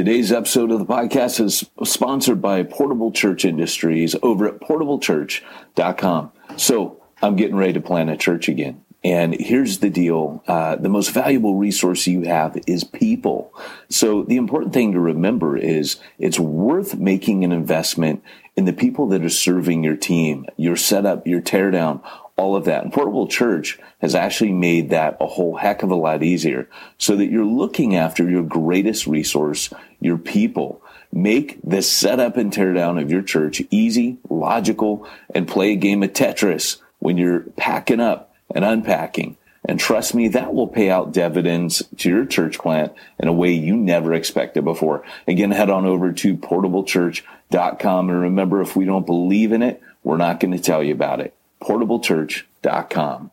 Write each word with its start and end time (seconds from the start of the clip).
Today's 0.00 0.32
episode 0.32 0.70
of 0.70 0.78
the 0.78 0.86
podcast 0.86 1.44
is 1.44 1.68
sponsored 1.84 2.40
by 2.40 2.62
Portable 2.62 3.12
Church 3.12 3.44
Industries 3.44 4.16
over 4.22 4.48
at 4.48 4.58
portablechurch.com. 4.58 6.32
So 6.56 7.02
I'm 7.20 7.36
getting 7.36 7.56
ready 7.56 7.74
to 7.74 7.82
plan 7.82 8.08
a 8.08 8.16
church 8.16 8.48
again. 8.48 8.82
And 9.04 9.34
here's 9.34 9.80
the 9.80 9.90
deal. 9.90 10.42
Uh, 10.48 10.76
the 10.76 10.88
most 10.88 11.10
valuable 11.10 11.56
resource 11.56 12.06
you 12.06 12.22
have 12.22 12.58
is 12.66 12.82
people. 12.82 13.52
So 13.90 14.22
the 14.22 14.38
important 14.38 14.72
thing 14.72 14.92
to 14.92 15.00
remember 15.00 15.58
is 15.58 16.00
it's 16.18 16.40
worth 16.40 16.96
making 16.96 17.44
an 17.44 17.52
investment 17.52 18.24
in 18.56 18.64
the 18.64 18.72
people 18.72 19.06
that 19.08 19.22
are 19.22 19.28
serving 19.28 19.84
your 19.84 19.96
team, 19.96 20.46
your 20.56 20.76
setup, 20.76 21.26
your 21.26 21.42
teardown, 21.42 22.00
all 22.40 22.56
of 22.56 22.64
that. 22.64 22.84
And 22.84 22.92
Portable 22.92 23.28
Church 23.28 23.78
has 24.00 24.14
actually 24.14 24.52
made 24.52 24.88
that 24.90 25.18
a 25.20 25.26
whole 25.26 25.56
heck 25.56 25.82
of 25.82 25.90
a 25.90 25.94
lot 25.94 26.22
easier 26.22 26.68
so 26.96 27.14
that 27.16 27.30
you're 27.30 27.44
looking 27.44 27.96
after 27.96 28.28
your 28.28 28.42
greatest 28.42 29.06
resource, 29.06 29.68
your 30.00 30.18
people. 30.18 30.82
Make 31.12 31.60
the 31.62 31.82
setup 31.82 32.36
and 32.36 32.52
teardown 32.52 33.00
of 33.00 33.10
your 33.10 33.22
church 33.22 33.62
easy, 33.70 34.18
logical, 34.28 35.06
and 35.34 35.48
play 35.48 35.72
a 35.72 35.76
game 35.76 36.02
of 36.02 36.12
Tetris 36.12 36.78
when 36.98 37.16
you're 37.16 37.40
packing 37.56 38.00
up 38.00 38.34
and 38.54 38.64
unpacking. 38.64 39.36
And 39.64 39.78
trust 39.78 40.14
me, 40.14 40.28
that 40.28 40.54
will 40.54 40.68
pay 40.68 40.88
out 40.88 41.12
dividends 41.12 41.82
to 41.98 42.08
your 42.08 42.24
church 42.24 42.58
plant 42.58 42.92
in 43.18 43.28
a 43.28 43.32
way 43.32 43.52
you 43.52 43.76
never 43.76 44.14
expected 44.14 44.64
before. 44.64 45.04
Again, 45.28 45.50
head 45.50 45.68
on 45.68 45.84
over 45.84 46.12
to 46.12 46.36
portablechurch.com. 46.36 48.08
And 48.08 48.20
remember, 48.20 48.62
if 48.62 48.74
we 48.74 48.84
don't 48.84 49.04
believe 49.04 49.52
in 49.52 49.62
it, 49.62 49.82
we're 50.02 50.16
not 50.16 50.40
going 50.40 50.52
to 50.52 50.62
tell 50.62 50.82
you 50.82 50.94
about 50.94 51.20
it 51.20 51.34
portablechurch.com. 51.60 53.30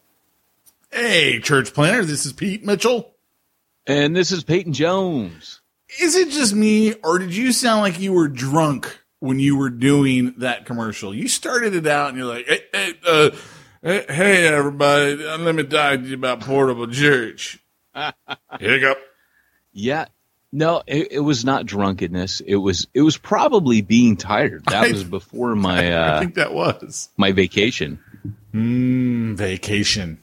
Hey, 0.91 1.39
church 1.39 1.73
planter, 1.73 2.03
this 2.03 2.25
is 2.25 2.33
Pete 2.33 2.65
Mitchell. 2.65 3.13
And 3.85 4.15
this 4.15 4.31
is 4.31 4.43
Peyton 4.43 4.73
Jones. 4.73 5.61
Is 6.01 6.15
it 6.15 6.29
just 6.29 6.53
me, 6.53 6.93
or 6.95 7.17
did 7.17 7.35
you 7.35 7.51
sound 7.51 7.81
like 7.81 7.99
you 7.99 8.13
were 8.13 8.27
drunk 8.27 8.99
when 9.19 9.39
you 9.39 9.57
were 9.57 9.69
doing 9.69 10.35
that 10.37 10.65
commercial? 10.65 11.13
You 11.13 11.27
started 11.27 11.75
it 11.75 11.87
out 11.87 12.09
and 12.09 12.17
you're 12.17 12.27
like, 12.27 12.45
hey, 12.45 12.61
hey, 12.73 12.93
uh, 13.07 13.29
hey, 13.81 14.05
hey 14.09 14.47
everybody, 14.47 15.15
let 15.15 15.55
me 15.55 15.63
talk 15.63 15.99
to 15.99 16.05
you 16.05 16.15
about 16.15 16.41
Portable 16.41 16.87
Church. 16.87 17.59
Hiccup. 18.59 18.97
Yeah. 19.71 20.05
No, 20.51 20.83
it, 20.87 21.11
it, 21.11 21.19
was 21.19 21.43
not 21.43 21.65
drunkenness. 21.65 22.39
It 22.39 22.55
was 22.55 22.87
it 22.93 23.01
was 23.01 23.17
probably 23.17 23.81
being 23.81 24.15
tired. 24.15 24.63
That 24.65 24.85
I, 24.85 24.91
was 24.91 25.03
before 25.03 25.55
my 25.55 25.91
uh, 25.93 26.15
I 26.15 26.19
think 26.19 26.35
that 26.35 26.53
was 26.53 27.09
my 27.17 27.33
vacation. 27.33 27.99
Mm, 28.53 29.35
vacation. 29.35 30.19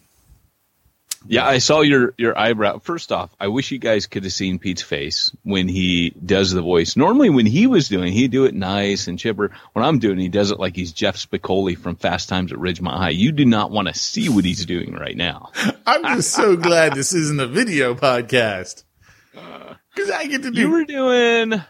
Yeah, 1.27 1.47
I 1.47 1.59
saw 1.59 1.81
your 1.81 2.15
your 2.19 2.39
eyebrow. 2.39 2.79
First 2.79 3.13
off, 3.13 3.35
I 3.41 3.49
wish 3.49 3.71
you 3.71 3.79
guys 3.79 4.07
could 4.07 4.25
have 4.25 4.33
seen 4.33 4.59
Pete's 4.59 4.83
face 4.83 5.35
when 5.43 5.69
he 5.69 6.11
does 6.11 6.53
the 6.53 6.61
voice. 6.63 6.97
Normally, 6.97 7.31
when 7.31 7.47
he 7.47 7.67
was 7.67 7.89
doing, 7.89 8.13
he'd 8.13 8.31
do 8.31 8.45
it 8.45 8.55
nice 8.55 9.09
and 9.09 9.19
chipper. 9.19 9.51
When 9.73 9.85
I'm 9.85 9.99
doing, 9.99 10.19
he 10.19 10.29
does 10.29 10.51
it 10.51 10.61
like 10.61 10.77
he's 10.77 10.93
Jeff 10.93 11.17
Spicoli 11.17 11.77
from 11.79 11.97
Fast 11.97 12.29
Times 12.29 12.53
at 12.53 12.59
Ridgemont 12.59 12.99
High. 12.99 13.11
You 13.11 13.33
do 13.33 13.45
not 13.45 13.71
want 13.71 13.89
to 13.89 13.95
see 13.95 14.29
what 14.29 14.45
he's 14.45 14.67
doing 14.67 14.95
right 14.95 15.17
now. 15.17 15.51
I'm 15.87 16.03
just 16.17 16.33
so 16.33 16.57
glad 16.57 16.95
this 16.95 17.13
isn't 17.13 17.41
a 17.41 17.47
video 17.47 17.95
podcast 17.95 18.85
because 19.33 20.11
I 20.11 20.27
get 20.27 20.43
to 20.43 20.51
do. 20.51 20.61
You 20.61 20.71
were 20.71 20.85
doing. 20.85 21.63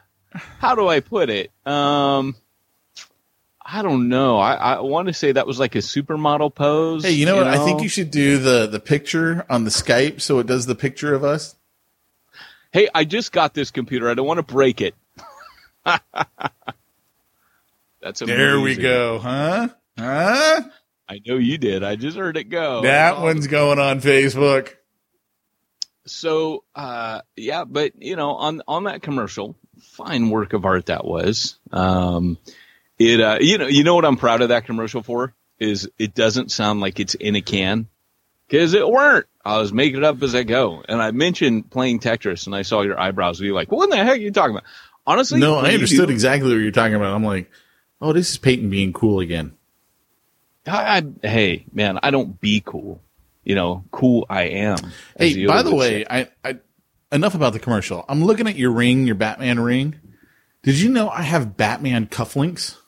How 0.59 0.75
do 0.75 0.89
I 0.89 1.01
put 1.01 1.31
it? 1.31 1.53
Um, 1.65 2.35
I 3.65 3.83
don't 3.83 4.09
know. 4.09 4.39
I, 4.39 4.55
I 4.55 4.81
want 4.81 5.09
to 5.09 5.15
say 5.15 5.33
that 5.33 5.47
was 5.47 5.59
like 5.59 5.75
a 5.75 5.79
supermodel 5.79 6.55
pose. 6.55 7.05
Hey, 7.05 7.13
you 7.13 7.25
know 7.25 7.37
what? 7.37 7.45
Know? 7.45 7.63
I 7.63 7.65
think 7.65 7.83
you 7.83 7.89
should 7.89 8.11
do 8.11 8.39
the 8.39 8.67
the 8.67 8.81
picture 8.81 9.47
on 9.49 9.65
the 9.65 9.71
Skype 9.71 10.21
so 10.21 10.39
it 10.39 10.47
does 10.47 10.67
the 10.67 10.75
picture 10.75 11.15
of 11.15 11.25
us. 11.25 11.57
Hey, 12.73 12.89
I 12.95 13.05
just 13.05 13.33
got 13.33 13.55
this 13.55 13.71
computer. 13.71 14.11
I 14.11 14.15
don't 14.15 14.27
want 14.27 14.39
to 14.39 14.43
break 14.43 14.81
it. 14.81 14.95
That's 15.85 16.03
amazing. 18.21 18.39
There 18.39 18.61
we 18.61 18.77
go, 18.77 19.19
huh? 19.19 19.69
Huh? 19.99 20.63
I 21.09 21.21
know 21.25 21.37
you 21.37 21.57
did. 21.57 21.85
I 21.85 21.97
just 21.97 22.17
heard 22.17 22.37
it 22.37 22.45
go. 22.45 22.83
That 22.83 23.21
one's 23.21 23.47
going 23.47 23.79
on 23.79 24.01
Facebook. 24.01 24.75
So, 26.07 26.65
uh, 26.75 27.23
yeah, 27.37 27.65
but 27.65 28.03
you 28.03 28.17
know, 28.17 28.33
on 28.33 28.63
on 28.69 28.85
that 28.85 29.03
commercial, 29.03 29.57
fine 29.81 30.29
work 30.29 30.53
of 30.53 30.67
art 30.67 30.87
that 30.87 31.05
was. 31.05 31.57
Um, 31.73 32.37
it, 32.99 33.21
uh, 33.21 33.39
you 33.41 33.59
know, 33.59 33.67
you 33.67 33.85
know 33.85 33.95
what 33.95 34.05
I'm 34.05 34.17
proud 34.17 34.43
of 34.43 34.51
that 34.51 34.67
commercial 34.67 35.03
for 35.03 35.35
is 35.59 35.89
it 35.99 36.15
doesn't 36.15 36.51
sound 36.51 36.81
like 36.81 37.01
it's 37.01 37.15
in 37.15 37.37
a 37.37 37.41
can 37.41 37.89
because 38.49 38.75
it 38.75 38.87
weren't. 38.87 39.27
I 39.45 39.59
was 39.59 39.73
making 39.73 39.99
it 39.99 40.05
up 40.05 40.23
as 40.23 40.35
I 40.35 40.43
go. 40.43 40.83
And 40.89 41.03
I 41.03 41.11
mentioned 41.11 41.71
playing 41.71 42.01
Tetris 42.01 42.47
and 42.47 42.55
I 42.55 42.63
saw 42.63 42.83
your 42.83 42.99
eyebrows 42.99 43.41
be 43.41 43.53
like, 43.53 43.71
what 43.71 43.85
in 43.85 43.91
the 43.91 43.97
heck 43.97 44.17
are 44.17 44.21
you 44.21 44.31
talking 44.31 44.57
about? 44.57 44.65
Honestly, 45.07 45.39
no, 45.39 45.57
I 45.57 45.73
understood 45.73 46.07
do, 46.07 46.13
exactly 46.13 46.51
what 46.51 46.61
you're 46.61 46.71
talking 46.71 46.95
about. 46.95 47.15
I'm 47.15 47.25
like, 47.25 47.51
oh, 48.01 48.13
this 48.13 48.31
is 48.31 48.39
Peyton 48.39 48.71
being 48.71 48.93
cool 48.93 49.21
again. 49.21 49.55
I, 50.67 50.99
I, 50.99 51.27
hey, 51.27 51.67
man, 51.73 51.99
I 52.03 52.11
don't 52.11 52.41
be 52.41 52.63
cool. 52.65 53.03
You 53.43 53.55
know, 53.55 53.85
cool 53.91 54.25
I 54.31 54.45
am. 54.45 54.79
Hey, 55.19 55.45
by 55.45 55.63
the 55.63 55.75
way, 55.75 56.07
I, 56.09 56.29
I, 56.43 56.59
enough 57.13 57.35
about 57.35 57.53
the 57.53 57.59
commercial. 57.59 58.03
I'm 58.09 58.25
looking 58.25 58.49
at 58.49 58.57
your 58.57 58.71
ring, 58.71 59.05
your 59.05 59.15
Batman 59.15 59.61
ring. 59.61 59.97
Did 60.63 60.77
you 60.81 60.89
know 60.89 61.11
I 61.11 61.21
have 61.21 61.59
Batman 61.59 62.07
cufflinks? 62.07 62.79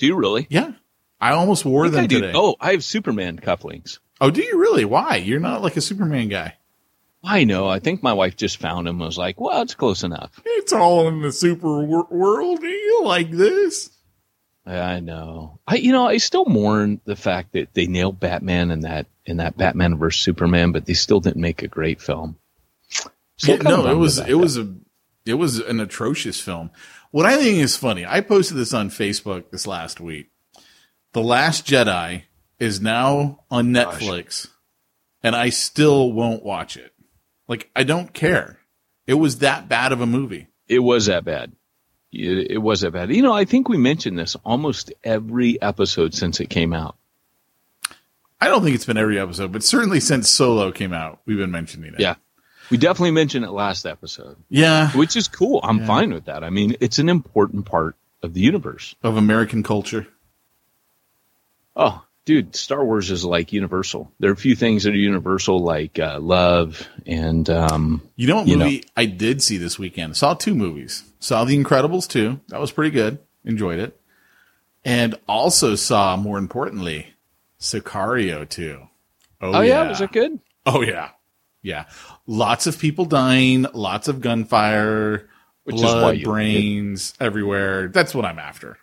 Do 0.00 0.06
you 0.06 0.16
really? 0.16 0.46
Yeah. 0.48 0.72
I 1.20 1.32
almost 1.32 1.66
wore 1.66 1.84
I 1.84 1.90
them 1.90 2.08
today. 2.08 2.32
Oh, 2.34 2.56
I 2.58 2.72
have 2.72 2.82
Superman 2.82 3.38
cufflinks. 3.38 3.98
Oh, 4.18 4.30
do 4.30 4.42
you 4.42 4.58
really? 4.58 4.86
Why? 4.86 5.16
You're 5.16 5.40
not 5.40 5.60
like 5.60 5.76
a 5.76 5.82
Superman 5.82 6.28
guy. 6.28 6.56
I 7.22 7.44
know. 7.44 7.68
I 7.68 7.80
think 7.80 8.02
my 8.02 8.14
wife 8.14 8.34
just 8.34 8.56
found 8.56 8.88
him. 8.88 8.98
Was 8.98 9.18
like, 9.18 9.38
well, 9.38 9.60
it's 9.60 9.74
close 9.74 10.02
enough. 10.02 10.40
It's 10.46 10.72
all 10.72 11.06
in 11.08 11.20
the 11.20 11.32
super 11.32 11.84
wor- 11.84 12.08
world. 12.10 12.62
You 12.62 13.02
like 13.04 13.30
this? 13.30 13.90
I 14.64 15.00
know. 15.00 15.60
I 15.66 15.74
you 15.74 15.92
know 15.92 16.06
I 16.06 16.16
still 16.16 16.46
mourn 16.46 17.02
the 17.04 17.16
fact 17.16 17.52
that 17.52 17.74
they 17.74 17.86
nailed 17.86 18.20
Batman 18.20 18.70
in 18.70 18.80
that 18.80 19.06
in 19.26 19.36
that 19.36 19.58
Batman 19.58 19.98
versus 19.98 20.22
Superman, 20.22 20.72
but 20.72 20.86
they 20.86 20.94
still 20.94 21.20
didn't 21.20 21.42
make 21.42 21.62
a 21.62 21.68
great 21.68 22.00
film. 22.00 22.38
Yeah, 23.38 23.56
no, 23.56 23.86
it 23.86 23.96
was 23.96 24.18
it 24.18 24.28
that. 24.28 24.38
was 24.38 24.56
a 24.56 24.74
it 25.26 25.34
was 25.34 25.58
an 25.58 25.80
atrocious 25.80 26.40
film. 26.40 26.70
What 27.10 27.26
I 27.26 27.36
think 27.36 27.58
is 27.58 27.76
funny, 27.76 28.06
I 28.06 28.20
posted 28.20 28.56
this 28.56 28.72
on 28.72 28.90
Facebook 28.90 29.50
this 29.50 29.66
last 29.66 30.00
week. 30.00 30.30
The 31.12 31.22
Last 31.22 31.66
Jedi 31.66 32.22
is 32.60 32.80
now 32.80 33.40
on 33.50 33.68
Netflix, 33.68 34.46
and 35.22 35.34
I 35.34 35.48
still 35.48 36.12
won't 36.12 36.44
watch 36.44 36.76
it. 36.76 36.92
Like 37.48 37.68
I 37.74 37.82
don't 37.82 38.14
care. 38.14 38.58
It 39.08 39.14
was 39.14 39.38
that 39.38 39.68
bad 39.68 39.90
of 39.90 40.00
a 40.00 40.06
movie. 40.06 40.46
It 40.68 40.78
was 40.78 41.06
that 41.06 41.24
bad. 41.24 41.52
It, 42.12 42.52
it 42.52 42.58
was 42.58 42.82
that 42.82 42.92
bad. 42.92 43.12
You 43.12 43.22
know, 43.22 43.32
I 43.32 43.44
think 43.44 43.68
we 43.68 43.76
mentioned 43.76 44.16
this 44.16 44.36
almost 44.44 44.92
every 45.02 45.60
episode 45.60 46.14
since 46.14 46.38
it 46.38 46.48
came 46.48 46.72
out. 46.72 46.96
I 48.40 48.48
don't 48.48 48.62
think 48.62 48.76
it's 48.76 48.86
been 48.86 48.96
every 48.96 49.18
episode, 49.18 49.50
but 49.52 49.64
certainly 49.64 49.98
since 50.00 50.30
Solo 50.30 50.70
came 50.70 50.92
out, 50.92 51.20
we've 51.26 51.36
been 51.36 51.50
mentioning 51.50 51.92
it. 51.94 52.00
Yeah. 52.00 52.14
We 52.70 52.76
definitely 52.76 53.10
mentioned 53.12 53.44
it 53.44 53.50
last 53.50 53.86
episode, 53.86 54.36
yeah, 54.48 54.90
which 54.92 55.16
is 55.16 55.28
cool. 55.28 55.60
I'm 55.62 55.84
fine 55.86 56.12
with 56.12 56.26
that. 56.26 56.44
I 56.44 56.50
mean, 56.50 56.76
it's 56.80 56.98
an 56.98 57.08
important 57.08 57.66
part 57.66 57.96
of 58.22 58.34
the 58.34 58.40
universe. 58.40 58.94
of 59.02 59.16
American 59.16 59.62
culture. 59.62 60.06
Oh, 61.74 62.04
dude, 62.24 62.54
Star 62.54 62.84
Wars 62.84 63.10
is 63.10 63.24
like 63.24 63.52
universal. 63.52 64.12
There 64.18 64.30
are 64.30 64.34
a 64.34 64.36
few 64.36 64.54
things 64.54 64.84
that 64.84 64.90
are 64.90 64.96
universal, 64.96 65.58
like 65.58 65.98
uh, 65.98 66.18
love 66.20 66.86
and 67.06 67.48
um, 67.50 68.02
You 68.16 68.28
know 68.28 68.36
what 68.36 68.46
You 68.48 68.56
movie 68.56 68.84
I 68.96 69.06
did 69.06 69.42
see 69.42 69.56
this 69.56 69.78
weekend? 69.78 70.16
Saw 70.16 70.34
two 70.34 70.54
movies. 70.54 71.04
Saw 71.18 71.44
The 71.44 71.60
Incredibles 71.60 72.08
2. 72.08 72.40
That 72.48 72.60
was 72.60 72.72
pretty 72.72 72.90
good. 72.90 73.18
Enjoyed 73.44 73.78
it. 73.78 73.98
And 74.84 75.16
also 75.28 75.74
saw, 75.74 76.16
more 76.16 76.38
importantly, 76.38 77.14
Sicario 77.58 78.48
2. 78.48 78.80
oh, 79.42 79.60
yeah. 79.60 79.88
was 79.88 80.00
it 80.00 80.12
good? 80.12 80.40
Oh, 80.64 80.82
yeah. 80.82 81.10
Yeah. 81.62 81.84
Lots 82.30 82.68
of 82.68 82.78
people 82.78 83.06
dying, 83.06 83.66
lots 83.74 84.06
of 84.06 84.20
gunfire, 84.20 85.28
Which 85.64 85.74
is 85.74 85.82
blood, 85.82 86.22
brains 86.22 87.12
everywhere. 87.18 87.88
That's 87.88 88.14
what 88.14 88.24
I'm 88.24 88.38
after. 88.38 88.78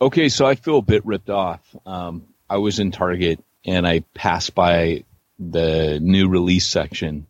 Okay, 0.00 0.28
so 0.28 0.46
I 0.46 0.54
feel 0.54 0.78
a 0.78 0.82
bit 0.82 1.04
ripped 1.04 1.28
off. 1.28 1.60
Um, 1.84 2.28
I 2.48 2.58
was 2.58 2.78
in 2.78 2.92
Target 2.92 3.42
and 3.64 3.84
I 3.84 4.04
passed 4.14 4.54
by 4.54 5.02
the 5.40 5.98
new 6.00 6.28
release 6.28 6.68
section 6.68 7.26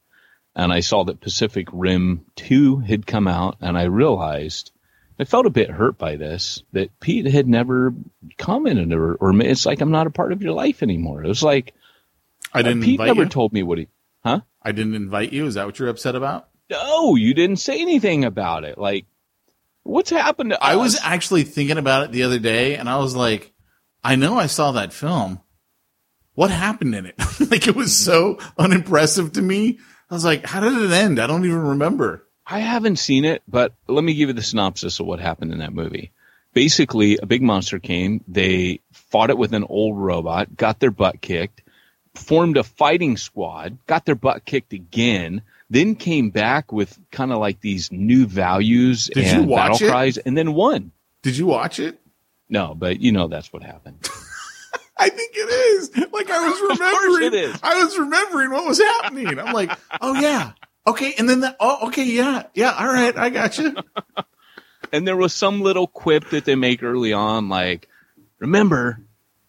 and 0.55 0.71
I 0.71 0.81
saw 0.81 1.05
that 1.05 1.23
Pacific 1.23 1.69
Rim 1.73 2.27
2 2.37 2.81
had 2.81 3.07
come 3.07 3.27
out 3.27 3.57
and 3.63 3.79
I 3.79 3.85
realized 3.85 4.71
I 5.19 5.25
felt 5.25 5.47
a 5.47 5.51
bit 5.51 5.71
hurt 5.71 5.97
by 5.97 6.17
this 6.17 6.63
that 6.73 7.01
Pete 7.01 7.25
had 7.25 7.49
never 7.49 7.95
commented 8.37 8.93
or, 8.93 9.15
or 9.15 9.41
it's 9.41 9.65
like 9.65 9.81
I'm 9.81 9.93
not 9.93 10.09
a 10.09 10.11
part 10.11 10.33
of 10.33 10.43
your 10.43 10.53
life 10.53 10.83
anymore. 10.83 11.25
It 11.25 11.29
was 11.29 11.43
like 11.43 11.73
I 12.53 12.61
didn't 12.61 12.83
Pete 12.83 13.01
never 13.01 13.23
you. 13.23 13.29
told 13.31 13.55
me 13.55 13.63
what 13.63 13.79
he? 13.79 13.89
I 14.65 14.73
didn't 14.73 14.95
invite 14.95 15.33
you. 15.33 15.47
Is 15.47 15.55
that 15.55 15.67
what 15.67 15.79
you're 15.79 15.89
upset 15.89 16.15
about? 16.15 16.49
No, 16.71 17.17
you 17.17 17.35
didn't 17.35 17.57
say 17.57 17.81
anything 17.81 18.25
about 18.25 18.65
it. 18.65 18.79
Like, 18.79 19.07
what's 19.83 20.11
happened 20.11 20.51
to 20.51 20.63
I 20.65 20.75
us? 20.75 20.79
was 20.79 21.01
actually 21.03 21.45
thinking 21.45 21.79
about 21.79 22.05
it 22.05 22.13
the 22.13 22.23
other 22.23 22.39
day, 22.39 22.77
and 22.77 22.89
I 22.89 22.99
was 22.99 23.15
like, 23.15 23.53
I 24.03 24.17
know 24.17 24.39
I 24.39 24.47
saw 24.47 24.73
that 24.73 24.93
film. 24.93 25.41
What 26.35 26.51
happened 26.51 26.95
in 26.95 27.07
it? 27.07 27.15
like 27.51 27.69
it 27.69 27.77
was 27.77 27.93
mm-hmm. 27.93 28.11
so 28.11 28.39
unimpressive 28.59 29.33
to 29.33 29.43
me. 29.43 29.79
I 30.11 30.15
was 30.15 30.25
like, 30.25 30.45
how 30.45 30.61
did 30.61 30.81
it 30.81 30.93
end? 30.93 31.19
I 31.19 31.27
don't 31.27 31.45
even 31.45 31.59
remember. 31.59 32.27
I 32.47 32.59
haven't 32.59 32.97
seen 32.97 33.25
it, 33.25 33.43
but 33.49 33.75
let 33.89 34.05
me 34.05 34.15
give 34.15 34.29
you 34.29 34.35
the 34.35 34.43
synopsis 34.43 35.01
of 35.01 35.07
what 35.07 35.21
happened 35.21 35.53
in 35.53 35.59
that 35.59 35.73
movie. 35.73 36.13
Basically, 36.53 37.17
a 37.17 37.27
big 37.27 37.43
monster 37.43 37.79
came. 37.79 38.23
They 38.29 38.81
fought 38.93 39.31
it 39.31 39.39
with 39.39 39.55
an 39.55 39.65
old 39.65 39.99
robot, 39.99 40.57
got 40.57 40.79
their 40.79 40.91
butt 40.91 41.21
kicked, 41.21 41.63
formed 42.15 42.57
a 42.57 42.63
fighting 42.65 43.17
squad, 43.17 43.79
got 43.87 44.05
their 44.05 44.15
butt 44.15 44.45
kicked 44.45 44.73
again, 44.73 45.43
then 45.71 45.95
came 45.97 46.31
back 46.31 46.73
with 46.73 46.99
kind 47.11 47.33
of 47.33 47.39
like 47.39 47.61
these 47.61 47.91
new 47.91 48.27
values 48.27 49.11
Did 49.13 49.25
and 49.27 49.49
battle 49.49 49.77
it? 49.81 49.91
cries, 49.91 50.19
and 50.19 50.37
then 50.37 50.55
won. 50.55 50.93
Did 51.23 51.37
you 51.37 51.47
watch 51.47 51.79
it? 51.81 51.99
No, 52.49 52.75
but 52.75 53.01
you 53.01 53.11
know 53.13 53.27
that's 53.29 53.53
what 53.53 53.63
happened. 53.63 54.07
I 54.97 55.09
think 55.09 55.33
it 55.35 55.49
is. 55.51 55.91
Like 56.13 56.31
I 56.31 56.47
was 56.49 56.61
Of 56.71 56.79
remembering. 56.79 57.25
it 57.27 57.35
is. 57.35 57.59
I 57.63 57.83
was 57.83 57.99
remembering 57.99 58.51
what 58.53 58.65
was 58.67 58.79
happening. 58.79 59.39
I'm 59.41 59.53
like, 59.53 59.73
oh 60.01 60.15
yeah, 60.21 60.53
okay, 60.87 61.15
and 61.19 61.29
then 61.29 61.41
that. 61.41 61.57
Oh, 61.59 61.89
okay, 61.89 62.05
yeah, 62.05 62.45
yeah. 62.55 62.73
All 62.79 62.87
right, 62.87 63.17
I 63.17 63.31
got 63.31 63.59
you. 63.59 63.75
and 64.93 65.07
there 65.09 65.17
was 65.17 65.33
some 65.35 65.63
little 65.63 65.87
quip 65.89 66.31
that 66.31 66.45
they 66.45 66.55
make 66.55 66.83
early 66.85 67.13
on, 67.13 67.49
like, 67.49 67.89
remember, 68.39 69.01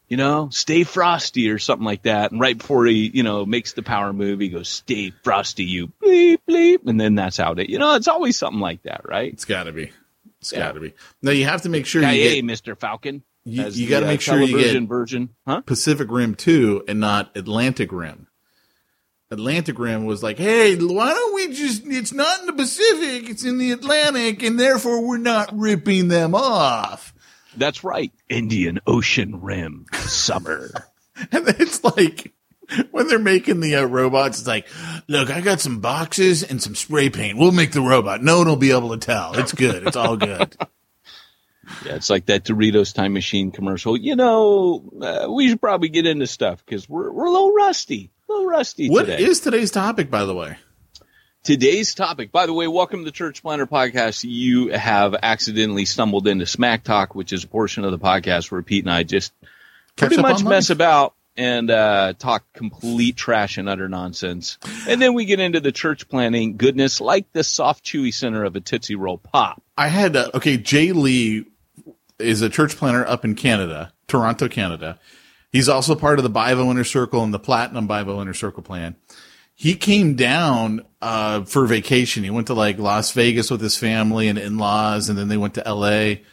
you 0.07 0.17
know, 0.17 0.49
stay 0.51 0.83
frosty 0.83 1.49
or 1.49 1.57
something 1.59 1.85
like 1.85 2.03
that. 2.03 2.31
And 2.31 2.39
right 2.39 2.57
before 2.57 2.85
he, 2.85 3.09
you 3.13 3.23
know, 3.23 3.45
makes 3.45 3.73
the 3.73 3.83
power 3.83 4.13
move, 4.13 4.39
he 4.39 4.49
goes, 4.49 4.69
stay 4.69 5.11
frosty, 5.23 5.63
you 5.63 5.87
bleep, 6.03 6.37
bleep. 6.47 6.85
And 6.87 6.99
then 6.99 7.15
that's 7.15 7.37
how 7.37 7.53
it, 7.53 7.69
you 7.69 7.79
know, 7.79 7.95
it's 7.95 8.07
always 8.07 8.37
something 8.37 8.59
like 8.61 8.83
that, 8.83 9.01
right? 9.07 9.31
It's 9.33 9.45
got 9.45 9.63
to 9.63 9.71
be. 9.71 9.91
It's 10.41 10.51
Yeah. 10.51 10.59
got 10.59 10.71
to 10.73 10.79
be. 10.79 10.93
Now 11.21 11.31
you 11.31 11.45
have 11.45 11.63
to 11.63 11.69
make 11.69 11.85
sure 11.85 12.01
you 12.03 12.41
get 12.41 12.45
Mr. 12.45 12.77
Falcon. 12.79 13.23
You- 13.47 13.67
you 13.69 13.87
gotta 13.89 14.05
uh, 14.07 14.09
make 14.09 14.21
sure 14.21 14.39
you 14.39 14.47
television 14.47 14.83
get- 14.83 14.89
version, 14.89 15.29
huh? 15.47 15.61
Pacific 15.61 16.07
Rim 16.09 16.33
2 16.35 16.85
and 16.87 16.99
not 16.99 17.35
Atlantic 17.35 17.91
Rim. 17.91 18.27
Atlantic 19.31 19.79
Rim 19.79 20.05
was 20.05 20.21
like, 20.21 20.37
hey, 20.37 20.75
why 20.75 21.09
don't 21.09 21.33
we 21.33 21.47
just, 21.53 21.83
it's 21.85 22.13
not 22.13 22.41
in 22.41 22.45
the 22.45 22.53
Pacific, 22.53 23.27
it's 23.29 23.43
in 23.43 23.57
the 23.57 23.71
Atlantic, 23.71 24.43
and 24.43 24.59
therefore 24.59 25.01
we're 25.05 25.17
not 25.17 25.49
ripping 25.57 26.07
them 26.09 26.35
off. 26.35 27.13
That's 27.57 27.83
right. 27.83 28.11
Indian 28.29 28.79
Ocean 28.87 29.41
Rim 29.41 29.85
Summer. 29.93 30.69
And 31.31 31.47
it's 31.47 31.81
like, 31.81 32.33
when 32.91 33.07
they're 33.07 33.17
making 33.19 33.61
the 33.61 33.75
uh, 33.75 33.85
robots, 33.85 34.39
it's 34.39 34.47
like, 34.47 34.67
look, 35.07 35.29
I 35.29 35.39
got 35.39 35.61
some 35.61 35.79
boxes 35.79 36.43
and 36.43 36.61
some 36.61 36.75
spray 36.75 37.09
paint. 37.09 37.37
We'll 37.37 37.53
make 37.53 37.71
the 37.71 37.79
robot. 37.79 38.21
No 38.21 38.39
one 38.39 38.49
will 38.49 38.57
be 38.57 38.71
able 38.71 38.89
to 38.89 38.97
tell. 38.97 39.33
It's 39.39 39.53
good. 39.53 39.87
It's 39.87 39.95
all 39.95 40.17
good. 40.17 40.55
Yeah, 41.83 41.95
it's 41.95 42.11
like 42.11 42.27
that 42.27 42.43
Doritos 42.45 42.93
time 42.93 43.13
machine 43.13 43.49
commercial. 43.51 43.97
You 43.97 44.15
know, 44.15 44.87
uh, 45.01 45.27
we 45.31 45.49
should 45.49 45.59
probably 45.59 45.89
get 45.89 46.05
into 46.05 46.27
stuff 46.27 46.63
because 46.63 46.87
we're 46.87 47.11
we're 47.11 47.25
a 47.25 47.31
little 47.31 47.53
rusty, 47.53 48.11
a 48.29 48.31
little 48.31 48.47
rusty 48.47 48.87
What 48.87 49.07
today. 49.07 49.23
is 49.23 49.39
today's 49.39 49.71
topic, 49.71 50.11
by 50.11 50.25
the 50.25 50.35
way? 50.35 50.57
Today's 51.45 51.93
topic, 51.93 52.31
by 52.31 52.47
the 52.47 52.53
way, 52.53 52.67
welcome 52.67 53.01
to 53.01 53.05
the 53.05 53.11
Church 53.11 53.43
Planter 53.43 53.67
Podcast. 53.67 54.25
You 54.27 54.69
have 54.69 55.13
accidentally 55.21 55.85
stumbled 55.85 56.27
into 56.27 56.47
Smack 56.47 56.83
Talk, 56.83 57.13
which 57.13 57.31
is 57.31 57.43
a 57.43 57.47
portion 57.47 57.85
of 57.85 57.91
the 57.91 57.99
podcast 57.99 58.49
where 58.49 58.63
Pete 58.63 58.83
and 58.83 58.91
I 58.91 59.03
just 59.03 59.31
Catch 59.95 60.07
pretty 60.07 60.23
much 60.23 60.43
mess 60.43 60.71
about 60.71 61.13
and 61.37 61.69
uh, 61.69 62.13
talk 62.17 62.45
complete 62.53 63.15
trash 63.15 63.59
and 63.59 63.69
utter 63.69 63.87
nonsense. 63.87 64.57
And 64.87 64.99
then 64.99 65.13
we 65.13 65.25
get 65.25 65.39
into 65.39 65.59
the 65.59 65.71
church 65.71 66.09
planting 66.09 66.57
goodness, 66.57 66.99
like 66.99 67.31
the 67.31 67.43
soft, 67.43 67.85
chewy 67.85 68.11
center 68.11 68.43
of 68.43 68.55
a 68.55 68.59
Tootsie 68.59 68.95
Roll 68.95 69.19
Pop. 69.19 69.61
I 69.77 69.89
had 69.89 70.15
uh, 70.15 70.31
okay. 70.33 70.57
Jay 70.57 70.93
Lee 70.93 71.45
is 72.17 72.41
a 72.41 72.49
church 72.49 72.75
planter 72.75 73.07
up 73.07 73.23
in 73.23 73.35
Canada, 73.35 73.93
Toronto, 74.07 74.47
Canada. 74.47 74.97
He's 75.51 75.69
also 75.69 75.93
part 75.93 76.17
of 76.17 76.23
the 76.23 76.31
Bivo 76.31 76.71
Inner 76.71 76.83
Circle 76.83 77.23
and 77.23 77.31
the 77.31 77.39
Platinum 77.39 77.87
Bivo 77.87 78.19
Inner 78.19 78.33
Circle 78.33 78.63
plan. 78.63 78.95
He 79.55 79.75
came 79.75 80.15
down 80.15 80.85
uh, 81.01 81.45
for 81.45 81.65
vacation. 81.65 82.25
He 82.25 82.29
went 82.29 82.47
to 82.47 82.53
like 82.53 82.77
Las 82.77 83.13
Vegas 83.13 83.49
with 83.49 83.61
his 83.61 83.77
family 83.77 84.27
and 84.27 84.37
in 84.37 84.57
laws, 84.57 85.07
and 85.07 85.17
then 85.17 85.29
they 85.29 85.37
went 85.37 85.53
to 85.55 85.65
L.A. 85.65 86.23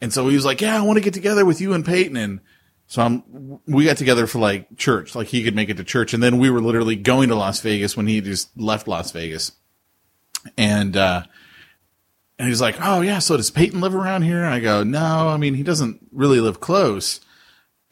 And 0.00 0.12
so 0.12 0.26
he 0.28 0.34
was 0.34 0.46
like, 0.46 0.62
"Yeah, 0.62 0.78
I 0.78 0.82
want 0.82 0.96
to 0.96 1.04
get 1.04 1.14
together 1.14 1.44
with 1.44 1.60
you 1.60 1.74
and 1.74 1.84
Peyton." 1.84 2.16
And 2.16 2.40
so 2.86 3.02
I'm, 3.02 3.60
we 3.66 3.84
got 3.84 3.98
together 3.98 4.26
for 4.26 4.38
like 4.38 4.76
church, 4.78 5.14
like 5.14 5.28
he 5.28 5.44
could 5.44 5.54
make 5.54 5.68
it 5.68 5.76
to 5.76 5.84
church, 5.84 6.14
and 6.14 6.22
then 6.22 6.38
we 6.38 6.50
were 6.50 6.62
literally 6.62 6.96
going 6.96 7.28
to 7.28 7.34
Las 7.34 7.60
Vegas 7.60 7.96
when 7.96 8.06
he 8.06 8.20
just 8.20 8.56
left 8.58 8.88
Las 8.88 9.12
Vegas. 9.12 9.52
And 10.56 10.96
uh, 10.96 11.24
and 12.38 12.48
he's 12.48 12.60
like, 12.60 12.76
"Oh 12.80 13.02
yeah, 13.02 13.18
so 13.18 13.36
does 13.36 13.50
Peyton 13.50 13.82
live 13.82 13.94
around 13.94 14.22
here?" 14.22 14.42
And 14.42 14.52
I 14.52 14.60
go, 14.60 14.82
"No, 14.82 15.28
I 15.28 15.36
mean 15.36 15.54
he 15.54 15.62
doesn't 15.62 16.08
really 16.10 16.40
live 16.40 16.60
close." 16.60 17.20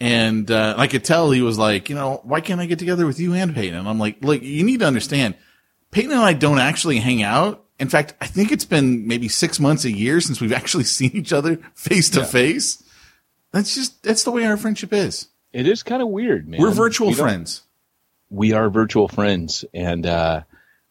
And 0.01 0.51
uh, 0.51 0.75
I 0.79 0.87
could 0.87 1.05
tell 1.05 1.31
he 1.31 1.43
was 1.43 1.59
like, 1.59 1.91
"You 1.91 1.95
know, 1.95 2.21
why 2.25 2.41
can't 2.41 2.61
I 2.61 2.67
get 2.67 2.79
together 2.79 3.05
with 3.07 3.21
you 3.21 3.35
and 3.35 3.55
Peyton?" 3.55 3.79
And 3.79 3.89
I'm 3.89 3.99
like, 3.99 4.23
"Look, 4.25 4.41
you 4.43 4.65
need 4.65 4.81
to 4.81 4.87
understand, 4.87 5.35
Peyton 5.91 6.13
and 6.13 6.21
I 6.21 6.33
don't 6.33 6.59
actually 6.59 6.99
hang 6.99 7.23
out. 7.23 7.65
In 7.79 7.89
fact, 7.89 8.15
I 8.21 8.27
think 8.27 8.51
it's 8.53 8.65
been 8.65 9.07
maybe 9.07 9.29
six 9.29 9.61
months, 9.61 9.85
a 9.85 9.91
year 9.93 10.21
since 10.23 10.41
we've 10.41 10.53
actually 10.61 10.85
seen 10.85 11.11
each 11.15 11.33
other 11.35 11.57
face 11.75 12.09
to 12.11 12.25
face. 12.25 12.83
That's 13.53 13.75
just 13.75 14.03
that's 14.03 14.25
the 14.25 14.31
way 14.31 14.47
our 14.47 14.57
friendship 14.57 14.93
is. 14.95 15.29
It 15.53 15.67
is 15.69 15.83
kind 15.83 16.01
of 16.01 16.09
weird, 16.09 16.49
man. 16.49 16.61
We're 16.63 16.71
virtual 16.71 17.09
We 17.09 17.15
friends. 17.15 17.63
we 18.31 18.53
are 18.55 18.71
virtual 18.71 19.07
friends, 19.09 19.67
and 19.75 20.07
uh, 20.07 20.43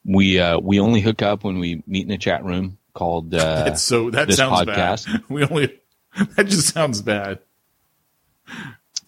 we 0.05 0.39
uh, 0.39 0.59
we 0.59 0.79
only 0.79 1.01
hook 1.01 1.23
up 1.23 1.43
when 1.43 1.57
we 1.57 1.81
meet 1.87 2.05
in 2.05 2.11
a 2.11 2.17
chat 2.19 2.43
room 2.45 2.77
called 2.93 3.33
uh, 3.33 3.63
It's 3.67 3.81
so 3.81 4.11
that 4.11 4.31
sounds 4.33 4.59
podcast. 4.67 5.07
bad. 5.07 5.23
We 5.29 5.43
only 5.45 5.79
that 6.35 6.45
just 6.45 6.73
sounds 6.75 7.01
bad. 7.01 7.39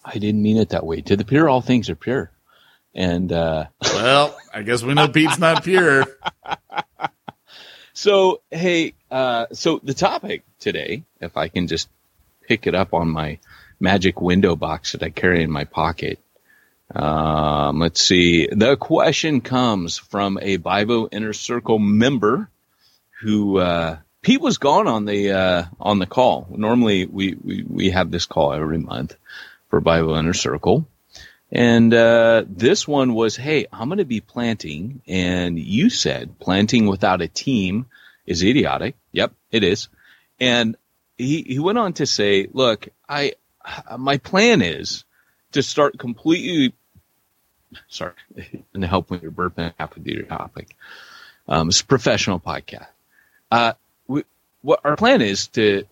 I 0.04 0.18
didn't 0.18 0.42
mean 0.42 0.56
it 0.56 0.70
that 0.70 0.84
way. 0.84 1.00
To 1.02 1.16
the 1.16 1.24
pure, 1.24 1.48
all 1.48 1.60
things 1.60 1.90
are 1.90 1.96
pure. 1.96 2.30
And 2.94 3.32
uh, 3.32 3.66
Well, 3.82 4.36
I 4.52 4.62
guess 4.62 4.82
we 4.82 4.94
know 4.94 5.08
Pete's 5.08 5.38
not 5.38 5.64
pure. 5.64 6.04
so, 7.94 8.40
hey, 8.50 8.94
uh, 9.10 9.46
so 9.52 9.80
the 9.82 9.94
topic 9.94 10.42
today, 10.58 11.04
if 11.20 11.36
I 11.36 11.48
can 11.48 11.68
just 11.68 11.88
pick 12.46 12.66
it 12.66 12.74
up 12.74 12.94
on 12.94 13.08
my 13.08 13.38
magic 13.80 14.20
window 14.20 14.56
box 14.56 14.92
that 14.92 15.02
I 15.02 15.10
carry 15.10 15.42
in 15.42 15.50
my 15.50 15.64
pocket. 15.64 16.18
Um, 16.94 17.78
let's 17.78 18.02
see. 18.02 18.46
The 18.46 18.76
question 18.76 19.40
comes 19.40 19.98
from 19.98 20.38
a 20.40 20.58
Bivo 20.58 21.08
Inner 21.10 21.32
Circle 21.32 21.78
member 21.78 22.48
who 23.22 23.58
uh, 23.58 23.98
Pete 24.20 24.40
was 24.40 24.58
gone 24.58 24.86
on 24.86 25.04
the 25.04 25.32
uh, 25.32 25.64
on 25.80 25.98
the 25.98 26.06
call. 26.06 26.46
Normally, 26.50 27.06
we, 27.06 27.34
we 27.42 27.64
we 27.66 27.90
have 27.90 28.10
this 28.10 28.26
call 28.26 28.52
every 28.52 28.78
month 28.78 29.16
for 29.72 29.80
Bivo 29.80 30.18
Inner 30.18 30.34
Circle, 30.34 30.86
and 31.50 31.94
uh, 31.94 32.44
this 32.46 32.86
one 32.86 33.14
was, 33.14 33.36
"Hey, 33.36 33.64
I'm 33.72 33.88
going 33.88 33.98
to 33.98 34.04
be 34.04 34.20
planting," 34.20 35.00
and 35.08 35.58
you 35.58 35.88
said 35.88 36.38
planting 36.38 36.86
without 36.86 37.22
a 37.22 37.26
team 37.26 37.86
is 38.26 38.44
idiotic. 38.44 38.96
Yep, 39.12 39.32
it 39.50 39.64
is. 39.64 39.88
And 40.38 40.76
he 41.16 41.40
he 41.40 41.58
went 41.58 41.78
on 41.78 41.94
to 41.94 42.04
say, 42.04 42.48
"Look, 42.52 42.90
I 43.08 43.32
my 43.98 44.18
plan 44.18 44.60
is 44.60 45.04
to 45.52 45.62
start 45.62 45.98
completely." 45.98 46.74
Sorry, 47.88 48.12
and 48.74 48.84
help 48.84 49.08
when 49.08 49.20
you're 49.22 49.30
burping 49.30 49.72
half 49.78 49.96
of 49.96 50.06
your 50.06 50.24
topic. 50.24 50.76
Um, 51.48 51.70
it's 51.70 51.80
a 51.80 51.86
professional 51.86 52.38
podcast. 52.38 52.88
Uh, 53.50 53.72
we, 54.06 54.24
what 54.60 54.80
our 54.84 54.96
plan 54.96 55.22
is 55.22 55.46
to 55.48 55.84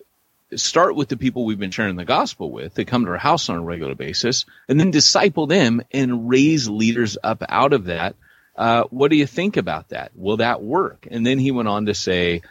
start 0.55 0.95
with 0.95 1.09
the 1.09 1.17
people 1.17 1.45
we've 1.45 1.59
been 1.59 1.71
sharing 1.71 1.95
the 1.95 2.05
gospel 2.05 2.51
with 2.51 2.73
that 2.75 2.87
come 2.87 3.05
to 3.05 3.11
our 3.11 3.17
house 3.17 3.49
on 3.49 3.57
a 3.57 3.61
regular 3.61 3.95
basis 3.95 4.45
and 4.67 4.79
then 4.79 4.91
disciple 4.91 5.47
them 5.47 5.81
and 5.91 6.29
raise 6.29 6.67
leaders 6.67 7.17
up 7.23 7.43
out 7.47 7.73
of 7.73 7.85
that. 7.85 8.15
Uh, 8.55 8.83
what 8.89 9.09
do 9.09 9.17
you 9.17 9.25
think 9.25 9.57
about 9.57 9.89
that? 9.89 10.11
Will 10.15 10.37
that 10.37 10.61
work? 10.61 11.07
And 11.09 11.25
then 11.25 11.39
he 11.39 11.51
went 11.51 11.69
on 11.69 11.85
to 11.85 11.93
say, 11.93 12.41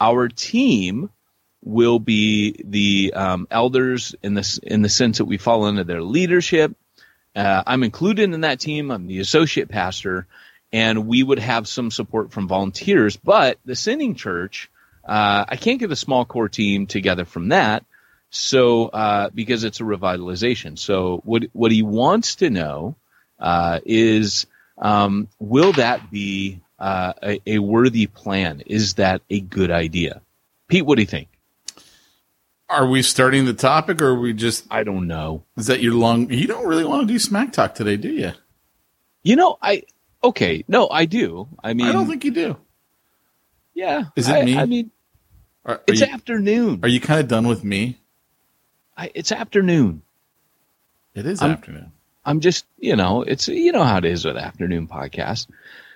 our 0.00 0.28
team 0.28 1.10
will 1.62 1.98
be 1.98 2.56
the 2.64 3.12
um, 3.14 3.46
elders 3.50 4.14
in 4.22 4.34
the 4.34 4.60
in 4.62 4.82
the 4.82 4.88
sense 4.88 5.18
that 5.18 5.26
we 5.26 5.36
fall 5.36 5.64
under 5.64 5.84
their 5.84 6.02
leadership. 6.02 6.74
Uh, 7.36 7.62
I'm 7.66 7.82
included 7.82 8.32
in 8.32 8.40
that 8.40 8.60
team. 8.60 8.90
I'm 8.90 9.06
the 9.06 9.20
associate 9.20 9.68
pastor, 9.68 10.26
and 10.72 11.06
we 11.06 11.22
would 11.22 11.38
have 11.38 11.68
some 11.68 11.90
support 11.90 12.32
from 12.32 12.48
volunteers. 12.48 13.16
But 13.16 13.58
the 13.64 13.76
sending 13.76 14.14
church, 14.14 14.70
uh, 15.10 15.44
I 15.48 15.56
can't 15.56 15.80
get 15.80 15.90
a 15.90 15.96
small 15.96 16.24
core 16.24 16.48
team 16.48 16.86
together 16.86 17.24
from 17.24 17.48
that. 17.48 17.84
So 18.30 18.86
uh, 18.86 19.30
because 19.34 19.64
it's 19.64 19.80
a 19.80 19.82
revitalization. 19.82 20.78
So 20.78 21.20
what 21.24 21.44
what 21.52 21.72
he 21.72 21.82
wants 21.82 22.36
to 22.36 22.48
know 22.48 22.94
uh, 23.40 23.80
is 23.84 24.46
um, 24.78 25.26
will 25.40 25.72
that 25.72 26.12
be 26.12 26.60
uh, 26.78 27.12
a, 27.24 27.40
a 27.44 27.58
worthy 27.58 28.06
plan? 28.06 28.62
Is 28.66 28.94
that 28.94 29.22
a 29.28 29.40
good 29.40 29.72
idea? 29.72 30.22
Pete, 30.68 30.86
what 30.86 30.94
do 30.94 31.02
you 31.02 31.08
think? 31.08 31.26
Are 32.68 32.86
we 32.86 33.02
starting 33.02 33.46
the 33.46 33.52
topic, 33.52 34.00
or 34.00 34.10
are 34.10 34.20
we 34.20 34.32
just? 34.32 34.64
I 34.70 34.84
don't 34.84 35.08
know. 35.08 35.42
Is 35.56 35.66
that 35.66 35.80
your 35.80 35.94
long? 35.94 36.30
You 36.30 36.46
don't 36.46 36.68
really 36.68 36.84
want 36.84 37.08
to 37.08 37.12
do 37.12 37.18
smack 37.18 37.52
talk 37.52 37.74
today, 37.74 37.96
do 37.96 38.12
you? 38.12 38.30
You 39.24 39.34
know, 39.34 39.58
I 39.60 39.82
okay. 40.22 40.64
No, 40.68 40.88
I 40.88 41.06
do. 41.06 41.48
I 41.64 41.74
mean, 41.74 41.88
I 41.88 41.92
don't 41.92 42.06
think 42.06 42.24
you 42.24 42.30
do. 42.30 42.56
Yeah. 43.74 44.04
Is 44.14 44.28
it 44.28 44.36
I, 44.36 44.44
me? 44.44 44.56
I 44.56 44.66
mean, 44.66 44.92
Are, 45.70 45.80
it's 45.86 46.00
you, 46.00 46.06
afternoon. 46.06 46.80
are 46.82 46.88
you 46.88 47.00
kind 47.00 47.20
of 47.20 47.28
done 47.28 47.46
with 47.46 47.62
me? 47.62 47.96
I, 48.96 49.10
it's 49.14 49.30
afternoon. 49.30 50.02
It 51.14 51.26
is 51.26 51.40
I'm- 51.40 51.52
afternoon. 51.52 51.92
I'm 52.24 52.40
just, 52.40 52.66
you 52.78 52.96
know, 52.96 53.22
it's 53.22 53.48
you 53.48 53.72
know 53.72 53.82
how 53.82 53.96
it 53.96 54.04
is 54.04 54.26
with 54.26 54.36
afternoon 54.36 54.88
podcast. 54.88 55.46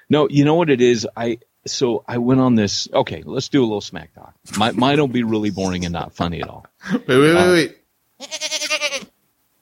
No, 0.08 0.26
you 0.28 0.44
know 0.44 0.54
what 0.54 0.70
it 0.70 0.80
is. 0.80 1.06
I 1.16 1.38
so 1.66 2.02
I 2.08 2.16
went 2.18 2.40
on 2.40 2.54
this. 2.54 2.88
Okay, 2.92 3.22
let's 3.26 3.50
do 3.50 3.60
a 3.60 3.66
little 3.66 3.82
smack 3.82 4.14
talk. 4.14 4.34
My, 4.56 4.70
mine 4.72 4.98
will 4.98 5.06
be 5.06 5.22
really 5.22 5.50
boring 5.50 5.84
and 5.84 5.92
not 5.92 6.14
funny 6.14 6.40
at 6.40 6.48
all. 6.48 6.66
Wait, 6.92 7.06
wait, 7.08 7.18
wait, 7.18 7.36
uh, 7.36 7.52
wait. 7.52 7.76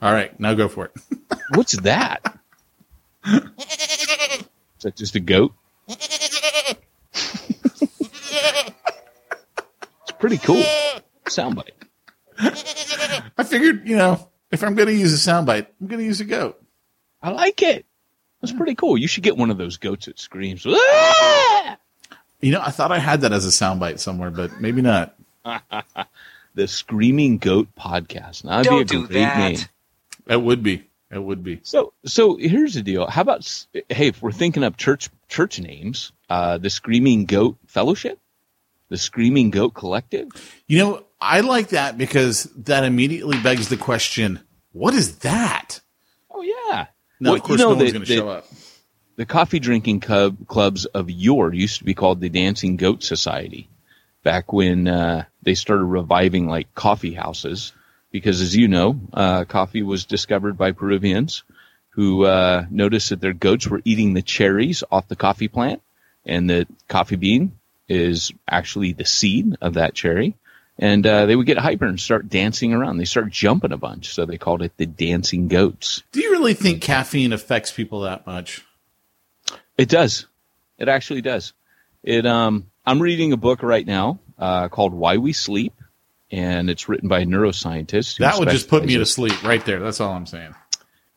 All 0.00 0.12
right, 0.12 0.38
now 0.38 0.54
go 0.54 0.69
for 0.69 0.87
it. 0.87 0.92
What's 1.54 1.73
that? 1.81 2.38
Is 3.26 3.40
that 4.83 4.95
just 4.97 5.16
a 5.16 5.21
goat? 5.21 5.52
it's 5.88 6.02
pretty 10.23 10.38
cool. 10.38 10.62
Soundbite. 11.26 11.71
I 12.38 13.45
figured, 13.45 13.87
you 13.88 13.97
know, 13.97 14.31
if 14.50 14.62
I'm 14.62 14.75
going 14.75 14.88
to 14.88 14.95
use 14.95 15.12
a 15.12 15.31
soundbite, 15.31 15.67
I'm 15.81 15.87
going 15.88 15.99
to 15.99 16.05
use 16.07 16.21
a 16.21 16.25
goat. 16.25 16.62
I 17.21 17.31
like 17.31 17.61
it. 17.62 17.85
That's 18.41 18.52
pretty 18.52 18.75
cool. 18.75 18.97
You 18.97 19.09
should 19.09 19.23
get 19.25 19.37
one 19.37 19.50
of 19.50 19.59
those 19.59 19.76
goats 19.76 20.07
that 20.07 20.19
screams. 20.19 20.64
"Ah!" 20.67 21.76
You 22.41 22.52
know, 22.52 22.61
I 22.61 22.71
thought 22.71 22.91
I 22.91 22.99
had 22.99 23.21
that 23.21 23.33
as 23.33 23.45
a 23.47 23.50
soundbite 23.50 23.99
somewhere, 23.99 24.31
but 24.31 24.61
maybe 24.61 24.81
not. 24.81 25.14
The 26.55 26.69
Screaming 26.69 27.38
Goat 27.38 27.69
Podcast. 27.79 28.43
That'd 28.43 28.67
Don't 28.67 28.76
be 28.76 28.83
a 28.83 28.85
do 28.85 29.07
great 29.07 29.21
that. 29.21 29.38
name. 29.38 29.59
It 30.29 30.43
would 30.43 30.62
be. 30.62 30.87
It 31.11 31.19
would 31.19 31.43
be. 31.43 31.61
So, 31.62 31.95
so 32.05 32.37
here's 32.37 32.75
the 32.75 32.83
deal. 32.83 33.07
How 33.07 33.23
about, 33.23 33.50
hey, 33.73 34.09
if 34.09 34.21
we're 34.21 34.33
thinking 34.33 34.62
up 34.62 34.76
church 34.76 35.09
church 35.29 35.59
names, 35.61 36.12
uh, 36.29 36.59
the 36.59 36.69
Screaming 36.69 37.25
Goat 37.25 37.57
Fellowship, 37.67 38.19
the 38.92 38.99
Screaming 38.99 39.50
Goat 39.50 39.70
Collective. 39.70 40.28
You 40.66 40.78
know, 40.78 41.04
I 41.18 41.40
like 41.40 41.70
that 41.70 41.96
because 41.96 42.44
that 42.56 42.84
immediately 42.84 43.40
begs 43.40 43.68
the 43.68 43.78
question: 43.78 44.40
What 44.72 44.92
is 44.92 45.18
that? 45.20 45.80
Oh 46.30 46.42
yeah. 46.42 46.87
No, 47.18 47.30
Well, 47.30 47.37
of 47.38 47.42
course, 47.42 47.58
you 47.58 47.64
know 47.64 47.72
no 47.72 47.76
one's 47.78 47.92
going 47.92 48.04
to 48.04 48.14
show 48.14 48.28
up. 48.28 48.46
The 49.16 49.25
coffee 49.25 49.61
drinking 49.61 50.00
club, 50.00 50.46
clubs 50.46 50.84
of 50.84 51.11
yore 51.11 51.54
used 51.54 51.78
to 51.78 51.84
be 51.84 51.94
called 51.94 52.20
the 52.20 52.28
Dancing 52.28 52.76
Goat 52.76 53.02
Society. 53.02 53.68
Back 54.22 54.52
when 54.52 54.87
uh, 54.87 55.25
they 55.42 55.54
started 55.54 55.84
reviving 55.84 56.46
like 56.46 56.75
coffee 56.75 57.14
houses, 57.14 57.72
because 58.11 58.42
as 58.42 58.54
you 58.54 58.68
know, 58.68 59.00
uh, 59.14 59.44
coffee 59.44 59.82
was 59.82 60.04
discovered 60.04 60.58
by 60.58 60.72
Peruvians 60.72 61.44
who 61.90 62.25
uh, 62.25 62.64
noticed 62.70 63.11
that 63.11 63.20
their 63.20 63.34
goats 63.34 63.66
were 63.66 63.82
eating 63.84 64.14
the 64.14 64.22
cherries 64.22 64.82
off 64.90 65.08
the 65.08 65.16
coffee 65.16 65.49
plant, 65.49 65.82
and 66.25 66.49
the 66.49 66.66
coffee 66.88 67.16
bean 67.16 67.52
is 67.92 68.32
actually 68.49 68.92
the 68.92 69.04
seed 69.04 69.56
of 69.61 69.75
that 69.75 69.94
cherry. 69.94 70.34
And 70.78 71.06
uh, 71.06 71.26
they 71.26 71.37
would 71.37 71.46
get 71.46 71.58
hyper 71.58 71.84
and 71.84 72.00
start 72.00 72.30
dancing 72.30 72.72
around. 72.72 72.96
They 72.96 73.04
start 73.04 73.30
jumping 73.30 73.72
a 73.72 73.76
bunch, 73.76 74.14
so 74.14 74.25
they 74.25 74.38
called 74.38 74.62
it 74.62 74.72
the 74.78 74.87
dancing 74.87 75.49
goats. 75.49 76.02
Do 76.12 76.20
you 76.20 76.30
really 76.30 76.54
think 76.54 76.80
caffeine 76.80 77.32
affects 77.34 77.70
people 77.70 78.00
that 78.00 78.26
much? 78.26 78.64
It 79.76 79.90
does. 79.90 80.26
It 80.78 80.88
actually 80.88 81.20
does. 81.20 81.52
It. 82.02 82.25
Um, 82.26 82.70
I'm 82.87 83.00
reading 83.00 83.32
a 83.32 83.37
book 83.37 83.62
right 83.62 83.87
now 83.87 84.18
uh, 84.38 84.68
called 84.68 84.94
Why 84.94 85.18
We 85.18 85.34
Sleep, 85.34 85.75
and 86.30 86.70
it's 86.70 86.88
written 86.88 87.08
by 87.08 87.20
a 87.20 87.26
neuroscientist. 87.26 88.18
That 88.18 88.38
would 88.38 88.49
just 88.49 88.68
put 88.68 88.84
me 88.84 88.96
to 88.96 89.06
sleep 89.06 89.44
right 89.44 89.64
there. 89.64 89.78
That's 89.78 90.00
all 90.00 90.14
I'm 90.14 90.26
saying. 90.26 90.54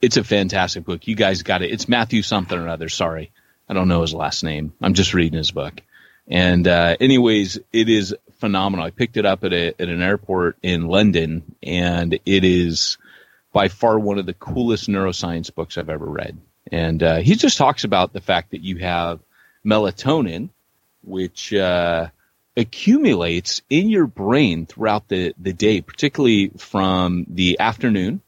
It's 0.01 0.17
a 0.17 0.23
fantastic 0.23 0.83
book. 0.83 1.07
You 1.07 1.15
guys 1.15 1.43
got 1.43 1.61
it. 1.61 1.71
It's 1.71 1.87
Matthew 1.87 2.21
something 2.21 2.59
or 2.59 2.67
other. 2.67 2.89
Sorry, 2.89 3.31
I 3.69 3.73
don't 3.73 3.87
know 3.87 4.01
his 4.01 4.13
last 4.13 4.43
name. 4.43 4.73
I'm 4.81 4.93
just 4.93 5.13
reading 5.13 5.37
his 5.37 5.51
book. 5.51 5.81
And 6.27 6.67
uh, 6.67 6.97
anyways, 6.99 7.59
it 7.71 7.89
is 7.89 8.15
phenomenal. 8.39 8.85
I 8.85 8.91
picked 8.91 9.17
it 9.17 9.25
up 9.25 9.43
at, 9.43 9.53
a, 9.53 9.67
at 9.79 9.89
an 9.89 10.01
airport 10.01 10.57
in 10.63 10.87
London, 10.87 11.55
and 11.61 12.13
it 12.13 12.43
is 12.43 12.97
by 13.53 13.67
far 13.67 13.97
one 13.99 14.17
of 14.17 14.25
the 14.25 14.33
coolest 14.33 14.89
neuroscience 14.89 15.53
books 15.53 15.77
I've 15.77 15.89
ever 15.89 16.05
read. 16.05 16.37
And 16.71 17.01
uh, 17.01 17.17
he 17.17 17.35
just 17.35 17.57
talks 17.57 17.83
about 17.83 18.11
the 18.11 18.21
fact 18.21 18.51
that 18.51 18.61
you 18.61 18.77
have 18.77 19.19
melatonin, 19.65 20.49
which 21.03 21.53
uh, 21.53 22.07
accumulates 22.57 23.61
in 23.69 23.89
your 23.89 24.07
brain 24.07 24.65
throughout 24.65 25.07
the, 25.07 25.33
the 25.37 25.53
day, 25.53 25.81
particularly 25.81 26.49
from 26.57 27.25
the 27.29 27.59
afternoon. 27.59 28.21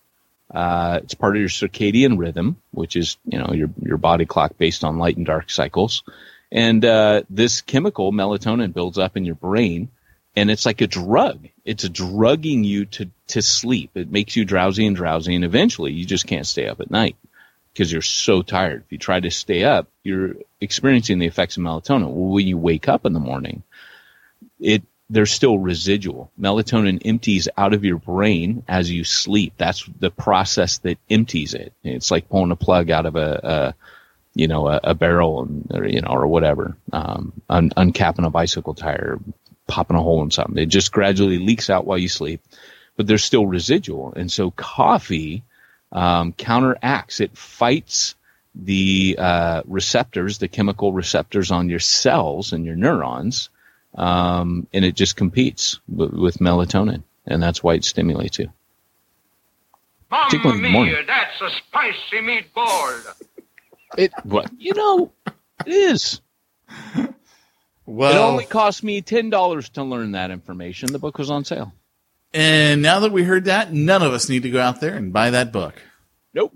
Uh, 0.53 0.99
it's 1.03 1.13
part 1.13 1.35
of 1.35 1.39
your 1.41 1.49
circadian 1.49 2.17
rhythm, 2.17 2.55
which 2.71 2.95
is 2.95 3.17
you 3.25 3.37
know 3.37 3.51
your 3.53 3.69
your 3.81 3.97
body 3.97 4.25
clock 4.25 4.57
based 4.57 4.85
on 4.85 4.97
light 4.97 5.17
and 5.17 5.25
dark 5.25 5.49
cycles. 5.49 6.03
And 6.51 6.83
uh, 6.85 7.23
this 7.29 7.61
chemical 7.61 8.11
melatonin 8.11 8.73
builds 8.73 8.97
up 8.97 9.17
in 9.17 9.25
your 9.25 9.35
brain, 9.35 9.89
and 10.35 10.49
it's 10.49 10.65
like 10.65 10.81
a 10.81 10.87
drug. 10.87 11.47
It's 11.65 11.87
drugging 11.89 12.63
you 12.63 12.85
to 12.85 13.09
to 13.27 13.41
sleep. 13.41 13.91
It 13.95 14.11
makes 14.11 14.35
you 14.35 14.45
drowsy 14.45 14.85
and 14.85 14.95
drowsy, 14.95 15.35
and 15.35 15.43
eventually 15.43 15.91
you 15.91 16.05
just 16.05 16.27
can't 16.27 16.47
stay 16.47 16.67
up 16.67 16.79
at 16.79 16.91
night 16.91 17.17
because 17.73 17.91
you're 17.91 18.01
so 18.01 18.41
tired. 18.41 18.83
If 18.85 18.91
you 18.91 18.97
try 18.97 19.19
to 19.19 19.29
stay 19.29 19.63
up, 19.63 19.87
you're 20.03 20.35
experiencing 20.61 21.19
the 21.19 21.27
effects 21.27 21.57
of 21.57 21.63
melatonin. 21.63 22.11
Well, 22.11 22.29
when 22.29 22.47
you 22.47 22.57
wake 22.57 22.87
up 22.87 23.05
in 23.05 23.13
the 23.13 23.19
morning, 23.19 23.63
it 24.59 24.83
there's 25.09 25.31
still 25.31 25.57
residual. 25.57 26.31
Melatonin 26.39 27.01
empties 27.05 27.47
out 27.57 27.73
of 27.73 27.85
your 27.85 27.97
brain 27.97 28.63
as 28.67 28.91
you 28.91 29.03
sleep. 29.03 29.53
That's 29.57 29.87
the 29.99 30.11
process 30.11 30.79
that 30.79 30.97
empties 31.09 31.53
it. 31.53 31.71
It's 31.83 32.11
like 32.11 32.29
pulling 32.29 32.51
a 32.51 32.57
plug 32.57 32.89
out 32.89 33.05
of 33.05 33.15
a, 33.15 33.39
a 33.43 33.75
you 34.37 34.47
know, 34.47 34.67
a, 34.67 34.79
a 34.83 34.93
barrel 34.93 35.41
and, 35.41 35.71
or, 35.73 35.87
you 35.87 35.99
know, 35.99 36.09
or 36.09 36.27
whatever, 36.27 36.77
um, 36.93 37.33
un, 37.49 37.71
uncapping 37.71 38.25
a 38.25 38.29
bicycle 38.29 38.75
tire, 38.75 39.17
popping 39.65 39.97
a 39.97 40.01
hole 40.01 40.21
in 40.21 40.29
something. 40.29 40.57
It 40.57 40.67
just 40.67 40.91
gradually 40.91 41.39
leaks 41.39 41.71
out 41.71 41.87
while 41.87 41.97
you 41.97 42.07
sleep, 42.07 42.41
but 42.95 43.07
there's 43.07 43.23
still 43.23 43.47
residual. 43.47 44.13
And 44.15 44.31
so 44.31 44.51
coffee, 44.51 45.41
um, 45.91 46.33
counteracts, 46.33 47.19
it 47.19 47.35
fights 47.35 48.13
the 48.53 49.15
uh, 49.17 49.63
receptors, 49.65 50.37
the 50.37 50.47
chemical 50.47 50.93
receptors 50.93 51.49
on 51.49 51.69
your 51.69 51.79
cells 51.79 52.53
and 52.53 52.63
your 52.63 52.75
neurons, 52.75 53.49
um, 53.95 54.67
and 54.71 54.85
it 54.85 54.95
just 54.95 55.15
competes 55.15 55.79
w- 55.89 56.21
with 56.21 56.37
melatonin, 56.37 57.01
and 57.25 57.41
that's 57.41 57.63
why 57.63 57.73
it 57.73 57.83
stimulates 57.85 58.37
you. 58.37 58.51
The 60.61 60.69
morning. 60.69 60.95
that's 61.07 61.41
a 61.41 61.49
spicy 61.49 62.21
meatball. 62.21 63.25
It 63.97 64.11
what 64.23 64.49
you 64.57 64.73
know 64.73 65.11
it 65.65 65.71
is. 65.71 66.21
Well, 67.85 68.11
it 68.11 68.17
only 68.17 68.45
cost 68.45 68.83
me 68.83 69.01
ten 69.01 69.29
dollars 69.29 69.69
to 69.69 69.83
learn 69.83 70.11
that 70.11 70.29
information. 70.31 70.91
The 70.91 70.99
book 70.99 71.17
was 71.17 71.29
on 71.29 71.45
sale. 71.45 71.73
and 72.33 72.81
now 72.81 72.99
that 72.99 73.11
we 73.13 73.23
heard 73.23 73.45
that, 73.45 73.71
none 73.71 74.01
of 74.01 74.11
us 74.11 74.27
need 74.27 74.43
to 74.43 74.49
go 74.49 74.59
out 74.59 74.81
there 74.81 74.95
and 74.95 75.13
buy 75.13 75.29
that 75.29 75.53
book. 75.53 75.81
Nope. 76.33 76.53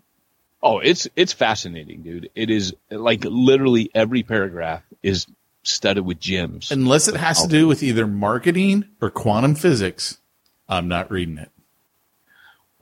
Oh, 0.61 0.79
it's 0.79 1.07
it's 1.15 1.31
fascinating, 1.31 2.01
dude. 2.01 2.29
It 2.35 2.49
is 2.49 2.75
like 2.89 3.23
literally 3.23 3.89
every 3.95 4.23
paragraph 4.23 4.83
is 5.01 5.25
studded 5.63 6.05
with 6.05 6.19
gems. 6.19 6.69
Unless 6.71 7.07
it 7.07 7.15
has 7.15 7.41
to 7.43 7.47
do 7.47 7.67
with 7.67 7.81
either 7.81 8.05
marketing 8.05 8.85
or 8.99 9.09
quantum 9.09 9.55
physics, 9.55 10.19
I'm 10.67 10.87
not 10.89 11.09
reading 11.09 11.37
it. 11.37 11.49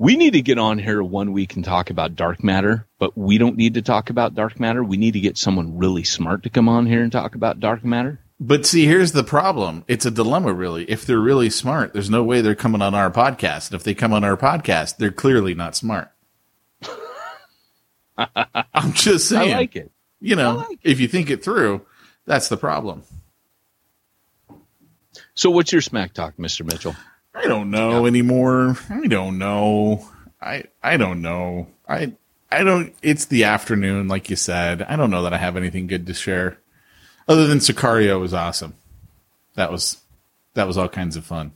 We 0.02 0.16
need 0.16 0.32
to 0.32 0.42
get 0.42 0.58
on 0.58 0.80
here 0.80 1.04
one 1.04 1.34
week 1.34 1.58
and 1.58 1.66
talk 1.66 1.90
about 1.90 2.16
dark 2.16 2.42
matter, 2.42 2.88
but 3.00 3.18
we 3.18 3.38
don't 3.38 3.58
need 3.58 3.74
to 3.74 3.82
talk 3.82 4.10
about 4.10 4.34
dark 4.34 4.58
matter. 4.58 4.82
We 4.82 4.96
need 4.96 5.12
to 5.12 5.20
get 5.20 5.38
someone 5.38 5.78
really 5.78 6.06
smart 6.06 6.44
to 6.44 6.50
come 6.50 6.70
on 6.70 6.86
here 6.86 7.04
and 7.04 7.12
talk 7.12 7.36
about 7.36 7.60
dark 7.60 7.84
matter. 7.84 8.18
But 8.40 8.66
see, 8.66 8.86
here's 8.86 9.12
the 9.12 9.26
problem. 9.26 9.84
It's 9.90 10.06
a 10.06 10.12
dilemma, 10.12 10.54
really. 10.54 10.90
If 10.90 11.06
they're 11.06 11.20
really 11.20 11.50
smart, 11.50 11.92
there's 11.92 12.10
no 12.10 12.24
way 12.24 12.40
they're 12.40 12.56
coming 12.56 12.82
on 12.82 12.96
our 12.96 13.12
podcast. 13.12 13.72
And 13.72 13.76
if 13.76 13.84
they 13.84 13.94
come 13.94 14.14
on 14.14 14.24
our 14.24 14.38
podcast, 14.38 14.96
they're 14.96 15.12
clearly 15.12 15.54
not 15.54 15.76
smart. 15.76 16.10
I'm 18.18 18.94
just 18.94 19.28
saying. 19.28 19.54
I 19.54 19.58
like 19.58 19.76
it. 19.76 19.92
You 20.22 20.38
know, 20.38 20.66
like 20.70 20.80
if 20.82 21.02
you 21.02 21.10
think 21.10 21.30
it 21.30 21.44
through, 21.44 21.86
that's 22.26 22.48
the 22.48 22.56
problem. 22.56 23.04
So, 25.34 25.50
what's 25.50 25.74
your 25.74 25.82
smack 25.82 26.14
talk, 26.14 26.40
Mister 26.40 26.64
Mitchell? 26.64 26.96
I 27.34 27.48
don't 27.48 27.72
know 27.72 28.06
anymore. 28.06 28.78
I 28.90 29.08
don't 29.08 29.38
know. 29.38 30.08
I 30.42 30.66
I 30.82 30.98
don't 30.98 31.22
know. 31.22 31.68
I 31.88 32.14
I 32.52 32.64
don't. 32.64 32.94
It's 33.02 33.26
the 33.26 33.46
afternoon, 33.46 34.08
like 34.08 34.30
you 34.30 34.36
said. 34.36 34.82
I 34.82 34.96
don't 34.96 35.12
know 35.12 35.24
that 35.24 35.34
I 35.34 35.38
have 35.38 35.58
anything 35.58 35.88
good 35.88 36.08
to 36.08 36.14
share, 36.14 36.60
other 37.28 37.48
than 37.48 37.60
Sicario 37.60 38.20
was 38.20 38.34
awesome. 38.34 38.76
That 39.56 39.72
was 39.72 40.02
that 40.54 40.68
was 40.68 40.78
all 40.78 40.90
kinds 40.90 41.16
of 41.16 41.26
fun, 41.26 41.52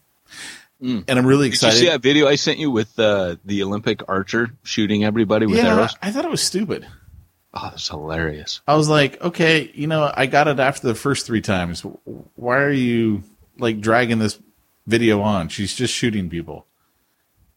and 0.79 1.05
I'm 1.09 1.25
really 1.25 1.47
excited. 1.47 1.75
Did 1.75 1.81
you 1.81 1.85
see 1.87 1.91
that 1.91 2.01
video 2.01 2.27
I 2.27 2.35
sent 2.35 2.59
you 2.59 2.69
with 2.69 2.97
uh, 2.99 3.37
the 3.45 3.63
Olympic 3.63 4.07
archer 4.07 4.51
shooting 4.63 5.03
everybody 5.03 5.45
with 5.45 5.57
yeah, 5.57 5.75
arrows? 5.75 5.95
I 6.01 6.11
thought 6.11 6.25
it 6.25 6.31
was 6.31 6.43
stupid. 6.43 6.85
Oh, 7.55 7.69
that's 7.69 7.87
hilarious. 7.87 8.61
I 8.67 8.75
was 8.75 8.89
like, 8.89 9.21
okay, 9.21 9.71
you 9.75 9.85
know, 9.85 10.11
I 10.13 10.25
got 10.25 10.47
it 10.47 10.59
after 10.59 10.87
the 10.87 10.95
first 10.95 11.27
three 11.27 11.41
times. 11.41 11.81
Why 12.35 12.57
are 12.57 12.71
you 12.71 13.23
like 13.59 13.79
dragging 13.79 14.19
this 14.19 14.39
video 14.87 15.21
on? 15.21 15.47
She's 15.49 15.73
just 15.73 15.93
shooting 15.93 16.29
people. 16.29 16.67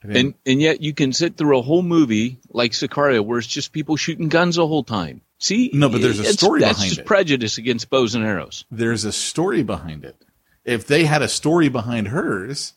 And 0.03 0.35
and 0.45 0.61
yet 0.61 0.83
you 0.83 0.93
can 0.95 1.13
sit 1.13 1.37
through 1.37 1.59
a 1.59 1.63
whole 1.63 1.83
movie 1.83 2.39
like 2.51 2.73
Sicario 2.73 3.25
where 3.25 3.39
it's 3.39 3.47
just 3.49 3.73
people 3.73 3.97
shooting 3.97 4.29
guns 4.29 4.55
the 4.57 4.67
whole 4.67 4.85
time. 4.85 5.21
See, 5.39 5.71
No, 5.75 5.89
but 5.89 6.01
there's 6.01 6.21
a 6.21 6.25
story 6.33 6.61
that's 6.61 6.75
behind 6.79 6.89
just 6.91 7.01
it. 7.01 7.07
prejudice 7.07 7.59
against 7.59 7.91
bows 7.91 8.15
and 8.15 8.25
arrows. 8.25 8.65
there's 8.71 9.05
a 9.05 9.13
story 9.13 9.63
behind 9.63 10.05
it. 10.05 10.17
If 10.65 10.87
they 10.87 11.05
had 11.05 11.23
a 11.23 11.29
story 11.29 11.69
behind 11.69 12.09
hers, 12.09 12.75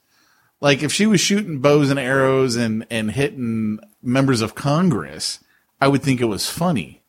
like 0.59 0.81
if 0.81 0.91
she 0.91 1.05
was 1.05 1.21
shooting 1.21 1.59
bows 1.59 1.91
and 1.91 1.99
arrows 1.99 2.55
and 2.55 2.85
and 2.89 3.11
hitting 3.11 3.79
members 4.01 4.41
of 4.41 4.55
Congress, 4.55 5.39
I 5.79 5.87
would 5.87 6.01
think 6.01 6.21
it 6.21 6.25
was 6.25 6.49
funny. 6.49 7.03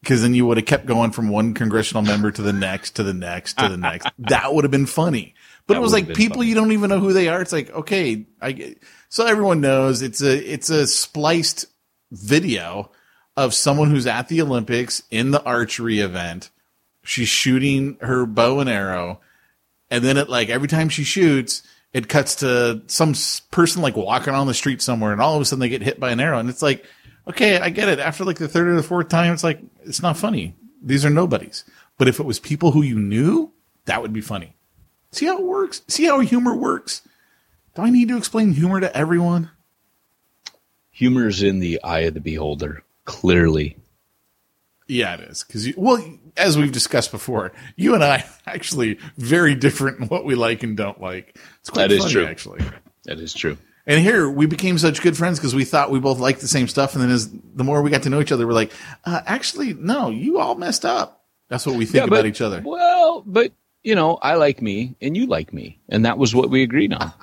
Because 0.00 0.22
then 0.22 0.34
you 0.34 0.44
would 0.46 0.56
have 0.58 0.66
kept 0.66 0.86
going 0.86 1.12
from 1.12 1.28
one 1.28 1.54
congressional 1.54 2.02
member 2.02 2.30
to 2.30 2.42
the 2.42 2.52
next, 2.52 2.92
to 2.96 3.02
the 3.02 3.14
next, 3.14 3.56
to 3.58 3.68
the 3.68 3.76
next. 3.78 4.08
That 4.18 4.52
would 4.54 4.64
have 4.64 4.70
been 4.70 4.84
funny. 4.86 5.34
But 5.66 5.74
That 5.74 5.80
it 5.80 5.82
was 5.82 5.92
like 5.92 6.14
people 6.14 6.36
funny. 6.36 6.48
you 6.48 6.54
don't 6.54 6.72
even 6.72 6.90
know 6.90 7.00
who 7.00 7.12
they 7.12 7.28
are. 7.28 7.40
It's 7.40 7.52
like 7.52 7.70
okay, 7.70 8.26
I 8.40 8.52
get, 8.52 8.82
so 9.08 9.26
everyone 9.26 9.60
knows 9.60 10.02
it's 10.02 10.22
a 10.22 10.36
it's 10.36 10.68
a 10.68 10.86
spliced 10.86 11.66
video 12.12 12.90
of 13.36 13.54
someone 13.54 13.90
who's 13.90 14.06
at 14.06 14.28
the 14.28 14.42
Olympics 14.42 15.02
in 15.10 15.30
the 15.30 15.42
archery 15.42 16.00
event. 16.00 16.50
She's 17.02 17.28
shooting 17.28 17.96
her 18.00 18.26
bow 18.26 18.60
and 18.60 18.68
arrow, 18.68 19.20
and 19.90 20.04
then 20.04 20.16
it 20.16 20.28
like 20.28 20.48
every 20.50 20.68
time 20.68 20.88
she 20.88 21.04
shoots, 21.04 21.62
it 21.92 22.08
cuts 22.08 22.36
to 22.36 22.82
some 22.86 23.14
person 23.50 23.80
like 23.80 23.96
walking 23.96 24.34
on 24.34 24.46
the 24.46 24.54
street 24.54 24.82
somewhere, 24.82 25.12
and 25.12 25.20
all 25.20 25.34
of 25.34 25.42
a 25.42 25.44
sudden 25.44 25.60
they 25.60 25.68
get 25.68 25.82
hit 25.82 25.98
by 25.98 26.10
an 26.10 26.20
arrow, 26.20 26.38
and 26.38 26.50
it's 26.50 26.62
like, 26.62 26.84
okay, 27.28 27.58
I 27.58 27.70
get 27.70 27.88
it. 27.88 27.98
After 27.98 28.24
like 28.24 28.38
the 28.38 28.48
third 28.48 28.68
or 28.68 28.76
the 28.76 28.82
fourth 28.82 29.08
time, 29.08 29.32
it's 29.32 29.44
like 29.44 29.60
it's 29.84 30.02
not 30.02 30.16
funny. 30.18 30.54
These 30.82 31.04
are 31.04 31.10
nobodies. 31.10 31.64
But 31.96 32.08
if 32.08 32.20
it 32.20 32.26
was 32.26 32.38
people 32.38 32.72
who 32.72 32.82
you 32.82 32.98
knew, 32.98 33.52
that 33.86 34.02
would 34.02 34.12
be 34.12 34.20
funny. 34.20 34.56
See 35.14 35.26
how 35.26 35.38
it 35.38 35.44
works. 35.44 35.82
See 35.88 36.04
how 36.06 36.20
humor 36.20 36.54
works. 36.54 37.02
Do 37.74 37.82
I 37.82 37.90
need 37.90 38.08
to 38.08 38.16
explain 38.16 38.52
humor 38.52 38.80
to 38.80 38.96
everyone? 38.96 39.50
Humor's 40.90 41.42
in 41.42 41.58
the 41.58 41.82
eye 41.82 42.00
of 42.00 42.14
the 42.14 42.20
beholder, 42.20 42.82
clearly. 43.04 43.76
Yeah, 44.86 45.14
it 45.14 45.20
is. 45.20 45.44
Because 45.44 45.68
well, 45.76 46.02
as 46.36 46.56
we've 46.58 46.70
discussed 46.72 47.10
before, 47.10 47.52
you 47.76 47.94
and 47.94 48.04
I 48.04 48.18
are 48.18 48.24
actually 48.46 48.98
very 49.16 49.54
different 49.54 50.00
in 50.00 50.06
what 50.08 50.24
we 50.24 50.34
like 50.34 50.62
and 50.62 50.76
don't 50.76 51.00
like. 51.00 51.38
It's 51.60 51.70
quite 51.70 51.88
That 51.88 51.92
is 51.94 52.02
funny, 52.02 52.12
true. 52.12 52.26
actually. 52.26 52.60
That 53.04 53.18
is 53.18 53.34
true. 53.34 53.56
And 53.86 54.00
here 54.00 54.30
we 54.30 54.46
became 54.46 54.78
such 54.78 55.02
good 55.02 55.16
friends 55.16 55.38
because 55.38 55.54
we 55.54 55.64
thought 55.64 55.90
we 55.90 55.98
both 56.00 56.18
liked 56.18 56.40
the 56.40 56.48
same 56.48 56.68
stuff, 56.68 56.94
and 56.94 57.02
then 57.02 57.10
as 57.10 57.30
the 57.54 57.64
more 57.64 57.82
we 57.82 57.90
got 57.90 58.04
to 58.04 58.10
know 58.10 58.20
each 58.20 58.32
other, 58.32 58.46
we're 58.46 58.52
like, 58.54 58.72
uh, 59.04 59.20
actually, 59.26 59.74
no, 59.74 60.08
you 60.10 60.38
all 60.38 60.54
messed 60.54 60.84
up. 60.84 61.22
That's 61.48 61.66
what 61.66 61.76
we 61.76 61.84
think 61.86 62.04
about 62.06 62.16
but- 62.18 62.26
each 62.26 62.40
other. 62.40 62.62
Well, 62.64 63.22
but 63.26 63.52
you 63.84 63.94
know, 63.94 64.18
I 64.20 64.34
like 64.34 64.60
me 64.60 64.96
and 65.00 65.16
you 65.16 65.26
like 65.26 65.52
me, 65.52 65.78
and 65.88 66.06
that 66.06 66.18
was 66.18 66.34
what 66.34 66.50
we 66.50 66.62
agreed 66.62 66.92
on. 66.92 67.12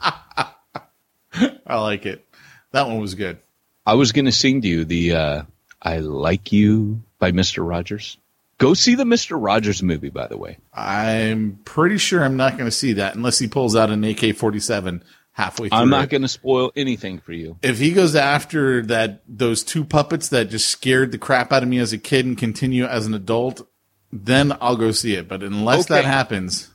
I 1.65 1.79
like 1.79 2.05
it. 2.05 2.25
That 2.71 2.87
one 2.87 2.99
was 2.99 3.15
good. 3.15 3.39
I 3.85 3.95
was 3.95 4.11
going 4.11 4.25
to 4.25 4.31
sing 4.31 4.61
to 4.61 4.67
you 4.67 4.85
the 4.85 5.13
uh, 5.15 5.43
"I 5.81 5.99
Like 5.99 6.51
You" 6.51 7.01
by 7.19 7.31
Mister 7.31 7.63
Rogers. 7.63 8.17
Go 8.57 8.73
see 8.75 8.95
the 8.95 9.05
Mister 9.05 9.37
Rogers 9.37 9.81
movie, 9.81 10.09
by 10.09 10.27
the 10.27 10.37
way. 10.37 10.59
I'm 10.73 11.59
pretty 11.65 11.97
sure 11.97 12.23
I'm 12.23 12.37
not 12.37 12.53
going 12.53 12.69
to 12.69 12.75
see 12.75 12.93
that 12.93 13.15
unless 13.15 13.39
he 13.39 13.47
pulls 13.47 13.75
out 13.75 13.89
an 13.89 14.03
AK-47 14.03 15.01
halfway 15.31 15.69
through. 15.69 15.77
I'm 15.77 15.89
not 15.89 16.09
going 16.09 16.21
to 16.21 16.27
spoil 16.27 16.71
anything 16.75 17.19
for 17.19 17.33
you. 17.33 17.57
if 17.63 17.79
he 17.79 17.91
goes 17.91 18.15
after 18.15 18.83
that 18.83 19.21
those 19.27 19.63
two 19.63 19.83
puppets 19.83 20.29
that 20.29 20.49
just 20.49 20.67
scared 20.67 21.11
the 21.11 21.17
crap 21.17 21.51
out 21.51 21.63
of 21.63 21.69
me 21.69 21.79
as 21.79 21.91
a 21.93 21.97
kid 21.97 22.25
and 22.25 22.37
continue 22.37 22.85
as 22.85 23.07
an 23.07 23.13
adult, 23.15 23.67
then 24.11 24.55
I'll 24.61 24.75
go 24.75 24.91
see 24.91 25.15
it. 25.15 25.27
But 25.27 25.43
unless 25.43 25.87
that 25.87 26.05
happens, 26.05 26.69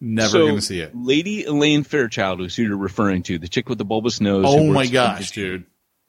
never 0.00 0.28
so, 0.28 0.46
going 0.46 0.56
to 0.56 0.62
see 0.62 0.80
it. 0.80 0.94
Lady 0.94 1.44
Elaine 1.44 1.84
Fairchild, 1.84 2.40
who's 2.40 2.56
who 2.56 2.64
you're 2.64 2.76
referring 2.76 3.22
to, 3.24 3.38
the 3.38 3.48
chick 3.48 3.68
with 3.68 3.78
the 3.78 3.84
bulbous 3.84 4.20
nose. 4.20 4.44
Oh 4.46 4.70
my 4.70 4.86
gosh, 4.86 5.30
dude, 5.30 5.64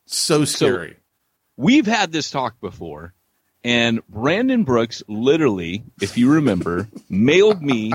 so 0.05 0.45
scary. 0.45 0.97
We've 1.55 1.85
had 1.85 2.11
this 2.11 2.31
talk 2.31 2.59
before, 2.59 3.13
and 3.63 4.05
Brandon 4.07 4.63
Brooks 4.63 5.03
literally, 5.07 5.83
if 6.01 6.17
you 6.17 6.33
remember, 6.33 6.89
mailed 7.09 7.61
me 7.61 7.91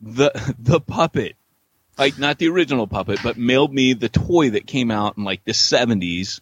the 0.00 0.54
the 0.58 0.80
puppet, 0.80 1.36
like 1.98 2.18
not 2.18 2.38
the 2.38 2.48
original 2.48 2.86
puppet, 2.86 3.18
but 3.22 3.36
mailed 3.36 3.74
me 3.74 3.94
the 3.94 4.08
toy 4.08 4.50
that 4.50 4.66
came 4.66 4.90
out 4.90 5.18
in 5.18 5.24
like 5.24 5.44
the 5.44 5.54
seventies. 5.54 6.40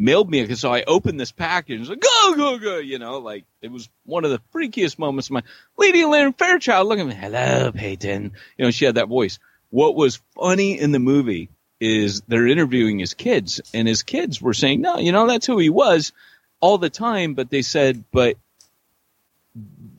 Mailed 0.00 0.30
me 0.30 0.42
because 0.42 0.60
so 0.60 0.72
I 0.72 0.84
opened 0.84 1.18
this 1.18 1.32
package, 1.32 1.80
it's 1.80 1.88
like 1.90 2.00
go 2.00 2.34
go 2.36 2.58
go, 2.58 2.78
you 2.78 3.00
know, 3.00 3.18
like 3.18 3.44
it 3.60 3.72
was 3.72 3.88
one 4.04 4.24
of 4.24 4.30
the 4.30 4.40
freakiest 4.54 4.96
moments 4.96 5.26
of 5.26 5.32
my 5.32 5.42
Lady 5.76 6.02
Elaine 6.02 6.32
Fairchild. 6.32 6.86
Look 6.86 7.00
at 7.00 7.06
me, 7.06 7.14
hello 7.14 7.72
Peyton. 7.72 8.32
You 8.56 8.64
know, 8.64 8.70
she 8.70 8.84
had 8.84 8.94
that 8.94 9.08
voice. 9.08 9.40
What 9.70 9.96
was 9.96 10.20
funny 10.36 10.78
in 10.78 10.92
the 10.92 11.00
movie 11.00 11.48
is 11.80 12.22
they're 12.28 12.46
interviewing 12.46 13.00
his 13.00 13.14
kids, 13.14 13.60
and 13.74 13.88
his 13.88 14.04
kids 14.04 14.40
were 14.40 14.54
saying, 14.54 14.80
no, 14.80 14.98
you 14.98 15.10
know, 15.10 15.26
that's 15.26 15.46
who 15.46 15.58
he 15.58 15.68
was 15.68 16.12
all 16.60 16.78
the 16.78 16.90
time, 16.90 17.34
but 17.34 17.50
they 17.50 17.62
said, 17.62 18.04
but 18.12 18.36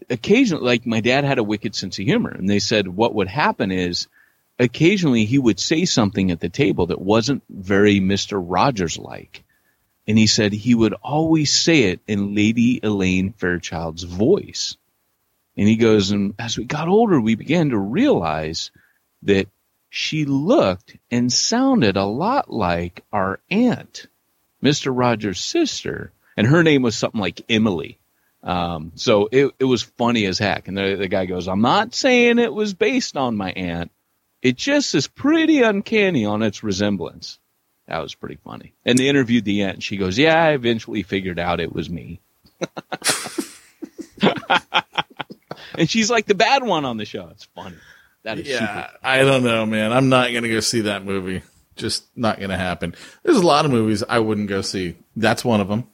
occasionally, 0.09 0.63
like 0.63 0.85
my 0.85 1.01
dad 1.01 1.23
had 1.23 1.39
a 1.39 1.43
wicked 1.43 1.75
sense 1.75 1.99
of 1.99 2.05
humor, 2.05 2.31
and 2.31 2.49
they 2.49 2.59
said 2.59 2.87
what 2.87 3.15
would 3.15 3.27
happen 3.27 3.71
is 3.71 4.07
occasionally 4.57 5.25
he 5.25 5.37
would 5.37 5.59
say 5.59 5.85
something 5.85 6.31
at 6.31 6.39
the 6.39 6.49
table 6.49 6.87
that 6.87 7.01
wasn't 7.01 7.43
very 7.49 7.99
Mr. 7.99 8.41
Rogers 8.41 8.97
like. 8.97 9.43
And 10.09 10.17
he 10.17 10.25
said 10.25 10.53
he 10.53 10.73
would 10.73 10.95
always 11.03 11.53
say 11.53 11.83
it 11.83 11.99
in 12.07 12.33
Lady 12.33 12.79
Elaine 12.81 13.31
Fairchild's 13.31 14.01
voice. 14.01 14.75
And 15.55 15.67
he 15.67 15.75
goes, 15.75 16.09
and 16.09 16.33
as 16.39 16.57
we 16.57 16.63
got 16.63 16.87
older, 16.87 17.21
we 17.21 17.35
began 17.35 17.69
to 17.69 17.77
realize 17.77 18.71
that 19.21 19.49
she 19.91 20.25
looked 20.25 20.97
and 21.11 21.31
sounded 21.31 21.95
a 21.95 22.05
lot 22.05 22.51
like 22.51 23.03
our 23.13 23.39
aunt, 23.51 24.07
Mr. 24.63 24.91
Rogers' 24.91 25.39
sister, 25.39 26.11
and 26.35 26.47
her 26.47 26.63
name 26.63 26.81
was 26.81 26.97
something 26.97 27.21
like 27.21 27.45
Emily. 27.47 27.99
Um, 28.41 28.93
so 28.95 29.29
it, 29.31 29.53
it 29.59 29.65
was 29.65 29.83
funny 29.83 30.25
as 30.25 30.39
heck. 30.39 30.67
And 30.67 30.75
the, 30.75 30.95
the 30.95 31.07
guy 31.07 31.27
goes, 31.27 31.47
I'm 31.47 31.61
not 31.61 31.93
saying 31.93 32.39
it 32.39 32.51
was 32.51 32.73
based 32.73 33.15
on 33.15 33.37
my 33.37 33.51
aunt. 33.51 33.91
It 34.41 34.57
just 34.57 34.95
is 34.95 35.05
pretty 35.05 35.61
uncanny 35.61 36.25
on 36.25 36.41
its 36.41 36.63
resemblance. 36.63 37.37
That 37.89 37.99
was 38.03 38.13
pretty 38.13 38.37
funny. 38.45 38.73
And 38.85 38.99
they 38.99 39.09
interviewed 39.09 39.45
the 39.45 39.63
aunt, 39.63 39.73
and 39.75 39.83
she 39.83 39.97
goes, 39.97 40.17
Yeah, 40.17 40.41
I 40.41 40.51
eventually 40.51 41.01
figured 41.01 41.39
out 41.39 41.59
it 41.59 41.73
was 41.73 41.89
me. 41.89 42.21
and 45.75 45.89
she's 45.89 46.11
like 46.11 46.27
the 46.27 46.35
bad 46.35 46.63
one 46.63 46.85
on 46.85 46.97
the 46.97 47.05
show. 47.05 47.27
It's 47.31 47.45
funny. 47.55 47.77
That 48.23 48.37
is 48.37 48.47
Yeah, 48.47 48.59
super. 48.59 48.97
I 49.03 49.23
don't 49.23 49.43
know, 49.43 49.65
man. 49.65 49.91
I'm 49.91 50.07
not 50.09 50.31
gonna 50.31 50.49
go 50.49 50.59
see 50.59 50.81
that 50.81 51.03
movie. 51.03 51.41
Just 51.75 52.05
not 52.15 52.39
gonna 52.39 52.57
happen. 52.57 52.93
There's 53.23 53.37
a 53.37 53.45
lot 53.45 53.65
of 53.65 53.71
movies 53.71 54.03
I 54.07 54.19
wouldn't 54.19 54.49
go 54.49 54.61
see. 54.61 54.95
That's 55.15 55.43
one 55.43 55.59
of 55.59 55.67
them. 55.67 55.87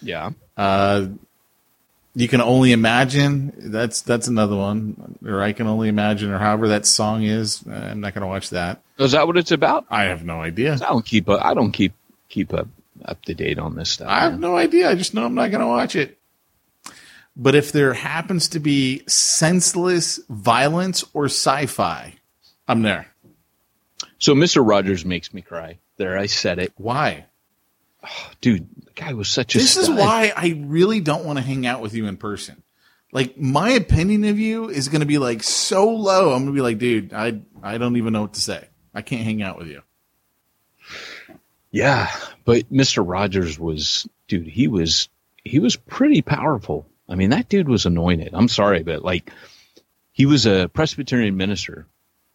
Yeah. 0.00 0.30
Uh, 0.56 1.08
you 2.14 2.28
can 2.28 2.40
only 2.40 2.72
imagine. 2.72 3.52
That's 3.56 4.02
that's 4.02 4.28
another 4.28 4.56
one. 4.56 5.16
Or 5.24 5.42
I 5.42 5.52
can 5.52 5.66
only 5.66 5.88
imagine, 5.88 6.30
or 6.30 6.38
however 6.38 6.68
that 6.68 6.86
song 6.86 7.24
is. 7.24 7.64
I'm 7.66 8.00
not 8.00 8.14
gonna 8.14 8.26
watch 8.28 8.50
that. 8.50 8.80
Is 8.98 9.12
that 9.12 9.26
what 9.26 9.36
it's 9.36 9.50
about? 9.50 9.86
I 9.90 10.04
have 10.04 10.24
no 10.24 10.40
idea. 10.40 10.74
I 10.74 10.76
don't 10.76 11.04
keep 11.04 11.28
up. 11.28 11.44
I 11.44 11.54
don't 11.54 11.72
keep 11.72 11.92
keep 12.28 12.54
up 12.54 12.68
up 13.04 13.22
to 13.22 13.34
date 13.34 13.58
on 13.58 13.74
this 13.74 13.90
stuff. 13.90 14.08
I 14.08 14.20
have 14.20 14.32
man. 14.32 14.40
no 14.40 14.56
idea. 14.56 14.90
I 14.90 14.94
just 14.94 15.14
know 15.14 15.24
I'm 15.24 15.34
not 15.34 15.50
gonna 15.50 15.68
watch 15.68 15.96
it. 15.96 16.18
But 17.36 17.56
if 17.56 17.72
there 17.72 17.94
happens 17.94 18.48
to 18.48 18.60
be 18.60 19.02
senseless 19.08 20.20
violence 20.28 21.04
or 21.14 21.24
sci-fi, 21.24 22.14
I'm 22.68 22.82
there. 22.82 23.08
So 24.18 24.34
Mr. 24.34 24.66
Rogers 24.66 25.04
makes 25.04 25.34
me 25.34 25.42
cry. 25.42 25.78
There, 25.96 26.16
I 26.16 26.26
said 26.26 26.58
it, 26.58 26.72
Why? 26.76 27.26
dude. 28.40 28.68
The 28.84 28.92
guy 28.92 29.12
was 29.14 29.28
such 29.28 29.54
a. 29.54 29.58
This 29.58 29.76
is 29.76 29.90
why 29.90 30.32
I 30.36 30.62
really 30.66 31.00
don't 31.00 31.24
want 31.24 31.38
to 31.38 31.44
hang 31.44 31.66
out 31.66 31.80
with 31.80 31.94
you 31.94 32.06
in 32.06 32.16
person. 32.16 32.62
Like 33.12 33.38
my 33.38 33.70
opinion 33.70 34.24
of 34.24 34.38
you 34.38 34.68
is 34.68 34.88
going 34.88 35.00
to 35.00 35.06
be 35.06 35.18
like 35.18 35.42
so 35.42 35.88
low. 35.88 36.32
I'm 36.32 36.44
going 36.44 36.46
to 36.46 36.52
be 36.52 36.60
like, 36.60 36.78
dude, 36.78 37.12
I 37.12 37.40
I 37.62 37.78
don't 37.78 37.96
even 37.96 38.12
know 38.12 38.22
what 38.22 38.34
to 38.34 38.40
say. 38.40 38.68
I 38.92 39.02
can't 39.02 39.22
hang 39.22 39.42
out 39.42 39.58
with 39.58 39.68
you. 39.68 39.82
Yeah, 41.70 42.08
but 42.44 42.72
Mr. 42.72 43.02
Rogers 43.04 43.58
was, 43.58 44.08
dude. 44.28 44.46
He 44.46 44.68
was 44.68 45.08
he 45.44 45.58
was 45.58 45.76
pretty 45.76 46.22
powerful. 46.22 46.86
I 47.08 47.16
mean, 47.16 47.30
that 47.30 47.48
dude 47.48 47.68
was 47.68 47.84
anointed. 47.84 48.30
I'm 48.32 48.48
sorry, 48.48 48.82
but 48.82 49.04
like, 49.04 49.30
he 50.12 50.26
was 50.26 50.46
a 50.46 50.70
Presbyterian 50.72 51.36
minister, 51.36 51.86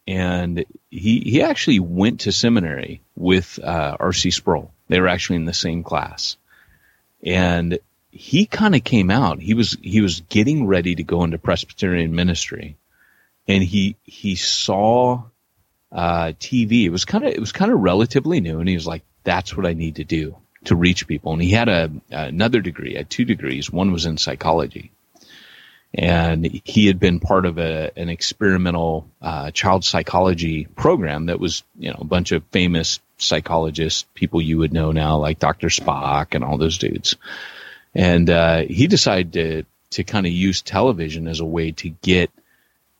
and 0.05 0.65
he 0.89 1.21
he 1.21 1.41
actually 1.41 1.79
went 1.79 2.21
to 2.21 2.31
seminary 2.31 3.01
with 3.15 3.59
uh, 3.63 3.95
R.C. 3.99 4.31
Sproul. 4.31 4.73
They 4.89 4.99
were 4.99 5.07
actually 5.07 5.37
in 5.37 5.45
the 5.45 5.53
same 5.53 5.83
class, 5.83 6.35
and 7.23 7.79
he 8.11 8.45
kind 8.45 8.75
of 8.75 8.83
came 8.83 9.11
out. 9.11 9.39
He 9.39 9.53
was 9.53 9.77
he 9.81 10.01
was 10.01 10.21
getting 10.21 10.67
ready 10.67 10.95
to 10.95 11.03
go 11.03 11.23
into 11.23 11.37
Presbyterian 11.37 12.13
ministry, 12.13 12.75
and 13.47 13.63
he 13.63 13.95
he 14.03 14.35
saw 14.35 15.23
uh, 15.91 16.33
TV. 16.39 16.83
It 16.83 16.89
was 16.89 17.05
kind 17.05 17.23
of 17.23 17.33
it 17.33 17.39
was 17.39 17.51
kind 17.51 17.71
of 17.71 17.79
relatively 17.79 18.41
new, 18.41 18.59
and 18.59 18.67
he 18.67 18.75
was 18.75 18.87
like, 18.87 19.03
"That's 19.23 19.55
what 19.55 19.65
I 19.65 19.73
need 19.73 19.95
to 19.95 20.03
do 20.03 20.35
to 20.65 20.75
reach 20.75 21.07
people." 21.07 21.33
And 21.33 21.41
he 21.41 21.51
had 21.51 21.69
a 21.69 21.91
another 22.09 22.59
degree, 22.59 22.95
had 22.95 23.09
two 23.09 23.25
degrees. 23.25 23.71
One 23.71 23.91
was 23.91 24.05
in 24.05 24.17
psychology, 24.17 24.91
and 25.93 26.45
he 26.63 26.87
had 26.87 26.99
been 26.99 27.19
part 27.19 27.45
of 27.45 27.57
a 27.57 27.91
an 27.97 28.09
experimental 28.09 29.09
uh, 29.21 29.51
child 29.51 29.83
psychology 29.83 30.65
program 30.75 31.27
that 31.27 31.39
was 31.39 31.63
you 31.77 31.89
know 31.89 31.97
a 31.99 32.05
bunch 32.05 32.31
of 32.31 32.43
famous 32.51 32.99
psychologists, 33.17 34.05
people 34.13 34.41
you 34.41 34.57
would 34.57 34.73
know 34.73 34.91
now, 34.91 35.17
like 35.17 35.39
Dr. 35.39 35.67
Spock 35.67 36.35
and 36.35 36.43
all 36.43 36.57
those 36.57 36.77
dudes. 36.77 37.15
And 37.93 38.29
uh, 38.29 38.61
he 38.61 38.87
decided 38.87 39.33
to 39.33 39.63
to 39.91 40.03
kind 40.03 40.25
of 40.25 40.31
use 40.31 40.61
television 40.61 41.27
as 41.27 41.39
a 41.39 41.45
way 41.45 41.71
to 41.71 41.89
get 41.89 42.31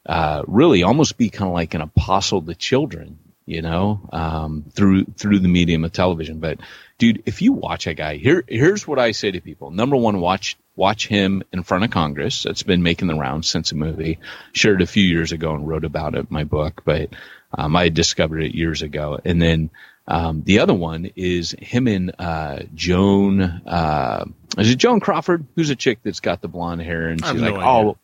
uh, 0.05 0.43
really 0.47 0.81
almost 0.81 1.17
be 1.17 1.29
kind 1.29 1.47
of 1.47 1.53
like 1.53 1.75
an 1.75 1.81
apostle 1.81 2.41
to 2.41 2.55
children, 2.55 3.19
you 3.45 3.61
know, 3.61 4.01
um, 4.11 4.65
through 4.71 5.05
through 5.05 5.39
the 5.39 5.47
medium 5.47 5.83
of 5.83 5.93
television. 5.93 6.39
But 6.39 6.59
dude, 6.97 7.23
if 7.27 7.43
you 7.43 7.53
watch 7.53 7.85
a 7.85 7.93
guy, 7.93 8.17
here 8.17 8.43
here's 8.47 8.87
what 8.87 8.97
I 8.97 9.11
say 9.11 9.31
to 9.31 9.41
people: 9.41 9.69
number 9.69 9.95
one, 9.95 10.19
watch 10.19 10.57
watch 10.79 11.07
him 11.07 11.43
in 11.51 11.61
front 11.61 11.83
of 11.83 11.91
Congress. 11.91 12.43
That's 12.43 12.63
been 12.63 12.81
making 12.81 13.09
the 13.09 13.15
rounds 13.15 13.49
since 13.49 13.69
the 13.69 13.75
movie. 13.75 14.17
Shared 14.53 14.81
a 14.81 14.87
few 14.87 15.03
years 15.03 15.33
ago 15.33 15.53
and 15.53 15.67
wrote 15.67 15.83
about 15.83 16.15
it 16.15 16.19
in 16.19 16.27
my 16.29 16.45
book, 16.45 16.81
but 16.85 17.09
um, 17.55 17.75
I 17.75 17.89
discovered 17.89 18.41
it 18.41 18.55
years 18.55 18.81
ago. 18.81 19.19
And 19.23 19.41
then 19.41 19.69
um, 20.07 20.41
the 20.43 20.59
other 20.59 20.73
one 20.73 21.11
is 21.17 21.51
him 21.51 21.87
and 21.87 22.15
uh, 22.17 22.59
Joan. 22.73 23.41
Uh, 23.41 24.25
is 24.57 24.69
it 24.71 24.77
Joan 24.77 25.01
Crawford? 25.01 25.45
Who's 25.55 25.69
a 25.69 25.75
chick 25.75 25.99
that's 26.01 26.21
got 26.21 26.41
the 26.41 26.47
blonde 26.47 26.81
hair 26.81 27.09
and 27.09 27.23
she's 27.23 27.41
like, 27.41 27.53
idea. 27.53 27.65
oh, 27.65 27.97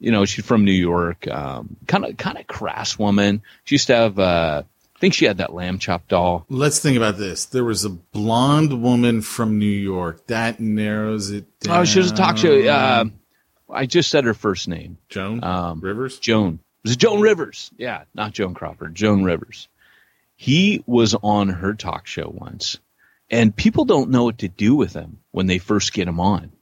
you 0.00 0.10
know, 0.10 0.24
she's 0.24 0.44
from 0.44 0.64
New 0.64 0.72
York. 0.72 1.28
Um, 1.28 1.76
kind 1.86 2.06
of, 2.06 2.16
kind 2.16 2.38
of 2.38 2.46
crass 2.46 2.98
woman. 2.98 3.42
She 3.64 3.74
used 3.74 3.88
to 3.88 3.94
have, 3.94 4.18
uh, 4.18 4.62
I 4.96 4.98
think 4.98 5.12
she 5.12 5.26
had 5.26 5.38
that 5.38 5.52
lamb 5.52 5.78
chop 5.78 6.08
doll. 6.08 6.46
Let's 6.48 6.78
think 6.78 6.96
about 6.96 7.18
this. 7.18 7.44
There 7.44 7.64
was 7.64 7.84
a 7.84 7.90
blonde 7.90 8.82
woman 8.82 9.20
from 9.20 9.58
New 9.58 9.66
York. 9.66 10.26
That 10.28 10.58
narrows 10.58 11.30
it 11.30 11.44
down. 11.60 11.80
Oh, 11.80 11.84
she 11.84 11.98
was 11.98 12.12
a 12.12 12.14
talk 12.14 12.38
show. 12.38 12.58
Uh, 12.66 13.04
I 13.70 13.84
just 13.84 14.08
said 14.08 14.24
her 14.24 14.32
first 14.32 14.68
name. 14.68 14.96
Joan 15.10 15.44
um, 15.44 15.80
Rivers. 15.80 16.18
Joan. 16.18 16.60
It 16.82 16.88
was 16.88 16.96
Joan 16.96 17.20
Rivers. 17.20 17.70
Yeah, 17.76 18.04
not 18.14 18.32
Joan 18.32 18.54
Crawford. 18.54 18.94
Joan 18.94 19.22
Rivers. 19.22 19.68
He 20.34 20.82
was 20.86 21.14
on 21.14 21.50
her 21.50 21.74
talk 21.74 22.06
show 22.06 22.32
once, 22.34 22.78
and 23.30 23.54
people 23.54 23.84
don't 23.84 24.10
know 24.10 24.24
what 24.24 24.38
to 24.38 24.48
do 24.48 24.74
with 24.76 24.94
him 24.94 25.18
when 25.30 25.46
they 25.46 25.58
first 25.58 25.92
get 25.92 26.08
him 26.08 26.20
on. 26.20 26.52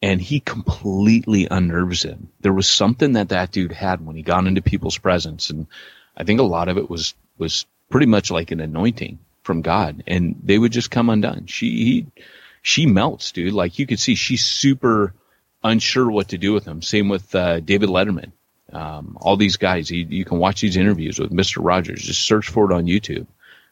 And 0.00 0.20
he 0.20 0.38
completely 0.38 1.48
unnerves 1.50 2.04
him. 2.04 2.28
There 2.40 2.52
was 2.52 2.68
something 2.68 3.14
that 3.14 3.30
that 3.30 3.50
dude 3.50 3.72
had 3.72 4.06
when 4.06 4.14
he 4.14 4.22
got 4.22 4.46
into 4.46 4.62
people's 4.62 4.98
presence, 4.98 5.50
and 5.50 5.66
I 6.16 6.22
think 6.22 6.38
a 6.38 6.44
lot 6.44 6.68
of 6.68 6.78
it 6.78 6.88
was 6.88 7.14
was 7.38 7.66
pretty 7.90 8.06
much 8.06 8.30
like 8.30 8.50
an 8.50 8.60
anointing 8.60 9.18
from 9.42 9.62
God, 9.62 10.02
and 10.06 10.36
they 10.42 10.58
would 10.58 10.72
just 10.72 10.90
come 10.90 11.10
undone. 11.10 11.46
She 11.46 11.84
he, 11.84 12.06
she 12.62 12.86
melts, 12.86 13.32
dude. 13.32 13.52
Like 13.52 13.78
you 13.78 13.86
could 13.86 14.00
see, 14.00 14.14
she's 14.14 14.44
super 14.44 15.14
unsure 15.62 16.10
what 16.10 16.28
to 16.28 16.38
do 16.38 16.52
with 16.52 16.64
him. 16.64 16.82
Same 16.82 17.08
with 17.08 17.34
uh, 17.34 17.60
David 17.60 17.88
Letterman. 17.88 18.32
Um, 18.72 19.16
all 19.20 19.36
these 19.36 19.56
guys, 19.56 19.90
you, 19.90 20.06
you 20.08 20.24
can 20.24 20.38
watch 20.38 20.60
these 20.60 20.76
interviews 20.76 21.18
with 21.18 21.30
Mr. 21.30 21.58
Rogers. 21.60 22.02
Just 22.02 22.22
search 22.22 22.48
for 22.48 22.70
it 22.70 22.74
on 22.74 22.86
YouTube, 22.86 23.26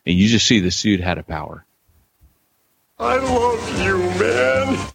and 0.07 0.17
you 0.17 0.29
just 0.29 0.47
see 0.47 0.61
this 0.61 0.81
dude 0.81 1.01
had 1.01 1.19
a 1.19 1.23
power. 1.23 1.65
I 2.99 3.17
love 3.17 3.83
you, 3.83 3.99
man. 4.21 4.93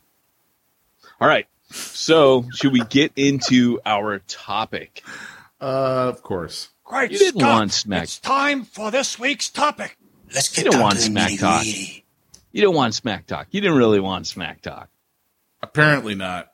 All 1.20 1.28
right, 1.28 1.48
so 1.72 2.46
should 2.54 2.72
we 2.72 2.82
get 2.82 3.12
into 3.16 3.82
our 3.86 4.20
topic? 4.20 5.04
Uh, 5.60 6.12
of 6.14 6.22
course. 6.22 6.70
Great 6.88 7.12
You 7.12 7.18
didn't 7.20 7.42
Scott. 7.42 7.54
want 7.54 7.72
smack. 7.74 8.04
It's 8.04 8.18
time 8.20 8.64
for 8.64 8.92
this 8.92 9.20
week's 9.20 9.50
topic. 9.50 9.98
Let's 10.34 10.50
get 10.56 10.66
You 10.66 10.72
don't 10.72 10.82
want 10.82 10.96
to 10.96 11.02
smack 11.02 11.32
nitty 11.32 11.40
talk. 11.40 11.62
gritty. 11.64 12.06
You 12.54 12.62
don't 12.62 12.76
want 12.76 12.96
smack 12.96 13.28
talk. 13.28 13.48
You 13.52 13.60
didn't 13.62 13.78
really 13.78 14.00
want 14.00 14.26
smack 14.26 14.62
talk. 14.62 14.90
Apparently 15.62 16.16
not. 16.16 16.52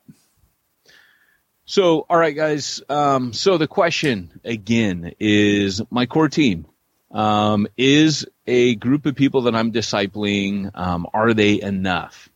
So, 1.66 2.04
all 2.10 2.16
right, 2.18 2.34
guys. 2.34 2.82
Um, 2.88 3.32
so 3.32 3.58
the 3.58 3.68
question 3.68 4.40
again 4.44 5.12
is 5.20 5.80
my 5.90 6.06
core 6.06 6.28
team 6.28 6.66
um, 7.12 7.68
is 7.76 8.26
a 8.46 8.74
group 8.74 9.06
of 9.06 9.14
people 9.14 9.42
that 9.42 9.54
I'm 9.54 9.70
discipling. 9.72 10.70
Um, 10.76 11.06
are 11.14 11.32
they 11.32 11.62
enough? 11.62 12.28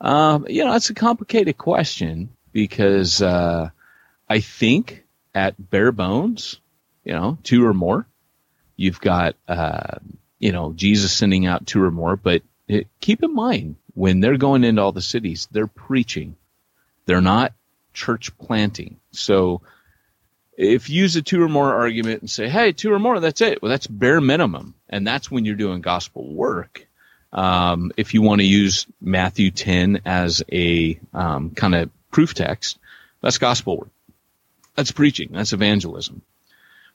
Um, 0.00 0.46
you 0.48 0.64
know, 0.64 0.74
it's 0.74 0.88
a 0.90 0.94
complicated 0.94 1.58
question 1.58 2.30
because 2.50 3.20
uh, 3.22 3.68
I 4.28 4.40
think 4.40 5.04
at 5.34 5.54
bare 5.70 5.92
bones, 5.92 6.58
you 7.04 7.12
know, 7.12 7.38
two 7.42 7.66
or 7.66 7.74
more. 7.74 8.06
You've 8.76 9.00
got, 9.00 9.36
uh, 9.48 9.98
you 10.38 10.52
know, 10.52 10.72
Jesus 10.72 11.12
sending 11.12 11.46
out 11.46 11.66
two 11.66 11.82
or 11.82 11.90
more, 11.90 12.16
but 12.16 12.42
it, 12.68 12.88
keep 13.00 13.22
in 13.22 13.34
mind 13.34 13.76
when 13.94 14.20
they're 14.20 14.38
going 14.38 14.64
into 14.64 14.82
all 14.82 14.92
the 14.92 15.02
cities, 15.02 15.48
they're 15.50 15.66
preaching. 15.66 16.36
They're 17.06 17.20
not 17.20 17.52
church 17.92 18.36
planting. 18.38 18.98
So 19.10 19.62
if 20.56 20.88
you 20.88 21.02
use 21.02 21.16
a 21.16 21.22
two 21.22 21.42
or 21.42 21.48
more 21.48 21.74
argument 21.74 22.20
and 22.20 22.30
say, 22.30 22.48
hey, 22.48 22.72
two 22.72 22.92
or 22.92 22.98
more, 22.98 23.20
that's 23.20 23.40
it. 23.40 23.60
Well, 23.62 23.70
that's 23.70 23.86
bare 23.86 24.20
minimum. 24.20 24.74
And 24.88 25.06
that's 25.06 25.30
when 25.30 25.44
you're 25.44 25.54
doing 25.56 25.80
gospel 25.80 26.32
work. 26.32 26.86
Um, 27.32 27.92
if 27.96 28.12
you 28.12 28.22
want 28.22 28.40
to 28.40 28.46
use 28.46 28.86
Matthew 29.00 29.50
10 29.50 30.02
as 30.04 30.42
a 30.52 30.98
um, 31.14 31.50
kind 31.50 31.74
of 31.74 31.90
proof 32.10 32.34
text, 32.34 32.78
that's 33.22 33.38
gospel 33.38 33.78
work. 33.78 33.90
That's 34.74 34.92
preaching. 34.92 35.30
That's 35.32 35.52
evangelism. 35.52 36.22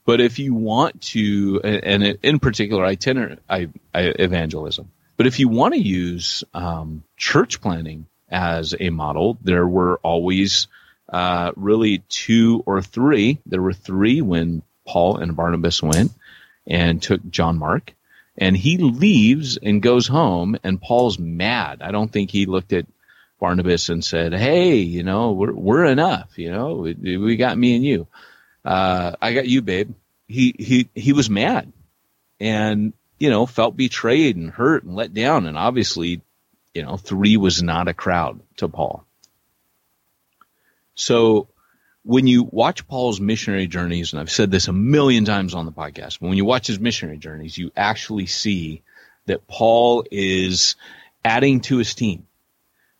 But 0.07 0.21
if 0.21 0.39
you 0.39 0.53
want 0.53 1.01
to, 1.13 1.59
and 1.65 2.01
in 2.23 2.39
particular, 2.39 2.85
itinerant 2.85 3.41
I, 3.49 3.67
I, 3.93 4.03
evangelism. 4.03 4.89
But 5.17 5.27
if 5.27 5.37
you 5.37 5.49
want 5.49 5.73
to 5.73 5.81
use 5.81 6.45
um, 6.53 7.03
church 7.17 7.59
planting 7.59 8.05
as 8.31 8.73
a 8.79 8.89
model, 8.89 9.37
there 9.41 9.67
were 9.67 9.97
always 9.97 10.67
uh, 11.09 11.51
really 11.57 12.05
two 12.07 12.63
or 12.65 12.81
three. 12.81 13.39
There 13.45 13.61
were 13.61 13.73
three 13.73 14.21
when 14.21 14.61
Paul 14.87 15.17
and 15.17 15.35
Barnabas 15.35 15.83
went 15.83 16.13
and 16.65 17.01
took 17.01 17.29
John 17.29 17.57
Mark. 17.57 17.93
And 18.37 18.55
he 18.55 18.77
leaves 18.77 19.57
and 19.57 19.81
goes 19.81 20.07
home, 20.07 20.57
and 20.63 20.81
Paul's 20.81 21.19
mad. 21.19 21.81
I 21.81 21.91
don't 21.91 22.13
think 22.13 22.31
he 22.31 22.45
looked 22.45 22.71
at 22.71 22.85
Barnabas 23.41 23.89
and 23.89 24.05
said, 24.05 24.33
"Hey, 24.33 24.77
you 24.77 25.03
know, 25.03 25.33
we're 25.33 25.51
we're 25.51 25.85
enough. 25.85 26.37
You 26.37 26.51
know, 26.51 26.75
we, 26.75 27.17
we 27.17 27.35
got 27.35 27.57
me 27.57 27.75
and 27.75 27.83
you. 27.83 28.07
Uh, 28.67 29.15
I 29.21 29.33
got 29.33 29.47
you, 29.47 29.61
babe." 29.61 29.93
He 30.27 30.53
he 30.59 30.89
he 30.93 31.13
was 31.13 31.29
mad, 31.29 31.71
and 32.39 32.93
you 33.17 33.29
know, 33.29 33.45
felt 33.45 33.77
betrayed 33.77 34.35
and 34.35 34.51
hurt 34.51 34.83
and 34.83 34.95
let 34.95 35.13
down. 35.13 35.45
And 35.45 35.57
obviously, 35.57 36.21
you 36.73 36.83
know, 36.83 36.97
three 36.97 37.37
was 37.37 37.63
not 37.63 37.87
a 37.87 37.93
crowd 37.93 38.41
to 38.57 38.67
Paul. 38.67 39.05
So 40.95 41.47
when 42.03 42.27
you 42.27 42.43
watch 42.43 42.87
Paul's 42.87 43.19
missionary 43.19 43.67
journeys, 43.67 44.13
and 44.13 44.19
I've 44.19 44.31
said 44.31 44.51
this 44.51 44.67
a 44.67 44.73
million 44.73 45.25
times 45.25 45.53
on 45.53 45.65
the 45.65 45.71
podcast, 45.71 46.19
but 46.19 46.27
when 46.27 46.37
you 46.37 46.45
watch 46.45 46.67
his 46.67 46.79
missionary 46.79 47.17
journeys, 47.17 47.57
you 47.57 47.71
actually 47.75 48.25
see 48.25 48.81
that 49.25 49.47
Paul 49.47 50.05
is 50.11 50.75
adding 51.23 51.61
to 51.61 51.77
his 51.77 51.93
team. 51.93 52.25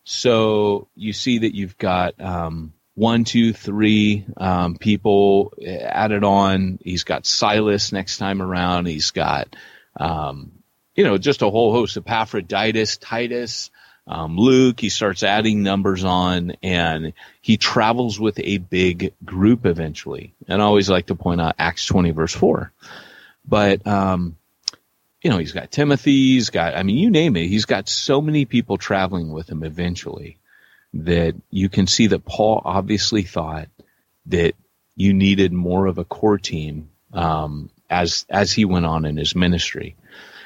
So 0.04 0.88
you 0.96 1.14
see 1.14 1.40
that 1.40 1.56
you've 1.56 1.78
got 1.78 2.20
um, 2.22 2.74
one, 2.98 3.26
two, 3.26 3.54
three 3.54 4.26
um, 4.38 4.76
people 4.76 5.54
added 5.64 6.24
on. 6.24 6.80
He's 6.84 7.04
got 7.04 7.28
Silas 7.28 7.92
next 7.92 8.18
time 8.18 8.42
around. 8.42 8.88
He's 8.88 9.12
got, 9.12 9.56
um, 10.00 10.52
you 10.96 11.04
know, 11.04 11.20
just 11.20 11.44
a 11.44 11.50
whole 11.50 11.72
host 11.72 11.98
of 11.98 12.08
Epaphroditus, 12.08 12.98
Titus, 12.98 13.70
um, 14.08 14.36
Luke, 14.36 14.80
he 14.80 14.90
starts 14.90 15.22
adding 15.22 15.62
numbers 15.62 16.04
on 16.04 16.54
and 16.64 17.14
he 17.40 17.58
travels 17.58 18.20
with 18.20 18.40
a 18.40 18.58
big 18.58 19.14
group 19.24 19.68
eventually. 19.68 20.34
And 20.48 20.60
I 20.60 20.66
always 20.66 20.90
like 20.90 21.06
to 21.08 21.16
point 21.16 21.40
out 21.40 21.54
Acts 21.60 21.86
20 21.86 22.12
verse 22.12 22.34
4. 22.34 22.72
But, 23.48 23.86
um, 23.86 24.38
you 25.22 25.30
know, 25.30 25.38
he's 25.38 25.52
got 25.52 25.72
Timothy, 25.72 26.34
he's 26.34 26.50
got, 26.50 26.74
I 26.74 26.82
mean, 26.82 26.98
you 26.98 27.12
name 27.12 27.36
it. 27.36 27.48
He's 27.48 27.66
got 27.66 27.90
so 27.90 28.22
many 28.22 28.46
people 28.46 28.78
traveling 28.78 29.32
with 29.32 29.50
him 29.50 29.64
eventually 29.64 30.40
that 30.98 31.36
you 31.50 31.70
can 31.70 31.88
see 31.88 32.08
that 32.08 32.26
Paul 32.26 32.62
obviously 32.64 33.24
thought 33.24 33.70
that 34.28 34.56
you 34.96 35.14
needed 35.14 35.54
more 35.54 35.86
of 35.86 35.98
a 35.98 36.06
core 36.06 36.40
team, 36.40 36.90
um, 37.14 37.70
as, 37.90 38.26
as 38.30 38.52
he 38.52 38.66
went 38.66 38.86
on 38.86 39.06
in 39.06 39.16
his 39.16 39.36
ministry. 39.36 39.96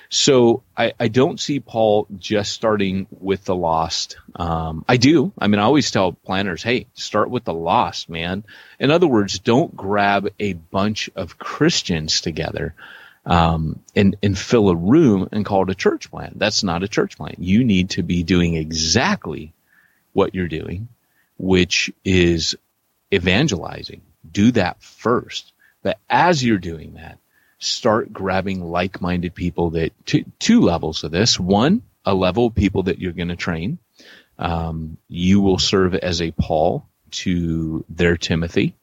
So 0.10 0.64
I, 0.76 0.92
I 1.00 1.08
don't 1.08 1.40
see 1.40 1.62
Paul 1.62 2.06
just 2.18 2.52
starting 2.52 3.08
with 3.12 3.46
the 3.46 3.56
lost. 3.56 4.18
Um, 4.36 4.84
I 4.90 4.98
do. 4.98 5.32
I 5.40 5.48
mean, 5.48 5.60
I 5.60 5.64
always 5.64 5.90
tell 5.90 6.12
planters, 6.12 6.62
hey, 6.62 6.88
start 6.94 7.30
with 7.30 7.46
the 7.46 7.54
lost, 7.54 8.10
man. 8.10 8.44
In 8.78 8.92
other 8.92 9.08
words, 9.08 9.40
don't 9.40 9.74
grab 9.74 10.28
a 10.38 10.52
bunch 10.52 11.10
of 11.16 11.38
Christians 11.38 12.20
together 12.20 12.76
um, 13.26 13.80
and, 13.96 14.18
and 14.22 14.38
fill 14.38 14.68
a 14.68 14.76
room 14.76 15.30
and 15.32 15.46
call 15.46 15.64
it 15.64 15.70
a 15.70 15.76
church 15.76 16.12
plant. 16.12 16.38
That's 16.38 16.62
not 16.62 16.84
a 16.84 16.90
church 16.90 17.16
plant. 17.16 17.40
You 17.40 17.64
need 17.64 17.92
to 17.92 18.04
be 18.04 18.24
doing 18.24 18.56
exactly 18.56 19.54
what 20.13 20.36
you're 20.36 20.47
doing, 20.47 20.88
which 21.38 21.91
is 22.04 22.56
evangelizing. 23.13 24.02
Do 24.30 24.52
that 24.52 24.82
first. 24.82 25.54
But 25.84 25.97
as 26.10 26.43
you're 26.43 26.58
doing 26.58 26.93
that, 26.93 27.17
start 27.60 28.12
grabbing 28.12 28.63
like-minded 28.63 29.36
people 29.36 29.71
that 29.71 29.93
two, 30.06 30.26
two 30.39 30.62
levels 30.62 31.04
of 31.04 31.12
this. 31.12 31.39
One, 31.39 31.82
a 32.06 32.13
level 32.13 32.47
of 32.47 32.56
people 32.56 32.84
that 32.84 33.00
you're 33.00 33.12
going 33.12 33.30
to 33.30 33.36
train. 33.36 33.78
Um, 34.39 34.97
you 35.08 35.41
will 35.41 35.60
serve 35.60 35.93
as 35.95 36.21
a 36.21 36.32
Paul 36.32 36.88
to 37.12 37.86
their 37.89 38.17
Timothy. 38.17 38.76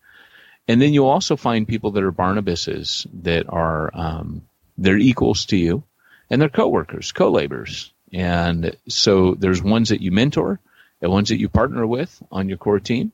And 0.69 0.81
then 0.81 0.93
you'll 0.93 1.09
also 1.09 1.37
find 1.37 1.67
people 1.67 1.93
that 1.93 2.05
are 2.05 2.13
Barnabases 2.13 3.07
that 3.23 3.49
are, 3.49 3.91
um, 3.95 4.43
they're 4.77 4.99
equals 4.99 5.47
to 5.47 5.57
you 5.57 5.83
and 6.31 6.41
they're 6.41 6.49
coworkers, 6.49 7.11
co-laborers. 7.13 7.93
And 8.13 8.77
so 8.89 9.35
there's 9.35 9.63
ones 9.63 9.89
that 9.89 10.03
you 10.03 10.13
mentor 10.13 10.61
and 11.01 11.11
ones 11.11 11.29
that 11.29 11.39
you 11.39 11.49
partner 11.49 11.87
with 11.87 12.23
on 12.31 12.49
your 12.49 12.59
core 12.59 12.81
team. 12.81 13.13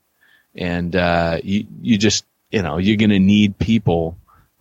And, 0.55 0.95
uh, 0.95 1.41
you, 1.43 1.67
you 1.83 1.99
just, 1.99 2.25
you 2.51 2.63
know, 2.63 2.79
you're 2.79 2.97
going 2.97 3.11
to 3.11 3.19
need 3.19 3.59
people 3.59 4.17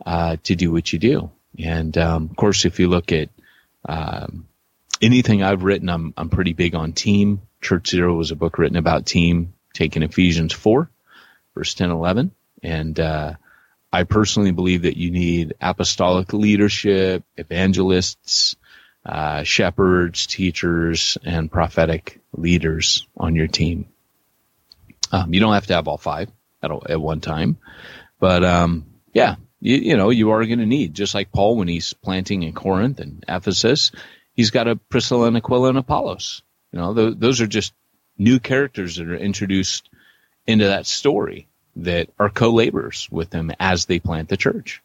uh, 0.05 0.37
to 0.43 0.55
do 0.55 0.71
what 0.71 0.91
you 0.91 0.99
do. 0.99 1.31
And 1.59 1.97
um, 1.97 2.29
of 2.29 2.35
course, 2.35 2.65
if 2.65 2.79
you 2.79 2.87
look 2.87 3.11
at 3.11 3.29
um, 3.87 4.47
anything 5.01 5.43
I've 5.43 5.63
written, 5.63 5.89
I'm 5.89 6.13
I'm 6.17 6.29
pretty 6.29 6.53
big 6.53 6.75
on 6.75 6.93
team. 6.93 7.41
Church 7.61 7.89
Zero 7.89 8.15
was 8.15 8.31
a 8.31 8.35
book 8.35 8.57
written 8.57 8.77
about 8.77 9.05
team, 9.05 9.53
taking 9.73 10.03
Ephesians 10.03 10.53
four, 10.53 10.89
verse 11.55 11.73
10, 11.73 11.91
11. 11.91 12.31
and 12.61 12.99
uh, 12.99 13.33
I 13.91 14.03
personally 14.03 14.51
believe 14.51 14.81
that 14.83 14.97
you 14.97 15.11
need 15.11 15.53
apostolic 15.61 16.33
leadership, 16.33 17.23
evangelists, 17.37 18.55
uh, 19.05 19.43
shepherds, 19.43 20.25
teachers, 20.25 21.17
and 21.23 21.51
prophetic 21.51 22.19
leaders 22.33 23.07
on 23.17 23.35
your 23.35 23.47
team. 23.47 23.87
Um, 25.11 25.33
you 25.33 25.39
don't 25.39 25.53
have 25.53 25.67
to 25.67 25.75
have 25.75 25.87
all 25.87 25.97
five 25.97 26.29
at, 26.61 26.71
at 26.89 27.01
one 27.01 27.21
time, 27.21 27.57
but 28.19 28.43
um, 28.43 28.85
yeah, 29.13 29.35
you, 29.59 29.77
you 29.77 29.97
know, 29.97 30.09
you 30.09 30.31
are 30.31 30.45
going 30.45 30.59
to 30.59 30.65
need, 30.65 30.93
just 30.93 31.13
like 31.13 31.31
Paul 31.31 31.57
when 31.57 31.67
he's 31.67 31.93
planting 31.93 32.43
in 32.43 32.53
Corinth 32.53 32.99
and 32.99 33.23
Ephesus, 33.27 33.91
he's 34.35 34.51
got 34.51 34.67
a 34.67 34.75
Priscilla 34.75 35.27
and 35.27 35.37
Aquila 35.37 35.69
and 35.69 35.77
Apollos. 35.77 36.41
You 36.71 36.79
know, 36.79 36.93
th- 36.93 37.15
those 37.17 37.41
are 37.41 37.47
just 37.47 37.73
new 38.17 38.39
characters 38.39 38.97
that 38.97 39.07
are 39.07 39.15
introduced 39.15 39.89
into 40.47 40.65
that 40.65 40.85
story 40.85 41.47
that 41.77 42.09
are 42.19 42.29
co-laborers 42.29 43.07
with 43.09 43.29
them 43.29 43.51
as 43.59 43.85
they 43.85 43.99
plant 43.99 44.29
the 44.29 44.37
church. 44.37 44.81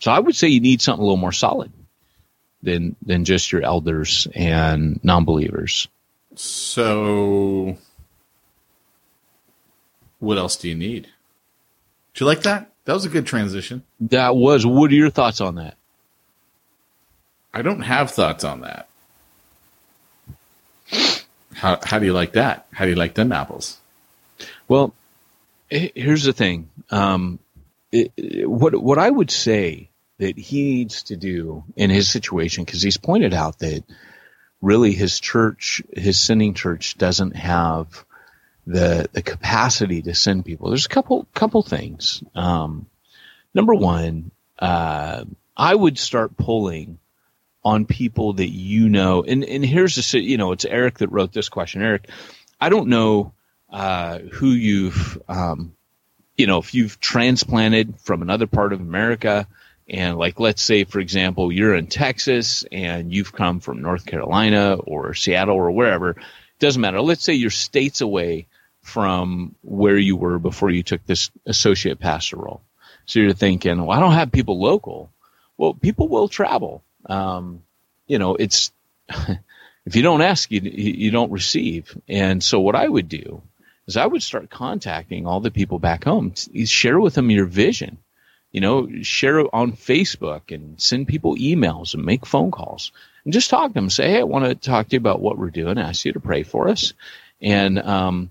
So 0.00 0.10
I 0.10 0.18
would 0.18 0.36
say 0.36 0.48
you 0.48 0.60
need 0.60 0.80
something 0.80 1.00
a 1.00 1.04
little 1.04 1.16
more 1.16 1.32
solid 1.32 1.72
than 2.62 2.96
than 3.04 3.24
just 3.24 3.52
your 3.52 3.62
elders 3.62 4.28
and 4.34 5.02
non-believers. 5.02 5.88
So 6.36 7.76
what 10.18 10.38
else 10.38 10.56
do 10.56 10.68
you 10.68 10.74
need? 10.74 11.08
Do 12.14 12.24
you 12.24 12.26
like 12.26 12.42
that? 12.42 12.70
That 12.84 12.94
was 12.94 13.04
a 13.04 13.08
good 13.08 13.26
transition. 13.26 13.82
That 14.00 14.36
was. 14.36 14.66
What 14.66 14.90
are 14.90 14.94
your 14.94 15.10
thoughts 15.10 15.40
on 15.40 15.56
that? 15.56 15.76
I 17.52 17.62
don't 17.62 17.82
have 17.82 18.10
thoughts 18.10 18.44
on 18.44 18.62
that. 18.62 18.88
How 21.54 21.78
how 21.82 21.98
do 21.98 22.06
you 22.06 22.12
like 22.12 22.32
that? 22.32 22.66
How 22.72 22.84
do 22.84 22.90
you 22.90 22.96
like 22.96 23.14
them 23.14 23.32
apples? 23.32 23.78
Well, 24.66 24.94
here's 25.68 26.24
the 26.24 26.32
thing. 26.32 26.70
Um, 26.90 27.38
it, 27.92 28.12
it, 28.16 28.50
what 28.50 28.74
what 28.74 28.98
I 28.98 29.10
would 29.10 29.30
say 29.30 29.89
that 30.20 30.38
he 30.38 30.74
needs 30.74 31.04
to 31.04 31.16
do 31.16 31.64
in 31.76 31.90
his 31.90 32.10
situation, 32.10 32.64
because 32.64 32.82
he's 32.82 32.98
pointed 32.98 33.32
out 33.32 33.58
that 33.60 33.82
really 34.60 34.92
his 34.92 35.18
church, 35.18 35.82
his 35.94 36.20
sending 36.20 36.52
church, 36.52 36.98
doesn't 36.98 37.34
have 37.36 38.04
the 38.66 39.08
the 39.12 39.22
capacity 39.22 40.02
to 40.02 40.14
send 40.14 40.44
people. 40.44 40.68
There's 40.68 40.86
a 40.86 40.90
couple 40.90 41.26
couple 41.34 41.62
things. 41.62 42.22
Um, 42.34 42.86
number 43.54 43.74
one, 43.74 44.30
uh, 44.58 45.24
I 45.56 45.74
would 45.74 45.98
start 45.98 46.36
pulling 46.36 46.98
on 47.64 47.86
people 47.86 48.34
that 48.34 48.50
you 48.50 48.90
know. 48.90 49.22
And 49.22 49.42
and 49.42 49.64
here's 49.64 49.96
the 49.96 50.20
you 50.20 50.36
know 50.36 50.52
it's 50.52 50.66
Eric 50.66 50.98
that 50.98 51.08
wrote 51.08 51.32
this 51.32 51.48
question. 51.48 51.82
Eric, 51.82 52.10
I 52.60 52.68
don't 52.68 52.88
know 52.88 53.32
uh, 53.70 54.18
who 54.18 54.48
you've 54.48 55.20
um, 55.28 55.74
you 56.36 56.46
know 56.46 56.58
if 56.58 56.74
you've 56.74 57.00
transplanted 57.00 57.98
from 58.00 58.20
another 58.20 58.46
part 58.46 58.74
of 58.74 58.80
America. 58.80 59.48
And 59.90 60.16
like, 60.18 60.38
let's 60.38 60.62
say, 60.62 60.84
for 60.84 61.00
example, 61.00 61.50
you're 61.50 61.74
in 61.74 61.88
Texas 61.88 62.64
and 62.70 63.12
you've 63.12 63.32
come 63.32 63.58
from 63.58 63.82
North 63.82 64.06
Carolina 64.06 64.76
or 64.76 65.14
Seattle 65.14 65.56
or 65.56 65.72
wherever. 65.72 66.14
Doesn't 66.60 66.80
matter. 66.80 67.00
Let's 67.00 67.24
say 67.24 67.34
you're 67.34 67.50
states 67.50 68.00
away 68.00 68.46
from 68.82 69.56
where 69.62 69.98
you 69.98 70.16
were 70.16 70.38
before 70.38 70.70
you 70.70 70.84
took 70.84 71.04
this 71.04 71.30
associate 71.44 71.98
pastor 71.98 72.36
role. 72.36 72.62
So 73.06 73.18
you're 73.18 73.32
thinking, 73.32 73.84
well, 73.84 73.96
I 73.96 74.00
don't 74.00 74.12
have 74.12 74.30
people 74.30 74.60
local. 74.60 75.10
Well, 75.58 75.74
people 75.74 76.06
will 76.06 76.28
travel. 76.28 76.84
Um, 77.06 77.62
you 78.06 78.18
know, 78.20 78.36
it's, 78.36 78.72
if 79.08 79.96
you 79.96 80.02
don't 80.02 80.22
ask, 80.22 80.52
you, 80.52 80.60
you 80.60 81.10
don't 81.10 81.32
receive. 81.32 81.98
And 82.08 82.42
so 82.42 82.60
what 82.60 82.76
I 82.76 82.86
would 82.86 83.08
do 83.08 83.42
is 83.88 83.96
I 83.96 84.06
would 84.06 84.22
start 84.22 84.50
contacting 84.50 85.26
all 85.26 85.40
the 85.40 85.50
people 85.50 85.80
back 85.80 86.04
home, 86.04 86.34
share 86.64 87.00
with 87.00 87.14
them 87.14 87.30
your 87.30 87.46
vision, 87.46 87.98
you 88.52 88.60
know, 88.60 88.88
share 89.02 89.54
on 89.54 89.72
Facebook 89.72 90.52
and 90.52 90.80
send 90.80 91.08
people 91.08 91.36
emails 91.36 91.94
and 91.94 92.04
make 92.04 92.26
phone 92.26 92.50
calls 92.50 92.92
and 93.24 93.32
just 93.32 93.50
talk 93.50 93.68
to 93.68 93.74
them. 93.74 93.90
Say, 93.90 94.10
Hey, 94.10 94.20
I 94.20 94.24
want 94.24 94.44
to 94.44 94.54
talk 94.54 94.88
to 94.88 94.96
you 94.96 94.98
about 94.98 95.20
what 95.20 95.38
we're 95.38 95.50
doing. 95.50 95.78
Ask 95.78 96.04
you 96.04 96.12
to 96.12 96.20
pray 96.20 96.42
for 96.42 96.68
us. 96.68 96.92
And, 97.40 97.78
um, 97.78 98.30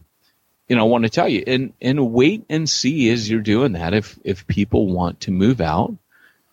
you 0.67 0.75
know, 0.75 0.85
I 0.85 0.89
want 0.89 1.05
to 1.05 1.09
tell 1.09 1.27
you 1.27 1.43
and, 1.47 1.73
and 1.81 2.11
wait 2.11 2.45
and 2.49 2.69
see 2.69 3.09
as 3.09 3.29
you're 3.29 3.41
doing 3.41 3.73
that 3.73 3.93
if, 3.93 4.19
if 4.23 4.45
people 4.45 4.87
want 4.87 5.21
to 5.21 5.31
move 5.31 5.61
out 5.61 5.95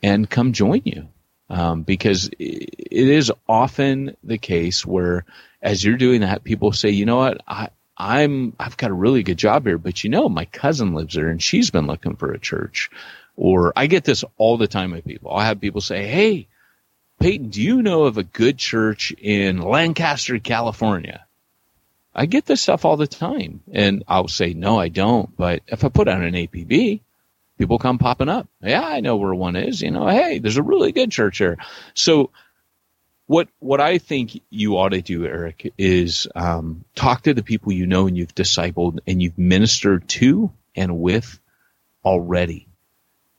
and 0.03 0.29
come 0.29 0.53
join 0.53 0.83
you. 0.85 1.09
Um, 1.49 1.83
because 1.83 2.29
it 2.41 2.91
is 2.91 3.31
often 3.49 4.17
the 4.25 4.39
case 4.39 4.85
where 4.85 5.25
as 5.63 5.85
you're 5.85 5.97
doing 5.97 6.23
that, 6.23 6.43
people 6.43 6.73
say, 6.73 6.91
you 6.91 7.07
know 7.07 7.19
what, 7.19 7.41
I, 7.47 7.69
I'm, 7.97 8.55
I've 8.59 8.77
got 8.77 8.91
a 8.91 8.95
really 8.95 9.23
good 9.23 9.39
job 9.39 9.65
here, 9.65 9.79
but 9.79 10.03
you 10.03 10.11
know, 10.11 10.29
my 10.29 10.47
cousin 10.47 10.95
lives 10.95 11.15
there 11.15 11.29
and 11.29 11.41
she's 11.41 11.71
been 11.71 11.87
looking 11.87 12.17
for 12.17 12.33
a 12.33 12.39
church. 12.39 12.91
Or 13.37 13.73
I 13.77 13.87
get 13.87 14.05
this 14.05 14.25
all 14.39 14.57
the 14.57 14.69
time 14.69 14.93
with 14.93 15.05
people. 15.05 15.31
I'll 15.31 15.41
have 15.41 15.61
people 15.61 15.81
say, 15.81 16.07
Hey, 16.07 16.49
Peyton, 17.21 17.51
do 17.51 17.63
you 17.63 17.83
know 17.83 18.05
of 18.05 18.19
a 18.19 18.23
good 18.23 18.59
church 18.59 19.13
in 19.13 19.61
Lancaster, 19.61 20.39
California? 20.39 21.27
I 22.15 22.25
get 22.25 22.47
this 22.47 22.63
stuff 22.63 22.87
all 22.87 22.97
the 22.97 23.07
time. 23.07 23.61
And 23.73 24.03
I'll 24.09 24.29
say, 24.29 24.55
no, 24.55 24.81
I 24.81 24.89
don't. 24.89 25.37
But 25.37 25.63
if 25.67 25.85
I 25.85 25.91
put 25.91 26.09
out 26.09 26.23
an 26.23 26.33
APB, 26.33 27.01
people 27.59 27.79
come 27.79 27.99
popping 27.99 28.31
up. 28.31 28.49
Yeah, 28.63 28.83
I 28.83 29.01
know 29.01 29.17
where 29.17 29.35
one 29.35 29.55
is. 29.55 29.83
You 29.83 29.91
know, 29.91 30.09
hey, 30.09 30.39
there's 30.39 30.57
a 30.57 30.63
really 30.63 30.93
good 30.93 31.11
church 31.13 31.39
here. 31.39 31.59
So 31.93 32.31
what 33.27 33.49
what 33.59 33.81
I 33.81 33.99
think 33.99 34.41
you 34.49 34.79
ought 34.79 34.91
to 34.91 35.03
do, 35.03 35.27
Eric, 35.27 35.75
is 35.77 36.27
um, 36.35 36.85
talk 36.95 37.23
to 37.23 37.35
the 37.35 37.43
people 37.43 37.73
you 37.73 37.87
know 37.87 38.07
and 38.07 38.17
you've 38.17 38.35
discipled 38.35 39.01
and 39.07 39.21
you've 39.21 39.39
ministered 39.39 40.09
to 40.09 40.51
and 40.75 40.99
with 40.99 41.39
already, 42.05 42.69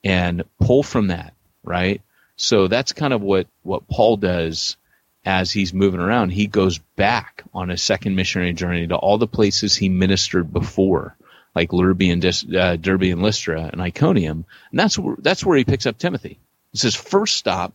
and 0.08 0.44
pull 0.60 0.84
from 0.84 1.08
that, 1.08 1.34
right? 1.64 2.02
So 2.36 2.68
that's 2.68 2.94
kind 2.94 3.14
of 3.14 3.22
what 3.22 3.48
what 3.64 3.88
Paul 3.88 4.18
does 4.18 4.78
as 5.26 5.52
he's 5.52 5.74
moving 5.74 6.00
around. 6.00 6.30
He 6.30 6.48
goes 6.48 6.78
back 6.78 7.44
on 7.54 7.70
his 7.70 7.82
second 7.82 8.16
missionary 8.16 8.54
journey 8.54 8.88
to 8.88 8.96
all 8.96 9.18
the 9.18 9.28
places 9.28 9.76
he 9.76 9.90
ministered 9.90 10.54
before, 10.54 11.16
like 11.56 11.72
Derbe 11.72 12.04
and, 12.04 12.26
uh, 12.56 12.78
Derbe 12.78 13.04
and 13.04 13.22
Lystra 13.22 13.70
and 13.72 13.82
Iconium, 13.82 14.46
and 14.72 14.80
that's 14.80 14.98
where 14.98 15.16
that's 15.20 15.46
where 15.46 15.58
he 15.58 15.66
picks 15.66 15.86
up 15.86 15.98
Timothy. 15.98 16.40
It's 16.74 16.84
his 16.84 16.96
first 16.96 17.36
stop 17.36 17.74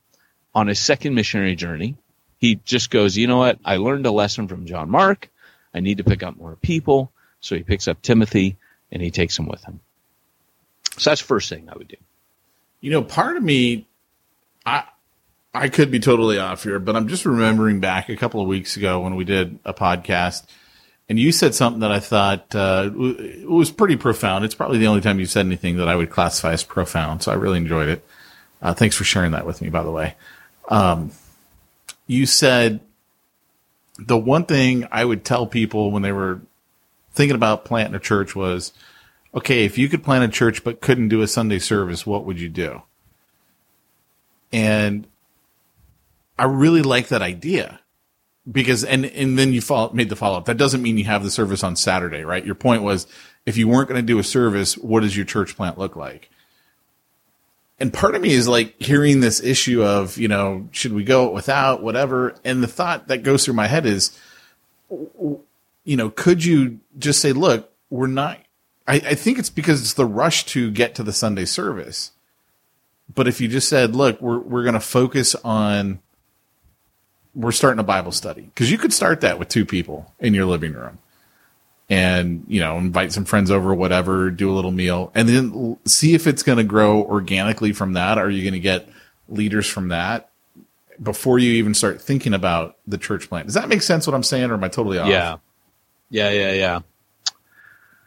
on 0.55 0.68
his 0.68 0.79
second 0.79 1.14
missionary 1.14 1.57
journey 1.57 1.97
he 2.42 2.57
just 2.57 2.90
goes, 2.90 3.16
you 3.16 3.29
know 3.29 3.38
what? 3.38 3.61
I 3.64 3.77
learned 3.77 4.05
a 4.05 4.11
lesson 4.11 4.49
from 4.49 4.66
John 4.66 4.90
Mark. 4.90 5.31
I 5.73 5.79
need 5.79 5.99
to 5.99 6.05
pick 6.05 6.25
up 6.25 6.37
more 6.37 6.57
people. 6.57 7.12
So 7.40 7.55
he 7.55 7.62
picks 7.62 7.87
up 7.87 8.03
Timothy 8.03 8.57
and 8.90 9.01
he 9.01 9.12
takes 9.12 9.38
him 9.38 9.47
with 9.47 9.62
him. 9.62 9.79
So 10.99 11.11
that's 11.11 11.21
the 11.21 11.29
first 11.29 11.49
thing 11.49 11.68
I 11.71 11.79
would 11.79 11.87
do. 11.87 11.97
You 12.83 12.90
know, 12.90 13.03
part 13.03 13.38
of 13.38 13.42
me, 13.42 13.87
I, 14.66 14.85
I 15.55 15.71
could 15.71 15.90
be 15.90 16.01
totally 16.01 16.38
off 16.38 16.64
here, 16.64 16.79
but 16.79 16.95
I'm 16.95 17.09
just 17.09 17.25
remembering 17.25 17.81
back 17.81 18.11
a 18.11 18.16
couple 18.16 18.42
of 18.42 18.49
weeks 18.49 18.77
ago 18.77 19.01
when 19.01 19.16
we 19.16 19.25
did 19.25 19.59
a 19.64 19.73
podcast 19.73 20.45
and 21.09 21.18
you 21.18 21.31
said 21.31 21.55
something 21.55 21.81
that 21.81 21.92
I 21.92 22.01
thought 22.01 22.55
uh, 22.55 22.90
was 22.92 23.71
pretty 23.71 23.97
profound. 23.97 24.45
It's 24.45 24.55
probably 24.55 24.79
the 24.79 24.87
only 24.87 25.01
time 25.01 25.18
you 25.18 25.27
said 25.27 25.47
anything 25.47 25.77
that 25.77 25.88
I 25.88 25.95
would 25.95 26.11
classify 26.11 26.53
as 26.53 26.64
profound. 26.64 27.23
So 27.23 27.33
I 27.33 27.35
really 27.35 27.59
enjoyed 27.59 27.88
it. 27.88 28.05
Uh, 28.62 28.73
thanks 28.75 28.97
for 28.97 29.05
sharing 29.05 29.33
that 29.33 29.45
with 29.45 29.61
me, 29.61 29.68
by 29.68 29.83
the 29.83 29.90
way. 29.90 30.14
Um, 30.68 31.11
you 32.07 32.25
said 32.25 32.81
the 33.99 34.16
one 34.16 34.47
thing 34.47 34.88
I 34.90 35.05
would 35.05 35.25
tell 35.25 35.47
people 35.47 35.90
when 35.90 36.03
they 36.03 36.12
were 36.12 36.40
thinking 37.12 37.37
about 37.37 37.64
planting 37.64 37.95
a 37.95 38.01
church 38.01 38.35
was, 38.35 38.73
okay, 39.35 39.64
if 39.64 39.79
you 39.79 39.88
could 39.88 40.05
plant 40.05 40.25
a 40.25 40.29
church 40.29 40.64
but 40.64 40.81
couldn't 40.81 41.09
do 41.09 41.23
a 41.23 41.29
Sunday 41.29 41.59
service, 41.59 42.07
what 42.07 42.25
would 42.25 42.40
you 42.40 42.49
do? 42.49 42.83
And 44.53 45.07
I 46.38 46.45
really 46.45 46.83
like 46.83 47.09
that 47.09 47.23
idea 47.23 47.81
because, 48.51 48.85
and, 48.85 49.07
and 49.07 49.38
then 49.38 49.53
you 49.53 49.61
follow, 49.61 49.92
made 49.92 50.09
the 50.09 50.16
follow 50.16 50.38
up. 50.38 50.45
That 50.45 50.57
doesn't 50.57 50.83
mean 50.83 50.99
you 50.99 51.05
have 51.05 51.23
the 51.23 51.31
service 51.31 51.64
on 51.64 51.77
Saturday, 51.77 52.25
right? 52.25 52.45
Your 52.45 52.55
point 52.55 52.83
was 52.83 53.07
if 53.47 53.57
you 53.57 53.68
weren't 53.68 53.88
going 53.88 54.01
to 54.01 54.07
do 54.07 54.18
a 54.18 54.25
service, 54.25 54.77
what 54.77 55.01
does 55.01 55.16
your 55.16 55.25
church 55.25 55.57
plant 55.57 55.79
look 55.79 55.97
like? 55.97 56.29
and 57.83 57.92
part 57.92 58.14
of 58.14 58.23
me 58.23 58.31
is 58.33 58.47
like 58.47 58.81
hearing 58.81 59.18
this 59.18 59.42
issue 59.42 59.83
of 59.83 60.16
you 60.16 60.29
know 60.29 60.68
should 60.71 60.92
we 60.92 61.03
go 61.03 61.29
without 61.31 61.83
whatever 61.83 62.37
and 62.45 62.62
the 62.62 62.68
thought 62.68 63.09
that 63.09 63.25
goes 63.25 63.45
through 63.45 63.55
my 63.55 63.66
head 63.66 63.85
is 63.85 64.16
you 64.88 65.97
know 65.97 66.09
could 66.09 66.45
you 66.45 66.79
just 66.97 67.21
say 67.21 67.33
look 67.33 67.73
we're 67.90 68.07
not 68.07 68.38
I, 68.93 68.97
I 68.97 69.15
think 69.15 69.39
it's 69.39 69.49
because 69.49 69.81
it's 69.81 69.95
the 69.95 70.05
rush 70.05 70.45
to 70.47 70.71
get 70.71 70.95
to 70.97 71.03
the 71.03 71.15
sunday 71.15 71.47
service. 71.47 72.11
But 73.15 73.27
if 73.27 73.41
you 73.41 73.49
just 73.49 73.69
said 73.69 73.97
look 73.97 74.21
we're, 74.21 74.39
we're 74.39 74.63
going 74.63 74.75
to 74.75 74.81
focus 74.81 75.35
on 75.37 76.01
we're 77.35 77.53
starting 77.53 77.81
a 77.81 77.85
bible 77.85 78.13
study. 78.13 78.43
Because 78.43 78.71
you 78.71 78.77
could 78.77 78.93
start 78.93 79.23
that 79.23 79.39
with 79.39 79.49
two 79.49 79.65
people 79.65 80.13
in 80.21 80.35
your 80.35 80.45
living 80.45 80.75
room 80.75 80.99
and 81.89 82.45
you 82.49 82.61
know 82.61 82.77
invite 82.77 83.13
some 83.13 83.25
friends 83.25 83.51
over 83.51 83.75
whatever 83.75 84.31
do 84.31 84.51
a 84.51 84.55
little 84.55 84.71
meal 84.71 85.11
and 85.15 85.29
then 85.29 85.79
see 85.87 86.15
if 86.15 86.27
it's 86.27 86.43
going 86.43 86.59
to 86.59 86.65
grow 86.65 87.03
organically 87.03 87.73
from 87.73 87.95
that. 87.95 88.19
Are 88.19 88.29
you 88.29 88.43
going 88.43 88.53
to 88.53 88.61
get 88.61 88.89
leaders 89.27 89.67
from 89.67 89.89
that 89.89 90.29
before 91.03 91.39
you 91.39 91.53
even 91.53 91.73
start 91.73 92.03
thinking 92.03 92.35
about 92.35 92.77
the 92.87 92.99
church 92.99 93.31
plant, 93.31 93.47
does 93.47 93.55
that 93.55 93.71
make 93.71 93.81
sense 93.81 94.07
what 94.07 94.13
i'm 94.13 94.23
saying 94.23 94.51
or 94.51 94.55
am 94.55 94.63
i 94.63 94.69
totally 94.69 94.99
off? 94.99 95.09
Yeah. 95.09 95.39
Yeah 96.11 96.31
yeah 96.31 96.53
yeah 96.53 96.81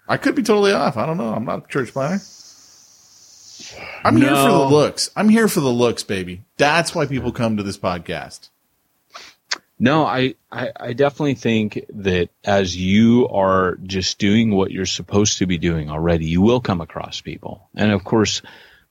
i 0.08 0.18
could 0.18 0.36
be 0.36 0.44
totally 0.44 0.72
off 0.72 0.98
i 0.98 1.06
don't 1.06 1.18
know 1.18 1.34
i'm 1.34 1.46
not 1.46 1.66
a 1.66 1.68
church 1.68 1.92
planter. 1.92 2.24
i'm 4.04 4.16
no. 4.16 4.28
here 4.28 4.36
for 4.36 4.52
the 4.52 4.76
looks 4.76 5.12
i'm 5.16 5.30
here 5.30 5.48
for 5.48 5.60
the 5.62 5.70
looks 5.70 6.04
baby 6.04 6.44
that's 6.58 6.94
why 6.94 7.06
people 7.06 7.32
come 7.32 7.58
to 7.58 7.64
this 7.64 7.78
podcast 7.78 8.50
no, 9.78 10.06
I, 10.06 10.36
I, 10.52 10.72
I, 10.80 10.94
definitely 10.94 11.36
think 11.36 11.84
that 11.90 12.30
as 12.46 12.78
you 12.78 13.28
are 13.28 13.76
just 13.84 14.20
doing 14.20 14.52
what 14.52 14.72
you're 14.72 14.86
supposed 14.86 15.40
to 15.40 15.48
be 15.48 15.58
doing 15.58 15.90
already, 15.90 16.28
you 16.28 16.42
will 16.42 16.62
come 16.62 16.80
across 16.80 17.20
people. 17.20 17.70
And 17.76 17.92
of 17.92 18.04
course, 18.06 18.42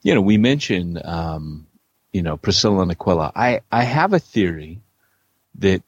you 0.03 0.14
know, 0.14 0.20
we 0.20 0.37
mentioned, 0.37 1.00
um, 1.03 1.66
you 2.12 2.22
know, 2.22 2.37
Priscilla 2.37 2.83
and 2.83 2.90
Aquila. 2.90 3.33
I, 3.35 3.62
I 3.72 3.85
have 3.85 4.12
a 4.12 4.18
theory 4.18 4.83
that 5.57 5.83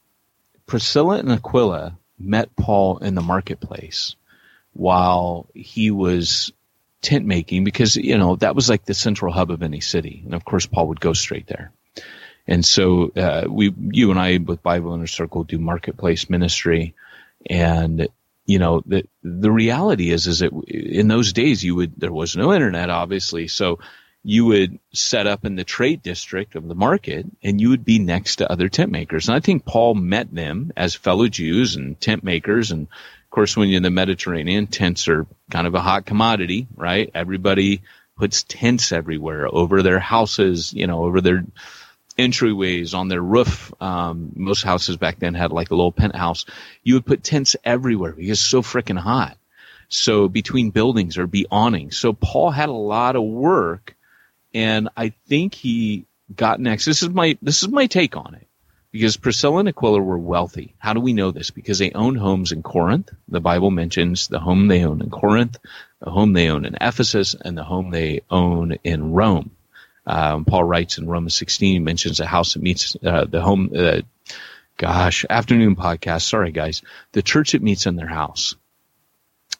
Priscilla 0.65 1.19
and 1.19 1.31
Aquila 1.31 1.97
met 2.17 2.55
Paul 2.55 2.97
in 2.97 3.13
the 3.13 3.21
marketplace 3.21 4.15
while 4.77 5.49
he 5.55 5.89
was 5.89 6.53
tent 7.01 7.25
making 7.25 7.63
because, 7.63 7.95
you 7.95 8.17
know, 8.17 8.35
that 8.35 8.55
was 8.55 8.69
like 8.69 8.85
the 8.85 8.93
central 8.93 9.33
hub 9.33 9.49
of 9.49 9.63
any 9.63 9.81
city. 9.81 10.21
And 10.23 10.35
of 10.35 10.45
course, 10.45 10.67
Paul 10.67 10.89
would 10.89 10.99
go 10.99 11.13
straight 11.13 11.47
there. 11.47 11.71
And 12.47 12.63
so 12.63 13.11
uh, 13.15 13.45
we, 13.49 13.73
you 13.91 14.11
and 14.11 14.19
I, 14.19 14.37
with 14.37 14.63
Bivo 14.63 14.95
Inner 14.95 15.07
Circle, 15.07 15.45
do 15.45 15.57
marketplace 15.57 16.29
ministry, 16.29 16.95
and 17.49 18.07
you 18.45 18.59
know 18.59 18.81
the 18.85 19.03
the 19.21 19.51
reality 19.51 20.11
is 20.11 20.27
is 20.27 20.39
that 20.39 20.53
in 20.67 21.09
those 21.09 21.33
days 21.33 21.61
you 21.61 21.75
would 21.75 21.93
there 21.97 22.13
was 22.13 22.37
no 22.37 22.53
internet 22.53 22.89
obviously, 22.89 23.49
so 23.49 23.79
you 24.23 24.45
would 24.45 24.79
set 24.93 25.27
up 25.27 25.45
in 25.45 25.55
the 25.55 25.63
trade 25.63 26.01
district 26.01 26.55
of 26.55 26.67
the 26.67 26.75
market, 26.75 27.25
and 27.43 27.59
you 27.59 27.69
would 27.69 27.83
be 27.83 27.99
next 27.99 28.37
to 28.37 28.51
other 28.51 28.69
tent 28.69 28.91
makers. 28.91 29.27
And 29.27 29.35
I 29.35 29.39
think 29.39 29.65
Paul 29.65 29.95
met 29.95 30.33
them 30.33 30.71
as 30.75 30.95
fellow 30.95 31.27
Jews 31.27 31.75
and 31.75 31.99
tent 31.99 32.23
makers, 32.23 32.71
and 32.71 32.87
course, 33.37 33.55
when 33.55 33.69
you're 33.69 33.77
in 33.77 33.83
the 33.83 33.91
Mediterranean, 33.91 34.65
tents 34.65 35.07
are 35.07 35.27
kind 35.51 35.67
of 35.67 35.75
a 35.75 35.79
hot 35.79 36.07
commodity, 36.07 36.67
right? 36.75 37.11
Everybody 37.13 37.83
puts 38.17 38.41
tents 38.41 38.91
everywhere 38.91 39.47
over 39.47 39.83
their 39.83 39.99
houses, 39.99 40.73
you 40.73 40.87
know, 40.87 41.03
over 41.03 41.21
their 41.21 41.45
entryways 42.17 42.95
on 42.95 43.09
their 43.09 43.21
roof. 43.21 43.71
Um, 43.79 44.31
most 44.35 44.63
houses 44.63 44.97
back 44.97 45.19
then 45.19 45.35
had 45.35 45.51
like 45.51 45.69
a 45.69 45.75
little 45.75 45.91
penthouse. 45.91 46.45
You 46.81 46.95
would 46.95 47.05
put 47.05 47.23
tents 47.23 47.55
everywhere 47.63 48.13
because 48.13 48.39
it's 48.39 48.41
so 48.41 48.63
freaking 48.63 48.97
hot. 48.97 49.37
So 49.87 50.27
between 50.27 50.71
buildings 50.71 51.19
or 51.19 51.27
be 51.27 51.45
awnings. 51.51 51.95
So 51.95 52.13
Paul 52.13 52.49
had 52.49 52.69
a 52.69 52.71
lot 52.71 53.15
of 53.15 53.21
work 53.21 53.95
and 54.51 54.89
I 54.97 55.13
think 55.27 55.53
he 55.53 56.07
got 56.35 56.59
next. 56.59 56.85
This 56.85 57.03
is 57.03 57.09
my, 57.09 57.37
this 57.43 57.61
is 57.61 57.69
my 57.69 57.85
take 57.85 58.17
on 58.17 58.33
it 58.33 58.46
because 58.91 59.17
Priscilla 59.17 59.59
and 59.59 59.69
Aquila 59.69 60.01
were 60.01 60.17
wealthy. 60.17 60.75
How 60.77 60.93
do 60.93 60.99
we 60.99 61.13
know 61.13 61.31
this? 61.31 61.51
Because 61.51 61.79
they 61.79 61.91
owned 61.91 62.17
homes 62.17 62.51
in 62.51 62.63
Corinth. 62.63 63.11
The 63.27 63.39
Bible 63.39 63.71
mentions 63.71 64.27
the 64.27 64.39
home 64.39 64.67
they 64.67 64.83
own 64.85 65.01
in 65.01 65.09
Corinth, 65.09 65.57
the 65.99 66.09
home 66.09 66.33
they 66.33 66.49
own 66.49 66.65
in 66.65 66.77
Ephesus, 66.79 67.35
and 67.39 67.57
the 67.57 67.63
home 67.63 67.91
they 67.91 68.21
own 68.29 68.77
in 68.83 69.11
Rome. 69.11 69.51
Um, 70.05 70.45
Paul 70.45 70.63
writes 70.63 70.97
in 70.97 71.07
Romans 71.07 71.35
16, 71.35 71.73
he 71.73 71.79
mentions 71.79 72.19
a 72.21 72.25
house 72.25 72.53
that 72.53 72.63
meets 72.63 72.95
uh, 73.05 73.25
the 73.25 73.41
home, 73.41 73.71
uh, 73.75 74.01
gosh, 74.77 75.25
afternoon 75.29 75.75
podcast. 75.75 76.21
Sorry, 76.21 76.51
guys. 76.51 76.81
The 77.11 77.21
church 77.21 77.51
that 77.51 77.61
meets 77.61 77.85
in 77.85 77.97
their 77.97 78.07
house. 78.07 78.55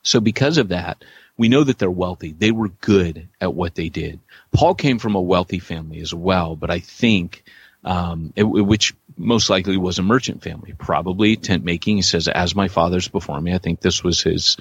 So 0.03 0.21
because 0.21 0.57
of 0.57 0.69
that, 0.69 1.03
we 1.37 1.49
know 1.49 1.65
that 1.65 1.77
they're 1.77 1.91
wealthy. 1.91 2.31
They 2.31 2.51
were 2.51 2.69
good 2.69 3.27
at 3.41 3.53
what 3.53 3.75
they 3.75 3.89
did. 3.89 4.21
Paul 4.53 4.73
came 4.73 4.99
from 4.99 5.15
a 5.15 5.21
wealthy 5.21 5.59
family 5.59 5.99
as 5.99 6.13
well, 6.13 6.55
but 6.55 6.71
I 6.71 6.79
think, 6.79 7.43
um, 7.87 8.33
it, 8.35 8.43
which 8.43 8.93
most 9.15 9.49
likely 9.49 9.77
was 9.77 9.97
a 9.97 10.03
merchant 10.03 10.43
family, 10.43 10.73
probably 10.77 11.37
tent 11.37 11.63
making. 11.63 11.95
He 11.95 12.01
says, 12.01 12.27
as 12.27 12.53
my 12.53 12.67
father's 12.67 13.07
before 13.07 13.39
me. 13.39 13.53
I 13.53 13.59
think 13.59 13.79
this 13.79 14.03
was 14.03 14.21
his, 14.21 14.57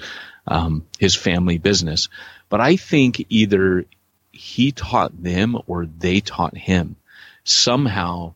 um, 0.47 0.85
his 0.97 1.13
family 1.13 1.57
business. 1.57 2.07
But 2.47 2.61
I 2.61 2.77
think 2.77 3.25
either 3.27 3.85
he 4.31 4.71
taught 4.71 5.21
them 5.21 5.57
or 5.67 5.85
they 5.85 6.21
taught 6.21 6.55
him. 6.55 6.95
Somehow 7.43 8.33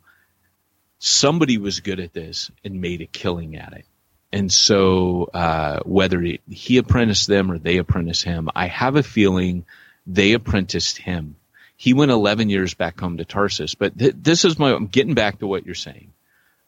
somebody 1.00 1.58
was 1.58 1.80
good 1.80 2.02
at 2.02 2.14
this 2.14 2.52
and 2.66 2.82
made 2.82 3.00
a 3.00 3.06
killing 3.06 3.56
at 3.56 3.72
it. 3.72 3.86
And 4.34 4.52
so, 4.52 5.30
uh, 5.34 5.80
whether 5.86 6.22
he 6.50 6.78
apprenticed 6.78 7.28
them 7.28 7.50
or 7.50 7.58
they 7.58 7.78
apprenticed 7.78 8.24
him, 8.24 8.50
I 8.54 8.68
have 8.68 8.98
a 8.98 9.04
feeling 9.04 9.66
they 10.06 10.34
apprenticed 10.34 10.98
him. 10.98 11.36
He 11.82 11.96
went 11.96 12.12
11 12.12 12.52
years 12.52 12.76
back 12.76 13.00
home 13.00 13.18
to 13.18 13.26
Tarsus, 13.26 13.74
but 13.74 13.98
th- 13.98 14.14
this 14.16 14.46
is 14.46 14.60
my, 14.60 14.72
I'm 14.72 14.86
getting 14.86 15.16
back 15.16 15.40
to 15.40 15.48
what 15.48 15.66
you're 15.66 15.74
saying. 15.74 16.14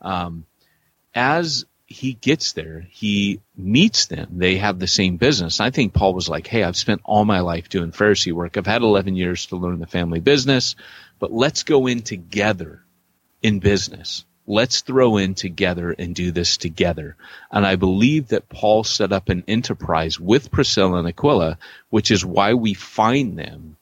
Um, 0.02 0.48
as 1.14 1.66
he 1.86 2.14
gets 2.14 2.54
there, 2.54 2.88
he 2.90 3.40
meets 3.56 4.08
them. 4.08 4.40
They 4.40 4.56
have 4.58 4.80
the 4.80 4.88
same 4.88 5.18
business. 5.18 5.60
I 5.60 5.70
think 5.70 5.94
Paul 5.94 6.16
was 6.16 6.30
like, 6.30 6.48
Hey, 6.48 6.64
I've 6.64 6.76
spent 6.76 7.02
all 7.04 7.26
my 7.26 7.42
life 7.42 7.70
doing 7.70 7.92
Pharisee 7.92 8.34
work. 8.34 8.58
I've 8.58 8.66
had 8.66 8.82
11 8.82 9.16
years 9.16 9.46
to 9.48 9.56
learn 9.56 9.80
the 9.80 9.86
family 9.86 10.20
business, 10.20 10.76
but 11.20 11.32
let's 11.32 11.62
go 11.62 11.86
in 11.86 12.02
together 12.02 12.82
in 13.44 13.60
business. 13.60 14.26
Let's 14.48 14.82
throw 14.82 15.18
in 15.18 15.36
together 15.36 15.92
and 15.92 16.16
do 16.16 16.32
this 16.32 16.58
together. 16.58 17.18
And 17.52 17.68
I 17.68 17.76
believe 17.76 18.30
that 18.30 18.50
Paul 18.50 18.84
set 18.84 19.12
up 19.12 19.30
an 19.30 19.44
enterprise 19.48 20.20
with 20.20 20.50
Priscilla 20.50 20.98
and 20.98 21.08
Aquila, 21.08 21.60
which 21.92 22.10
is 22.10 22.26
why 22.26 22.56
we 22.56 22.74
find 22.74 23.38
them 23.38 23.78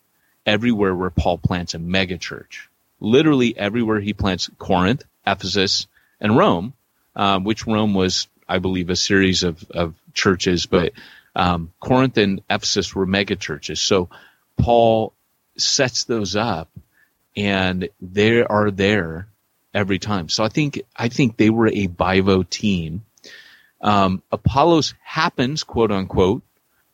everywhere 0.46 0.96
where 0.96 1.10
Paul 1.10 1.38
plants 1.38 1.74
a 1.74 1.80
megachurch. 1.80 2.68
Literally 3.00 3.58
everywhere 3.58 4.00
he 4.00 4.14
plants 4.14 4.50
Corinth, 4.58 5.04
Ephesus, 5.26 5.88
and 6.20 6.38
Rome, 6.38 6.74
um, 7.16 7.44
which 7.44 7.68
Rome 7.68 7.94
was, 7.94 8.28
I 8.48 8.60
believe, 8.60 8.89
a 8.89 8.96
series 8.96 9.44
of, 9.44 9.64
of 9.72 9.96
churches, 10.14 10.66
but 10.66 10.94
um, 11.36 11.72
Corinth 11.80 12.18
and 12.18 12.42
Ephesus 12.50 12.94
were 12.94 13.06
mega 13.06 13.36
churches. 13.36 13.80
So 13.80 14.10
Paul 14.58 15.14
sets 15.58 16.04
those 16.04 16.36
up, 16.36 16.70
and 17.36 17.89
they 18.02 18.44
are 18.44 18.72
there 18.72 19.28
every 19.74 20.00
time. 20.00 20.30
So 20.30 20.44
I 20.44 20.50
think 20.50 20.82
I 20.96 21.08
think 21.08 21.38
they 21.38 21.50
were 21.50 21.68
a 21.68 21.88
Bivo 21.88 22.48
team. 22.48 23.04
Um, 23.80 24.22
Apollos 24.32 24.94
happens, 25.04 25.64
quote 25.64 25.92
unquote, 25.92 26.44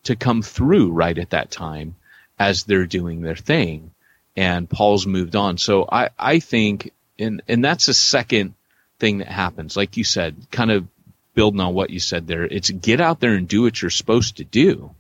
to 0.03 0.15
come 0.15 0.41
through 0.41 0.91
right 0.91 1.17
at 1.17 1.31
that 1.31 1.51
time 1.51 1.95
as 2.39 2.63
they're 2.63 2.85
doing 2.85 3.21
their 3.21 3.35
thing, 3.35 3.91
and 4.35 4.69
Paul's 4.69 5.07
moved 5.07 5.35
on. 5.35 5.57
So 5.57 5.87
I 5.91 6.09
I 6.17 6.39
think, 6.39 6.91
and 7.17 7.41
and 7.47 7.63
that's 7.63 7.87
the 7.87 7.93
second 7.93 8.53
thing 8.99 9.19
that 9.19 9.27
happens. 9.27 9.77
Like 9.77 9.97
you 9.97 10.03
said, 10.03 10.35
kind 10.51 10.71
of 10.71 10.87
building 11.33 11.61
on 11.61 11.73
what 11.73 11.89
you 11.89 11.99
said 11.99 12.27
there, 12.27 12.43
it's 12.43 12.69
get 12.69 13.01
out 13.01 13.19
there 13.19 13.33
and 13.33 13.47
do 13.47 13.63
what 13.63 13.81
you're 13.81 13.91
supposed 13.91 14.37
to 14.37 14.43
do 14.43 14.91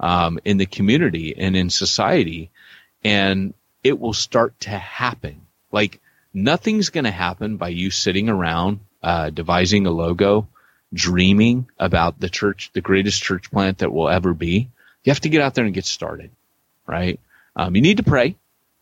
um, 0.00 0.38
in 0.44 0.56
the 0.56 0.66
community 0.66 1.34
and 1.36 1.56
in 1.56 1.70
society, 1.70 2.50
and 3.04 3.54
it 3.82 3.98
will 3.98 4.12
start 4.12 4.58
to 4.60 4.70
happen. 4.70 5.40
Like 5.70 6.00
nothing's 6.32 6.90
going 6.90 7.04
to 7.04 7.10
happen 7.10 7.56
by 7.56 7.68
you 7.68 7.90
sitting 7.90 8.28
around 8.28 8.80
uh, 9.04 9.30
devising 9.30 9.86
a 9.86 9.90
logo, 9.90 10.48
dreaming 10.92 11.68
about 11.78 12.18
the 12.18 12.30
church, 12.30 12.70
the 12.72 12.80
greatest 12.80 13.22
church 13.22 13.50
plant 13.50 13.78
that 13.78 13.92
will 13.92 14.08
ever 14.08 14.32
be. 14.32 14.70
You 15.04 15.10
have 15.10 15.20
to 15.20 15.28
get 15.28 15.42
out 15.42 15.54
there 15.54 15.66
and 15.66 15.74
get 15.74 15.84
started, 15.84 16.30
right? 16.86 17.20
Um, 17.56 17.74
you 17.76 17.82
need 17.82 17.98
to 17.98 18.02
pray. 18.02 18.36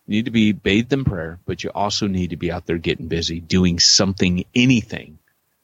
You 0.07 0.17
need 0.17 0.25
to 0.25 0.31
be 0.31 0.53
bathed 0.53 0.93
in 0.93 1.05
prayer, 1.05 1.39
but 1.47 1.63
you 1.63 1.71
also 1.71 2.07
need 2.07 2.31
to 2.31 2.37
be 2.37 2.51
out 2.51 2.67
there 2.67 2.79
getting 2.79 3.09
busy, 3.09 3.41
doing 3.41 3.79
something, 3.79 4.45
anything, 4.55 5.19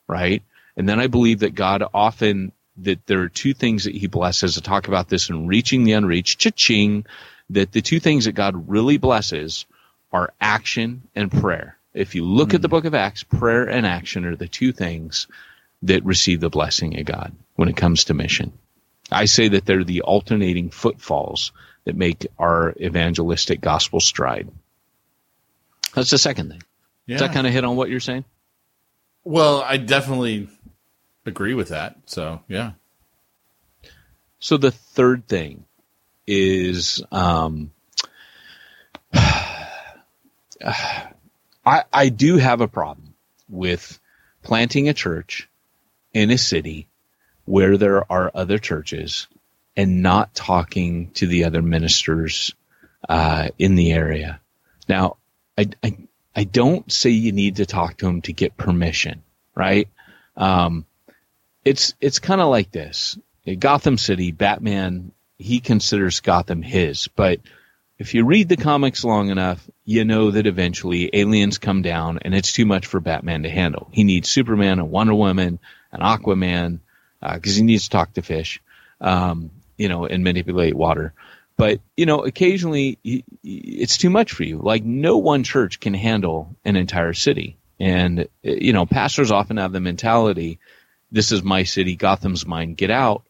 right? 0.07 0.43
And 0.77 0.89
then 0.89 1.01
I 1.01 1.09
believe 1.09 1.41
that 1.41 1.55
God 1.55 1.83
often 1.93 2.53
that 2.79 3.05
there 3.07 3.23
are 3.23 3.29
two 3.29 3.55
things 3.55 3.85
that 3.85 3.95
He 3.95 4.07
blesses. 4.07 4.57
I 4.57 4.61
talk 4.61 4.87
about 4.89 5.09
this 5.09 5.29
in 5.29 5.49
reaching 5.49 5.85
the 5.85 5.93
unreached, 5.93 6.39
cha-ching. 6.39 7.07
That 7.51 7.73
the 7.73 7.81
two 7.81 7.99
things 7.99 8.27
that 8.27 8.33
God 8.33 8.69
really 8.69 8.99
blesses 8.99 9.67
are 10.13 10.33
action 10.41 11.03
and 11.15 11.33
prayer. 11.33 11.77
If 11.95 12.15
you 12.15 12.25
look 12.25 12.51
mm. 12.51 12.55
at 12.55 12.63
the 12.63 12.69
book 12.69 12.85
of 12.85 12.95
Acts, 12.95 13.23
prayer 13.23 13.69
and 13.69 13.87
action 13.87 14.25
are 14.25 14.37
the 14.37 14.47
two 14.49 14.73
things 14.73 15.27
that 15.83 16.05
receive 16.05 16.41
the 16.41 16.51
blessing 16.51 16.99
of 16.99 17.07
God 17.07 17.33
when 17.57 17.69
it 17.69 17.77
comes 17.77 18.05
to 18.05 18.15
mission. 18.15 18.53
I 19.11 19.25
say 19.25 19.49
that 19.49 19.65
they're 19.65 19.85
the 19.85 20.03
alternating 20.03 20.71
footfalls 20.71 21.53
that 21.89 21.97
make 21.97 22.27
our 22.39 22.75
evangelistic 22.79 23.63
gospel 23.63 23.99
stride. 23.99 24.47
That's 25.95 26.11
the 26.11 26.19
second 26.19 26.51
thing. 26.51 26.63
Yeah. 27.07 27.17
Does 27.17 27.27
that 27.27 27.33
kind 27.33 27.47
of 27.47 27.53
hit 27.55 27.65
on 27.65 27.77
what 27.77 27.89
you're 27.89 27.99
saying? 27.99 28.27
Well, 29.25 29.63
I 29.63 29.79
definitely 29.79 30.51
agree 31.25 31.55
with 31.55 31.71
that. 31.71 31.97
So, 32.05 32.43
yeah. 32.47 32.73
So 34.39 34.59
the 34.59 34.71
third 34.71 35.27
thing 35.27 35.65
is 36.27 37.03
um, 37.11 37.71
I, 39.15 39.71
I 41.65 42.11
do 42.11 42.37
have 42.37 42.61
a 42.61 42.69
problem 42.69 43.15
with 43.49 43.99
planting 44.43 44.91
a 44.91 44.95
church 44.95 45.49
in 46.13 46.31
a 46.31 46.37
city 46.37 46.87
where 47.47 47.79
there 47.79 48.13
are 48.13 48.31
other 48.35 48.59
churches 48.59 49.27
and 49.79 50.03
not 50.03 50.35
talking 50.35 51.13
to 51.13 51.29
the 51.29 51.45
other 51.45 51.63
ministers 51.63 52.53
uh, 53.09 53.49
in 53.61 53.77
the 53.77 53.93
area. 53.93 54.41
Now, 54.89 55.19
I, 55.57 55.69
I, 55.85 55.97
I 56.35 56.45
don't 56.45 56.91
say 56.91 57.11
you 57.11 57.31
need 57.31 57.57
to 57.57 57.67
talk 57.67 57.99
to 57.99 58.07
them 58.07 58.21
to 58.23 58.33
get 58.33 58.57
permission, 58.57 59.23
right? 59.55 59.89
Um, 60.37 60.85
it's 61.65 61.95
it's 62.01 62.19
kind 62.19 62.41
of 62.41 62.49
like 62.49 62.73
this. 62.73 63.19
Gotham 63.59 63.99
City, 63.99 64.33
Batman, 64.33 65.13
he 65.39 65.61
considers 65.61 66.21
Gotham 66.21 66.61
his, 66.61 67.09
but 67.09 67.41
if 67.99 68.15
you 68.15 68.25
read 68.25 68.49
the 68.49 68.57
comics 68.57 69.05
long 69.05 69.31
enough, 69.31 69.65
you 69.85 70.05
know 70.05 70.33
that 70.33 70.47
eventually 70.47 71.09
aliens 71.13 71.59
come 71.59 71.83
down 71.83 72.19
and 72.23 72.35
it's 72.35 72.53
too 72.53 72.67
much 72.67 72.87
for 72.87 73.01
Batman 73.01 73.45
to 73.45 73.51
handle. 73.51 73.89
He 73.93 74.05
needs 74.05 74.29
Superman, 74.29 74.81
a 74.81 74.85
Wonder 74.85 75.15
Woman, 75.15 75.61
an 75.93 76.01
Aquaman, 76.01 76.81
because 77.21 77.55
uh, 77.55 77.57
he 77.57 77.63
needs 77.63 77.85
to 77.85 77.91
talk 77.91 78.13
to 78.15 78.23
fish, 78.23 78.61
um, 79.01 79.51
you 79.79 79.89
know, 79.89 80.05
and 80.05 80.23
manipulate 80.23 80.75
water. 80.75 81.15
But, 81.57 81.81
you 81.97 82.07
know, 82.07 82.25
occasionally 82.25 82.99
it's 83.43 83.97
too 83.99 84.11
much 84.11 84.33
for 84.33 84.45
you. 84.45 84.59
Like 84.59 84.85
no 84.85 85.19
one 85.19 85.43
church 85.43 85.81
can 85.81 85.95
handle 85.95 86.55
an 86.65 86.77
entire 86.77 87.15
city. 87.15 87.57
And, 87.81 88.21
eh, 88.45 88.59
you 88.61 88.73
know, 88.73 88.87
pastors 88.87 89.31
often 89.31 89.57
have 89.57 89.73
the 89.73 89.81
mentality, 89.81 90.59
this 91.11 91.33
is 91.33 91.43
my 91.43 91.63
city, 91.65 91.97
Gotham's 91.97 92.47
mine, 92.47 92.75
get 92.75 92.91
out. 92.91 93.23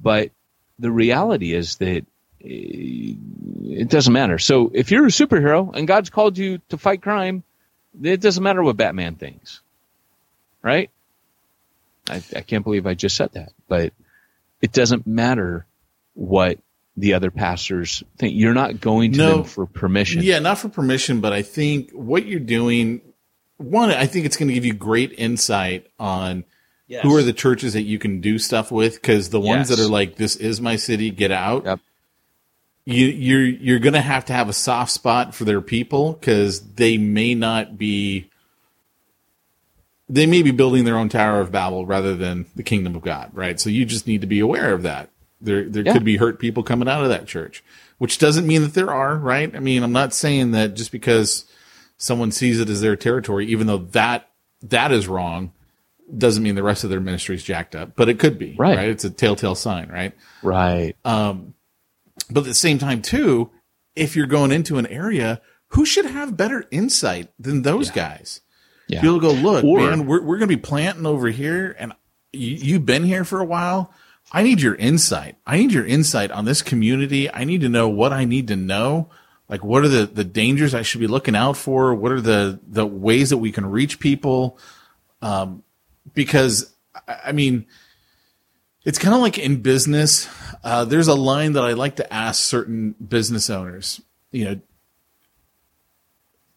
But 0.00 0.30
the 0.78 0.90
reality 0.90 1.52
is 1.52 1.76
that 1.76 2.06
eh, 2.42 3.14
it 3.64 3.88
doesn't 3.88 4.12
matter. 4.12 4.38
So 4.38 4.70
if 4.72 4.90
you're 4.90 5.06
a 5.06 5.10
superhero 5.10 5.74
and 5.74 5.88
God's 5.88 6.10
called 6.10 6.38
you 6.38 6.60
to 6.70 6.78
fight 6.78 7.02
crime, 7.02 7.42
it 8.02 8.20
doesn't 8.20 8.42
matter 8.42 8.62
what 8.62 8.76
Batman 8.76 9.16
thinks, 9.16 9.60
right? 10.62 10.90
I, 12.08 12.22
I 12.34 12.40
can't 12.40 12.64
believe 12.64 12.86
I 12.86 12.94
just 12.94 13.16
said 13.16 13.32
that, 13.32 13.52
but 13.68 13.92
it 14.60 14.72
doesn't 14.72 15.06
matter 15.06 15.66
what 16.14 16.58
the 16.96 17.14
other 17.14 17.30
pastors 17.30 18.02
think. 18.18 18.34
You're 18.36 18.54
not 18.54 18.80
going 18.80 19.12
to 19.12 19.18
no, 19.18 19.36
them 19.36 19.44
for 19.44 19.66
permission. 19.66 20.22
Yeah, 20.22 20.38
not 20.38 20.58
for 20.58 20.68
permission, 20.68 21.20
but 21.20 21.32
I 21.32 21.42
think 21.42 21.90
what 21.92 22.26
you're 22.26 22.40
doing, 22.40 23.00
one, 23.56 23.90
I 23.90 24.06
think 24.06 24.26
it's 24.26 24.36
going 24.36 24.48
to 24.48 24.54
give 24.54 24.64
you 24.64 24.74
great 24.74 25.12
insight 25.12 25.90
on 25.98 26.44
yes. 26.86 27.02
who 27.02 27.16
are 27.16 27.22
the 27.22 27.32
churches 27.32 27.72
that 27.72 27.82
you 27.82 27.98
can 27.98 28.20
do 28.20 28.38
stuff 28.38 28.70
with. 28.70 29.02
Cause 29.02 29.30
the 29.30 29.40
ones 29.40 29.70
yes. 29.70 29.78
that 29.78 29.84
are 29.84 29.90
like, 29.90 30.16
this 30.16 30.36
is 30.36 30.60
my 30.60 30.76
city, 30.76 31.10
get 31.10 31.32
out. 31.32 31.64
Yep 31.64 31.80
you 32.84 33.06
you're 33.06 33.44
you're 33.44 33.78
gonna 33.78 34.00
have 34.00 34.24
to 34.26 34.32
have 34.32 34.48
a 34.48 34.52
soft 34.52 34.92
spot 34.92 35.34
for 35.34 35.44
their 35.44 35.60
people 35.60 36.12
because 36.12 36.60
they 36.74 36.98
may 36.98 37.34
not 37.34 37.78
be 37.78 38.30
they 40.08 40.26
may 40.26 40.42
be 40.42 40.50
building 40.50 40.84
their 40.84 40.98
own 40.98 41.08
Tower 41.08 41.40
of 41.40 41.50
Babel 41.50 41.86
rather 41.86 42.14
than 42.14 42.46
the 42.54 42.62
kingdom 42.62 42.94
of 42.94 43.02
God, 43.02 43.30
right? 43.32 43.58
So 43.58 43.70
you 43.70 43.86
just 43.86 44.06
need 44.06 44.20
to 44.20 44.26
be 44.26 44.40
aware 44.40 44.74
of 44.74 44.82
that. 44.82 45.08
There 45.44 45.68
there 45.68 45.84
yeah. 45.84 45.92
could 45.92 46.04
be 46.04 46.16
hurt 46.16 46.38
people 46.38 46.62
coming 46.62 46.88
out 46.88 47.02
of 47.02 47.10
that 47.10 47.26
church, 47.26 47.62
which 47.98 48.18
doesn't 48.18 48.46
mean 48.46 48.62
that 48.62 48.74
there 48.74 48.90
are, 48.90 49.16
right? 49.16 49.54
I 49.54 49.60
mean, 49.60 49.82
I'm 49.82 49.92
not 49.92 50.12
saying 50.12 50.52
that 50.52 50.74
just 50.74 50.90
because 50.90 51.44
someone 51.96 52.32
sees 52.32 52.60
it 52.60 52.68
as 52.68 52.80
their 52.80 52.96
territory, 52.96 53.46
even 53.46 53.66
though 53.66 53.78
that 53.78 54.28
that 54.62 54.90
is 54.90 55.06
wrong, 55.06 55.52
doesn't 56.16 56.42
mean 56.42 56.54
the 56.54 56.62
rest 56.62 56.84
of 56.84 56.90
their 56.90 57.00
ministry 57.00 57.36
is 57.36 57.44
jacked 57.44 57.74
up. 57.74 57.94
But 57.94 58.08
it 58.08 58.18
could 58.18 58.38
be, 58.38 58.54
right? 58.58 58.76
right? 58.76 58.88
It's 58.88 59.04
a 59.04 59.10
telltale 59.10 59.54
sign, 59.54 59.88
right? 59.88 60.12
Right. 60.42 60.96
Um, 61.04 61.54
but 62.30 62.40
at 62.40 62.46
the 62.46 62.54
same 62.54 62.78
time, 62.78 63.02
too, 63.02 63.50
if 63.94 64.16
you're 64.16 64.26
going 64.26 64.52
into 64.52 64.78
an 64.78 64.86
area, 64.86 65.40
who 65.68 65.84
should 65.84 66.06
have 66.06 66.36
better 66.36 66.64
insight 66.70 67.28
than 67.38 67.62
those 67.62 67.88
yeah. 67.88 67.94
guys? 67.94 68.40
Yeah. 68.88 69.00
People 69.00 69.20
go, 69.20 69.32
look, 69.32 69.64
or, 69.64 69.78
man, 69.80 70.06
we're, 70.06 70.22
we're 70.22 70.38
going 70.38 70.48
to 70.48 70.56
be 70.56 70.60
planting 70.60 71.06
over 71.06 71.28
here 71.28 71.74
and 71.78 71.92
you, 72.32 72.54
you've 72.56 72.86
been 72.86 73.04
here 73.04 73.24
for 73.24 73.40
a 73.40 73.44
while. 73.44 73.92
I 74.32 74.42
need 74.42 74.60
your 74.60 74.74
insight. 74.74 75.36
I 75.46 75.58
need 75.58 75.72
your 75.72 75.86
insight 75.86 76.30
on 76.30 76.44
this 76.44 76.62
community. 76.62 77.30
I 77.30 77.44
need 77.44 77.60
to 77.60 77.68
know 77.68 77.88
what 77.88 78.12
I 78.12 78.24
need 78.24 78.48
to 78.48 78.56
know. 78.56 79.10
Like, 79.48 79.62
what 79.62 79.84
are 79.84 79.88
the, 79.88 80.06
the 80.06 80.24
dangers 80.24 80.74
I 80.74 80.82
should 80.82 81.00
be 81.00 81.06
looking 81.06 81.36
out 81.36 81.56
for? 81.56 81.94
What 81.94 82.12
are 82.12 82.20
the, 82.20 82.58
the 82.66 82.86
ways 82.86 83.30
that 83.30 83.38
we 83.38 83.52
can 83.52 83.66
reach 83.66 84.00
people? 84.00 84.58
Um, 85.22 85.62
because 86.14 86.74
I 87.06 87.32
mean, 87.32 87.66
it's 88.84 88.98
kind 88.98 89.14
of 89.14 89.20
like 89.20 89.38
in 89.38 89.62
business. 89.62 90.28
Uh, 90.62 90.84
there's 90.84 91.08
a 91.08 91.14
line 91.14 91.52
that 91.54 91.64
I 91.64 91.72
like 91.72 91.96
to 91.96 92.12
ask 92.12 92.42
certain 92.42 92.92
business 92.92 93.50
owners. 93.50 94.00
You 94.30 94.44
know, 94.44 94.60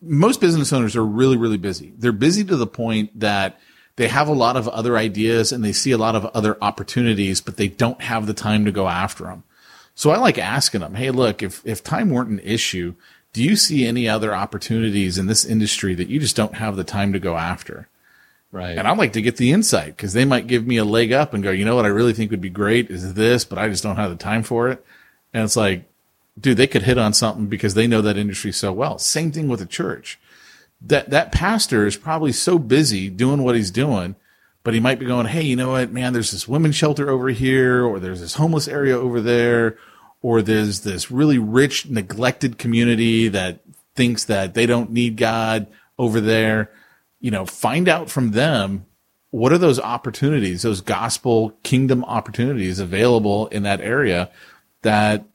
most 0.02 0.42
business 0.42 0.72
owners 0.74 0.96
are 0.96 1.06
really, 1.06 1.38
really 1.38 1.58
busy. 1.58 1.94
They're 1.98 2.12
busy 2.12 2.44
to 2.46 2.56
the 2.56 2.68
point 2.68 3.20
that 3.20 3.60
they 3.98 4.08
have 4.08 4.28
a 4.28 4.34
lot 4.34 4.56
of 4.56 4.68
other 4.70 4.96
ideas 4.98 5.52
and 5.52 5.64
they 5.64 5.74
see 5.74 5.92
a 5.92 5.98
lot 5.98 6.16
of 6.16 6.26
other 6.28 6.58
opportunities, 6.62 7.42
but 7.42 7.58
they 7.58 7.68
don't 7.68 8.02
have 8.02 8.26
the 8.26 8.34
time 8.34 8.64
to 8.64 8.72
go 8.72 8.88
after 8.88 9.26
them. 9.26 9.44
So 9.96 10.12
I 10.12 10.18
like 10.18 10.38
asking 10.38 10.82
them, 10.82 10.94
Hey, 10.94 11.12
look, 11.12 11.44
if, 11.44 11.66
if 11.66 11.84
time 11.84 12.12
weren't 12.12 12.30
an 12.30 12.40
issue, 12.40 12.94
do 13.34 13.44
you 13.44 13.56
see 13.56 13.86
any 13.86 14.08
other 14.08 14.34
opportunities 14.34 15.18
in 15.18 15.26
this 15.26 15.44
industry 15.44 15.96
that 15.96 16.10
you 16.10 16.20
just 16.20 16.36
don't 16.36 16.56
have 16.56 16.76
the 16.76 16.84
time 16.84 17.12
to 17.14 17.20
go 17.20 17.36
after? 17.36 17.90
Right. 18.52 18.78
And 18.78 18.88
I'd 18.88 18.98
like 18.98 19.14
to 19.14 19.22
get 19.22 19.38
the 19.38 19.52
insight 19.52 19.98
because 19.98 20.14
they 20.14 20.26
might 20.26 20.48
give 20.48 20.66
me 20.66 20.78
a 20.78 20.86
leg 20.86 21.12
up 21.12 21.34
and 21.34 21.44
go, 21.44 21.52
you 21.52 21.66
know 21.66 21.76
what 21.76 21.86
I 21.86 21.90
really 21.90 22.14
think 22.14 22.32
would 22.32 22.40
be 22.40 22.50
great 22.50 22.90
is 22.90 23.16
this, 23.16 23.44
but 23.44 23.58
I 23.58 23.68
just 23.68 23.84
don't 23.84 23.98
have 23.98 24.10
the 24.10 24.16
time 24.16 24.44
for 24.44 24.70
it. 24.70 24.86
And 25.34 25.44
it's 25.44 25.58
like, 25.58 25.84
dude, 26.40 26.58
they 26.58 26.68
could 26.68 26.84
hit 26.84 26.98
on 26.98 27.14
something 27.14 27.48
because 27.48 27.74
they 27.74 27.88
know 27.88 28.02
that 28.02 28.18
industry 28.18 28.52
so 28.52 28.72
well. 28.72 29.00
Same 29.00 29.32
thing 29.32 29.48
with 29.48 29.62
a 29.62 29.66
church. 29.66 30.20
That, 30.82 31.10
that 31.10 31.32
pastor 31.32 31.88
is 31.88 31.98
probably 31.98 32.32
so 32.32 32.60
busy 32.60 33.10
doing 33.10 33.44
what 33.44 33.56
he's 33.56 33.72
doing, 33.72 34.16
but 34.64 34.74
he 34.74 34.80
might 34.80 35.00
be 35.00 35.06
going, 35.06 35.26
Hey, 35.28 35.42
you 35.42 35.56
know 35.56 35.72
what, 35.72 35.92
man, 35.92 36.14
there's 36.14 36.32
this 36.32 36.48
women's 36.48 36.76
shelter 36.76 37.10
over 37.10 37.30
here, 37.30 37.84
or 37.84 38.00
there's 38.00 38.22
this 38.22 38.36
homeless 38.36 38.68
area 38.68 38.98
over 38.98 39.20
there, 39.22 39.78
or 40.22 40.42
there's 40.42 40.82
this 40.82 41.10
really 41.10 41.40
rich, 41.40 41.88
neglected 41.88 42.58
community 42.58 43.28
that 43.30 43.60
thinks 43.96 44.26
that 44.26 44.54
they 44.54 44.66
don't 44.66 44.92
need 44.92 45.18
God 45.18 45.68
over 45.98 46.22
there 46.22 46.70
you 47.20 47.32
know, 47.32 47.46
find 47.46 47.88
out 47.88 48.10
from 48.10 48.32
them 48.32 48.86
what 49.32 49.52
are 49.52 49.58
those 49.58 49.80
opportunities, 49.80 50.62
those 50.62 50.82
gospel 50.82 51.52
kingdom 51.64 52.04
opportunities 52.06 52.80
available 52.80 53.48
in 53.48 53.64
that 53.64 53.82
area 53.82 54.30
that 54.84 55.26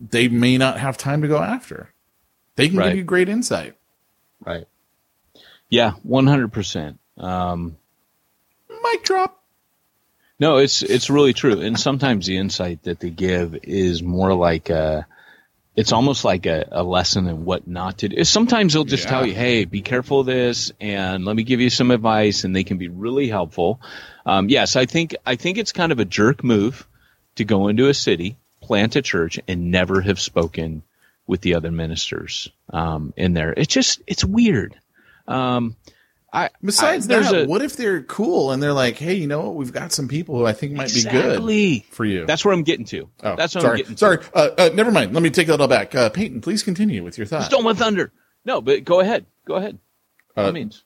they 0.00 0.28
may 0.28 0.56
not 0.56 0.78
have 0.78 0.96
time 0.96 1.22
to 1.22 1.28
go 1.28 1.38
after? 1.38 1.92
They 2.56 2.68
can 2.68 2.78
Right. 2.78 2.88
give 2.88 2.98
you 2.98 3.04
great 3.04 3.28
insight. 3.28 3.74
Right. 4.40 4.66
Yeah, 5.70 5.92
one 6.02 6.26
hundred 6.26 6.52
percent. 6.52 6.98
Um, 7.16 7.76
Mic 8.68 9.02
drop. 9.04 9.42
No, 10.38 10.58
it's 10.58 10.82
it's 10.82 11.10
really 11.10 11.32
true. 11.32 11.60
And 11.60 11.78
sometimes 11.78 12.26
the 12.26 12.36
insight 12.36 12.82
that 12.84 13.00
they 13.00 13.10
give 13.10 13.56
is 13.62 14.02
more 14.02 14.34
like 14.34 14.68
a 14.70 15.06
it's 15.76 15.92
almost 15.92 16.24
like 16.24 16.46
a, 16.46 16.68
a 16.70 16.82
lesson 16.84 17.26
in 17.26 17.44
what 17.44 17.66
not 17.66 17.98
to 17.98 18.08
do. 18.08 18.22
Sometimes 18.24 18.72
they'll 18.72 18.84
just 18.84 19.04
Yeah. 19.04 19.10
tell 19.10 19.26
you, 19.26 19.34
"Hey, 19.34 19.64
be 19.64 19.80
careful 19.80 20.20
of 20.20 20.26
this," 20.26 20.70
and 20.80 21.24
let 21.24 21.34
me 21.34 21.42
give 21.42 21.60
you 21.60 21.70
some 21.70 21.90
advice, 21.90 22.44
and 22.44 22.54
they 22.54 22.64
can 22.64 22.78
be 22.78 22.88
really 22.88 23.28
helpful. 23.28 23.80
Um, 24.26 24.48
yes, 24.48 24.76
I 24.76 24.86
think 24.86 25.16
I 25.26 25.36
think 25.36 25.58
it's 25.58 25.72
kind 25.72 25.92
of 25.92 25.98
a 25.98 26.04
jerk 26.04 26.44
move 26.44 26.86
to 27.36 27.44
go 27.44 27.68
into 27.68 27.88
a 27.88 27.94
city, 27.94 28.36
plant 28.60 28.96
a 28.96 29.02
church, 29.02 29.40
and 29.48 29.70
never 29.70 30.00
have 30.00 30.20
spoken 30.20 30.82
with 31.26 31.40
the 31.40 31.54
other 31.54 31.70
ministers 31.72 32.48
um, 32.70 33.12
in 33.16 33.32
there. 33.32 33.52
It's 33.56 33.72
just 33.72 34.00
it's 34.06 34.24
weird. 34.24 34.76
Um, 35.26 35.76
I, 36.32 36.50
Besides 36.64 37.06
I, 37.06 37.08
there's 37.08 37.30
that, 37.30 37.44
a, 37.44 37.46
what 37.46 37.62
if 37.62 37.76
they're 37.76 38.02
cool 38.02 38.50
and 38.50 38.60
they're 38.60 38.72
like, 38.72 38.96
"Hey, 38.96 39.14
you 39.14 39.28
know 39.28 39.40
what? 39.42 39.54
We've 39.54 39.72
got 39.72 39.92
some 39.92 40.08
people 40.08 40.36
who 40.36 40.44
I 40.44 40.52
think 40.52 40.72
might 40.72 40.92
be 40.92 41.04
good 41.04 41.84
for 41.90 42.04
you." 42.04 42.26
That's 42.26 42.44
where 42.44 42.52
I'm 42.52 42.64
getting 42.64 42.84
to. 42.86 43.08
oh, 43.22 43.36
That's 43.36 43.54
what 43.54 43.62
sorry, 43.62 43.72
I'm 43.72 43.76
getting 43.76 43.94
to. 43.94 43.98
sorry. 43.98 44.18
Uh, 44.34 44.50
uh, 44.58 44.70
never 44.74 44.90
mind. 44.90 45.14
Let 45.14 45.22
me 45.22 45.30
take 45.30 45.46
that 45.46 45.60
all 45.60 45.68
back. 45.68 45.94
Uh, 45.94 46.08
Peyton, 46.10 46.40
please 46.40 46.64
continue 46.64 47.04
with 47.04 47.18
your 47.18 47.26
thought. 47.26 47.44
Stole 47.44 47.62
my 47.62 47.72
thunder. 47.72 48.12
No, 48.44 48.60
but 48.60 48.84
go 48.84 48.98
ahead. 48.98 49.26
Go 49.46 49.54
ahead. 49.54 49.78
Uh, 50.36 50.50
means. 50.50 50.82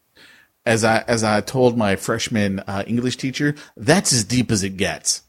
As 0.67 0.85
I 0.85 0.99
as 1.09 1.25
I 1.25 1.41
told 1.41 1.79
my 1.79 1.97
freshman 1.97 2.61
uh, 2.61 2.85
English 2.87 3.17
teacher, 3.17 3.55
that's 3.75 4.13
as 4.13 4.25
deep 4.25 4.51
as 4.51 4.63
it 4.63 4.77
gets. 4.77 5.23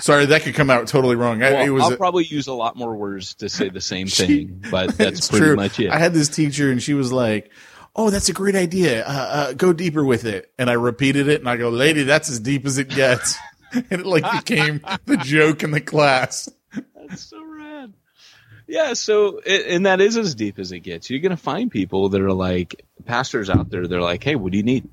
Sorry, 0.00 0.26
that 0.26 0.42
could 0.42 0.54
come 0.54 0.70
out 0.70 0.86
totally 0.88 1.16
wrong. 1.16 1.42
I, 1.42 1.52
Well, 1.52 1.66
it 1.66 1.70
was 1.70 1.82
I'll 1.84 1.92
a- 1.94 1.96
probably 1.96 2.24
use 2.24 2.46
a 2.46 2.52
lot 2.52 2.76
more 2.76 2.94
words 2.94 3.34
to 3.34 3.48
say 3.48 3.68
the 3.68 3.80
same 3.80 4.06
She- 4.08 4.26
thing, 4.26 4.64
but 4.70 4.94
that's 4.98 5.28
pretty 5.28 5.44
true. 5.46 5.56
much 5.56 5.80
it. 5.80 5.90
I 5.90 5.98
had 5.98 6.12
this 6.12 6.28
teacher, 6.28 6.70
and 6.70 6.82
she 6.82 6.94
was 6.94 7.12
like, 7.12 7.50
"Oh, 7.94 8.10
that's 8.10 8.28
a 8.28 8.32
great 8.32 8.54
idea. 8.56 9.04
Uh, 9.06 9.10
uh, 9.10 9.52
go 9.52 9.72
deeper 9.72 10.04
with 10.04 10.24
it." 10.24 10.52
And 10.58 10.68
I 10.70 10.74
repeated 10.74 11.28
it, 11.28 11.40
and 11.40 11.48
I 11.48 11.56
go, 11.56 11.68
"Lady, 11.70 12.02
that's 12.04 12.30
as 12.30 12.40
deep 12.40 12.66
as 12.66 12.78
it 12.78 12.88
gets." 12.88 13.36
and 13.72 13.86
it 13.90 14.06
like 14.06 14.24
became 14.44 14.80
the 15.06 15.16
joke 15.18 15.62
in 15.62 15.70
the 15.70 15.80
class. 15.80 16.48
That's 16.94 17.22
so 17.22 17.42
rad. 17.44 17.92
Yeah, 18.68 18.94
so 18.94 19.40
it, 19.46 19.66
and 19.68 19.86
that 19.86 20.00
is 20.00 20.16
as 20.16 20.34
deep 20.34 20.58
as 20.58 20.72
it 20.72 20.80
gets. 20.80 21.08
You're 21.10 21.20
gonna 21.20 21.36
find 21.36 21.70
people 21.70 22.08
that 22.10 22.20
are 22.20 22.32
like 22.32 22.84
pastors 23.04 23.48
out 23.50 23.70
there. 23.70 23.86
They're 23.86 24.00
like, 24.02 24.22
"Hey, 24.24 24.34
what 24.36 24.50
do 24.52 24.58
you 24.58 24.64
need?" 24.64 24.88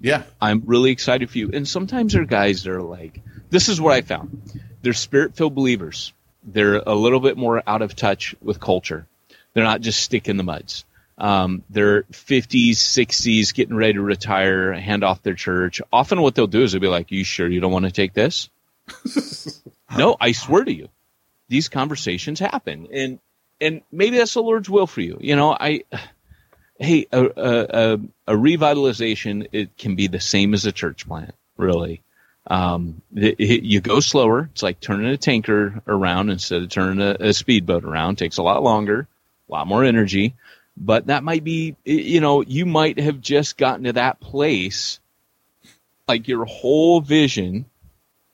Yeah, 0.00 0.22
I'm 0.40 0.62
really 0.64 0.90
excited 0.92 1.28
for 1.28 1.38
you. 1.38 1.50
And 1.52 1.66
sometimes 1.66 2.12
there 2.12 2.22
are 2.22 2.26
guys 2.26 2.62
that 2.62 2.70
are 2.70 2.80
like, 2.82 3.20
this 3.50 3.68
is 3.68 3.80
what 3.80 3.94
I 3.94 4.02
found. 4.02 4.42
They're 4.82 4.92
spirit 4.92 5.36
filled 5.36 5.54
believers. 5.54 6.12
They're 6.44 6.76
a 6.76 6.94
little 6.94 7.20
bit 7.20 7.36
more 7.36 7.62
out 7.66 7.82
of 7.82 7.94
touch 7.94 8.34
with 8.40 8.60
culture. 8.60 9.06
They're 9.52 9.64
not 9.64 9.80
just 9.80 10.02
stick 10.02 10.28
in 10.28 10.36
the 10.36 10.44
muds. 10.44 10.84
Um, 11.18 11.64
they're 11.68 12.04
50s, 12.04 12.70
60s, 12.70 13.52
getting 13.52 13.74
ready 13.74 13.94
to 13.94 14.00
retire, 14.00 14.72
hand 14.72 15.02
off 15.02 15.22
their 15.22 15.34
church. 15.34 15.82
Often 15.92 16.20
what 16.20 16.36
they'll 16.36 16.46
do 16.46 16.62
is 16.62 16.72
they'll 16.72 16.80
be 16.80 16.86
like, 16.86 17.10
you 17.10 17.24
sure 17.24 17.48
you 17.48 17.60
don't 17.60 17.72
want 17.72 17.86
to 17.86 17.90
take 17.90 18.14
this? 18.14 18.48
no, 19.96 20.16
I 20.20 20.32
swear 20.32 20.64
to 20.64 20.72
you, 20.72 20.88
these 21.48 21.68
conversations 21.68 22.38
happen. 22.38 22.86
And, 22.92 23.18
and 23.60 23.82
maybe 23.90 24.18
that's 24.18 24.34
the 24.34 24.42
Lord's 24.42 24.70
will 24.70 24.86
for 24.86 25.00
you. 25.00 25.18
You 25.20 25.34
know, 25.34 25.56
I, 25.58 25.82
hey, 26.78 27.06
a, 27.10 27.24
a, 27.24 27.30
a, 27.34 28.00
a 28.28 28.34
revitalization 28.34 29.48
it 29.50 29.76
can 29.76 29.96
be 29.96 30.06
the 30.06 30.20
same 30.20 30.54
as 30.54 30.66
a 30.66 30.72
church 30.72 31.08
plant, 31.08 31.34
really. 31.56 32.00
Um, 32.48 33.02
it, 33.14 33.36
it- 33.38 33.62
you 33.64 33.80
go 33.80 34.00
slower. 34.00 34.48
It's 34.52 34.62
like 34.62 34.80
turning 34.80 35.06
a 35.10 35.16
tanker 35.16 35.82
around 35.86 36.30
instead 36.30 36.62
of 36.62 36.70
turning 36.70 37.00
a, 37.00 37.16
a 37.28 37.32
speedboat 37.32 37.84
around. 37.84 38.16
takes 38.16 38.38
a 38.38 38.42
lot 38.42 38.62
longer, 38.62 39.06
a 39.48 39.52
lot 39.52 39.66
more 39.66 39.84
energy. 39.84 40.34
But 40.76 41.06
that 41.08 41.24
might 41.24 41.44
be, 41.44 41.76
you 41.84 42.20
know, 42.20 42.40
you 42.42 42.64
might 42.64 42.98
have 43.00 43.20
just 43.20 43.56
gotten 43.58 43.84
to 43.84 43.92
that 43.94 44.20
place. 44.20 45.00
Like 46.06 46.28
your 46.28 46.44
whole 46.44 47.00
vision 47.00 47.66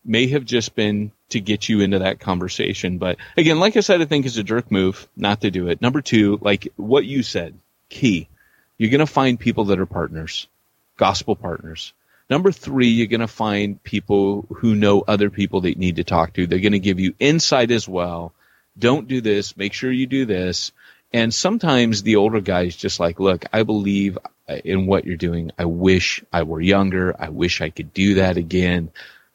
may 0.05 0.27
have 0.29 0.45
just 0.45 0.75
been 0.77 1.11
to 1.31 1.41
get 1.41 1.69
you 1.69 1.81
into 1.81 2.01
that 2.01 2.21
conversation. 2.21 2.99
But 2.99 3.17
again, 3.37 3.59
like 3.59 3.77
I 3.77 3.81
said, 3.81 4.01
I 4.03 4.05
think 4.05 4.27
it's 4.27 4.37
a 4.37 4.43
jerk 4.45 4.71
move 4.71 5.09
not 5.17 5.41
to 5.41 5.51
do 5.51 5.69
it. 5.69 5.81
Number 5.81 6.03
two, 6.03 6.39
like 6.43 6.69
what 6.77 7.05
you 7.07 7.23
said, 7.23 7.55
key. 7.89 8.29
You're 8.77 8.91
going 8.91 8.99
to 9.01 9.07
find 9.07 9.41
people 9.41 9.65
that 9.67 9.81
are 9.81 9.87
partners, 9.87 10.47
gospel 10.99 11.35
partners. 11.35 11.95
Number 12.31 12.53
three, 12.53 12.89
you're 12.89 13.07
going 13.07 13.21
to 13.21 13.27
find 13.27 13.83
people 13.83 14.47
who 14.49 14.75
know 14.75 15.03
other 15.07 15.31
people 15.31 15.63
that 15.63 15.71
you 15.71 15.77
need 15.77 15.97
to 15.97 16.05
talk 16.05 16.33
to. 16.35 16.47
They're 16.47 16.59
going 16.59 16.73
to 16.73 16.79
give 16.79 16.99
you 16.99 17.15
insight 17.19 17.71
as 17.71 17.89
well. 17.89 18.33
Don't 18.79 19.09
do 19.09 19.21
this. 19.21 19.57
Make 19.57 19.73
sure 19.73 19.93
you 19.93 20.07
do 20.07 20.25
this. 20.25 20.73
And 21.13 21.33
sometimes 21.33 22.03
the 22.03 22.17
older 22.17 22.41
guys 22.41 22.75
just 22.75 22.99
like, 22.99 23.21
look, 23.21 23.45
I 23.53 23.63
believe 23.63 24.19
in 24.49 24.87
what 24.87 25.05
you're 25.05 25.17
doing. 25.17 25.53
I 25.59 25.67
wish 25.67 26.25
I 26.33 26.43
were 26.43 26.61
younger. 26.61 27.15
I 27.19 27.29
wish 27.29 27.61
I 27.61 27.71
could 27.71 27.93
do 27.95 28.15
that 28.15 28.37
again. 28.37 28.91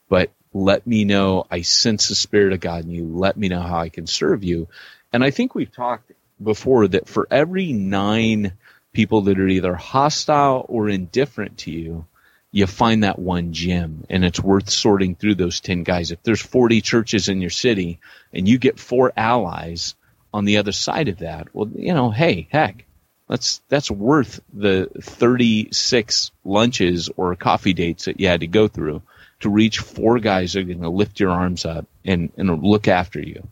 But 0.09 0.31
let 0.53 0.85
me 0.85 1.05
know. 1.05 1.45
I 1.49 1.61
sense 1.61 2.09
the 2.09 2.15
spirit 2.15 2.53
of 2.53 2.59
God 2.59 2.83
in 2.83 2.91
you. 2.91 3.05
Let 3.05 3.37
me 3.37 3.49
know 3.49 3.61
how 3.61 3.79
I 3.79 3.89
can 3.89 4.07
serve 4.07 4.43
you. 4.43 4.67
And 5.13 5.23
I 5.23 5.31
think 5.31 5.55
we've 5.55 5.71
talked 5.71 6.11
before 6.41 6.87
that 6.87 7.07
for 7.07 7.27
every 7.29 7.71
nine 7.71 8.53
people 8.91 9.21
that 9.21 9.39
are 9.39 9.47
either 9.47 9.75
hostile 9.75 10.65
or 10.67 10.89
indifferent 10.89 11.59
to 11.59 11.71
you, 11.71 12.05
you 12.51 12.65
find 12.65 13.03
that 13.03 13.19
one 13.19 13.53
gem 13.53 14.05
and 14.09 14.25
it's 14.25 14.39
worth 14.39 14.69
sorting 14.69 15.15
through 15.15 15.35
those 15.35 15.59
10 15.59 15.83
guys. 15.83 16.11
If 16.11 16.23
there's 16.23 16.41
40 16.41 16.81
churches 16.81 17.29
in 17.29 17.41
your 17.41 17.49
city 17.49 17.99
and 18.33 18.47
you 18.47 18.57
get 18.57 18.79
four 18.79 19.13
allies 19.15 19.95
on 20.33 20.45
the 20.45 20.57
other 20.57 20.71
side 20.71 21.09
of 21.09 21.19
that, 21.19 21.53
well, 21.53 21.69
you 21.75 21.93
know, 21.93 22.09
hey, 22.09 22.47
heck, 22.51 22.85
that's, 23.27 23.61
that's 23.69 23.91
worth 23.91 24.41
the 24.51 24.89
36 25.01 26.31
lunches 26.43 27.09
or 27.15 27.35
coffee 27.35 27.73
dates 27.73 28.05
that 28.05 28.19
you 28.19 28.27
had 28.27 28.39
to 28.39 28.47
go 28.47 28.67
through 28.67 29.03
to 29.41 29.49
reach 29.49 29.79
four 29.79 30.19
guys 30.19 30.53
that 30.53 30.61
are 30.61 30.63
going 30.63 30.81
to 30.81 30.89
lift 30.89 31.19
your 31.19 31.31
arms 31.31 31.65
up 31.65 31.85
and, 32.03 32.31
and 32.35 32.63
look 32.63 32.87
after 32.87 33.19
you. 33.19 33.47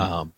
Um, 0.00 0.32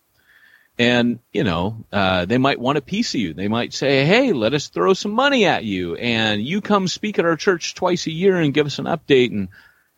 and 0.79 1.19
you 1.31 1.43
know 1.43 1.77
uh, 1.91 2.25
they 2.25 2.37
might 2.37 2.59
want 2.59 2.77
a 2.77 2.81
piece 2.81 3.13
of 3.13 3.21
you. 3.21 3.33
They 3.33 3.47
might 3.47 3.73
say 3.73 4.05
hey 4.05 4.33
let 4.33 4.53
us 4.53 4.67
throw 4.67 4.93
some 4.93 5.11
money 5.11 5.45
at 5.45 5.63
you 5.63 5.95
and 5.95 6.41
you 6.41 6.61
come 6.61 6.87
speak 6.87 7.19
at 7.19 7.25
our 7.25 7.35
church 7.35 7.75
twice 7.75 8.07
a 8.07 8.11
year 8.11 8.37
and 8.37 8.53
give 8.53 8.65
us 8.65 8.79
an 8.79 8.85
update 8.85 9.31
and 9.31 9.49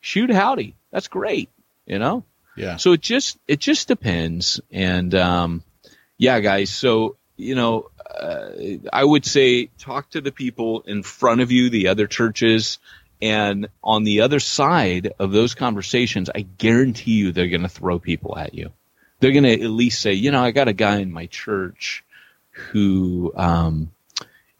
shoot 0.01 0.31
howdy. 0.31 0.75
That's 0.91 1.07
great 1.07 1.49
you 1.85 1.99
know? 1.99 2.23
Yeah. 2.55 2.77
so 2.77 2.91
it 2.93 3.01
just 3.01 3.39
it 3.47 3.59
just 3.59 3.87
depends. 3.87 4.61
And 4.71 5.13
um 5.15 5.63
yeah 6.17 6.39
guys 6.39 6.69
so 6.69 7.17
you 7.35 7.55
know 7.55 7.89
uh, 8.15 8.49
i 8.93 9.03
would 9.03 9.25
say 9.25 9.65
talk 9.79 10.09
to 10.11 10.21
the 10.21 10.31
people 10.31 10.81
in 10.81 11.01
front 11.01 11.41
of 11.41 11.51
you 11.51 11.71
the 11.71 11.87
other 11.87 12.05
churches 12.05 12.77
and 13.21 13.67
on 13.83 14.03
the 14.03 14.21
other 14.21 14.39
side 14.39 15.13
of 15.17 15.31
those 15.31 15.55
conversations 15.55 16.29
i 16.33 16.41
guarantee 16.41 17.13
you 17.13 17.31
they're 17.31 17.47
going 17.47 17.63
to 17.63 17.67
throw 17.67 17.97
people 17.97 18.37
at 18.37 18.53
you 18.53 18.71
they're 19.23 19.31
going 19.31 19.43
to 19.43 19.53
at 19.53 19.69
least 19.69 20.01
say, 20.01 20.13
you 20.13 20.31
know, 20.31 20.43
I 20.43 20.51
got 20.51 20.67
a 20.67 20.73
guy 20.73 20.97
in 20.97 21.13
my 21.13 21.27
church 21.27 22.03
who 22.51 23.31
um, 23.37 23.91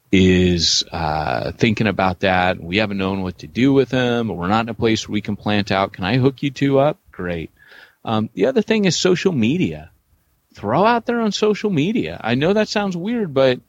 is 0.10 0.86
uh, 0.90 1.52
thinking 1.52 1.88
about 1.88 2.22
that. 2.22 2.64
We 2.64 2.78
haven't 2.78 2.98
known 2.98 3.24
what 3.24 3.40
to 3.40 3.48
do 3.48 3.74
with 3.74 3.92
him, 3.92 4.30
we're 4.30 4.48
not 4.48 4.62
in 4.62 4.70
a 4.70 4.74
place 4.74 5.06
where 5.06 5.14
we 5.14 5.22
can 5.22 5.36
plant 5.36 5.70
out. 5.70 5.92
Can 5.92 6.06
I 6.06 6.16
hook 6.16 6.42
you 6.44 6.50
two 6.50 6.80
up? 6.80 6.98
Great. 7.12 7.52
Um, 8.06 8.30
the 8.34 8.46
other 8.46 8.62
thing 8.62 8.86
is 8.86 8.98
social 8.98 9.34
media. 9.34 9.92
Throw 10.54 10.86
out 10.86 11.06
there 11.06 11.20
on 11.20 11.34
social 11.34 11.70
media. 11.70 12.18
I 12.24 12.36
know 12.36 12.54
that 12.54 12.70
sounds 12.70 12.96
weird, 12.96 13.34
but 13.34 13.60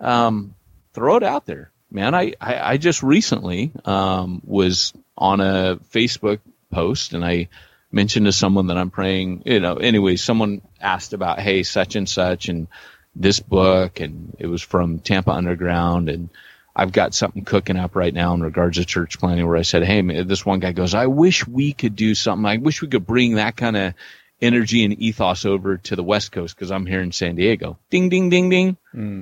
um, 0.00 0.56
throw 0.94 1.16
it 1.16 1.22
out 1.22 1.46
there, 1.46 1.70
man. 1.92 2.12
I, 2.12 2.32
I, 2.40 2.72
I 2.72 2.76
just 2.76 3.04
recently 3.04 3.70
um, 3.84 4.42
was 4.44 4.94
on 5.16 5.40
a 5.40 5.78
Facebook 5.92 6.40
post 6.72 7.12
and 7.12 7.24
I 7.24 7.48
mentioned 7.92 8.26
to 8.26 8.32
someone 8.32 8.68
that 8.68 8.78
I'm 8.78 8.90
praying, 8.90 9.42
you 9.46 9.60
know, 9.60 9.76
anyway, 9.76 10.16
someone 10.16 10.62
asked 10.80 11.12
about, 11.12 11.40
hey, 11.40 11.62
such 11.62 11.96
and 11.96 12.08
such 12.08 12.48
and 12.48 12.68
this 13.14 13.40
book, 13.40 14.00
and 14.00 14.36
it 14.38 14.46
was 14.46 14.62
from 14.62 15.00
Tampa 15.00 15.32
Underground, 15.32 16.08
and 16.08 16.30
I've 16.74 16.92
got 16.92 17.14
something 17.14 17.44
cooking 17.44 17.76
up 17.76 17.96
right 17.96 18.14
now 18.14 18.32
in 18.34 18.42
regards 18.42 18.78
to 18.78 18.84
church 18.84 19.18
planting 19.18 19.46
where 19.46 19.56
I 19.56 19.62
said, 19.62 19.82
hey, 19.82 20.02
man, 20.02 20.28
this 20.28 20.46
one 20.46 20.60
guy 20.60 20.72
goes, 20.72 20.94
I 20.94 21.06
wish 21.06 21.46
we 21.46 21.72
could 21.72 21.96
do 21.96 22.14
something. 22.14 22.46
I 22.46 22.58
wish 22.58 22.80
we 22.80 22.88
could 22.88 23.06
bring 23.06 23.34
that 23.34 23.56
kind 23.56 23.76
of 23.76 23.94
energy 24.40 24.84
and 24.84 24.98
ethos 25.00 25.44
over 25.44 25.78
to 25.78 25.96
the 25.96 26.02
West 26.02 26.32
Coast 26.32 26.54
because 26.54 26.70
I'm 26.70 26.86
here 26.86 27.02
in 27.02 27.12
San 27.12 27.34
Diego. 27.34 27.78
Ding, 27.90 28.08
ding, 28.08 28.30
ding, 28.30 28.48
ding. 28.48 28.76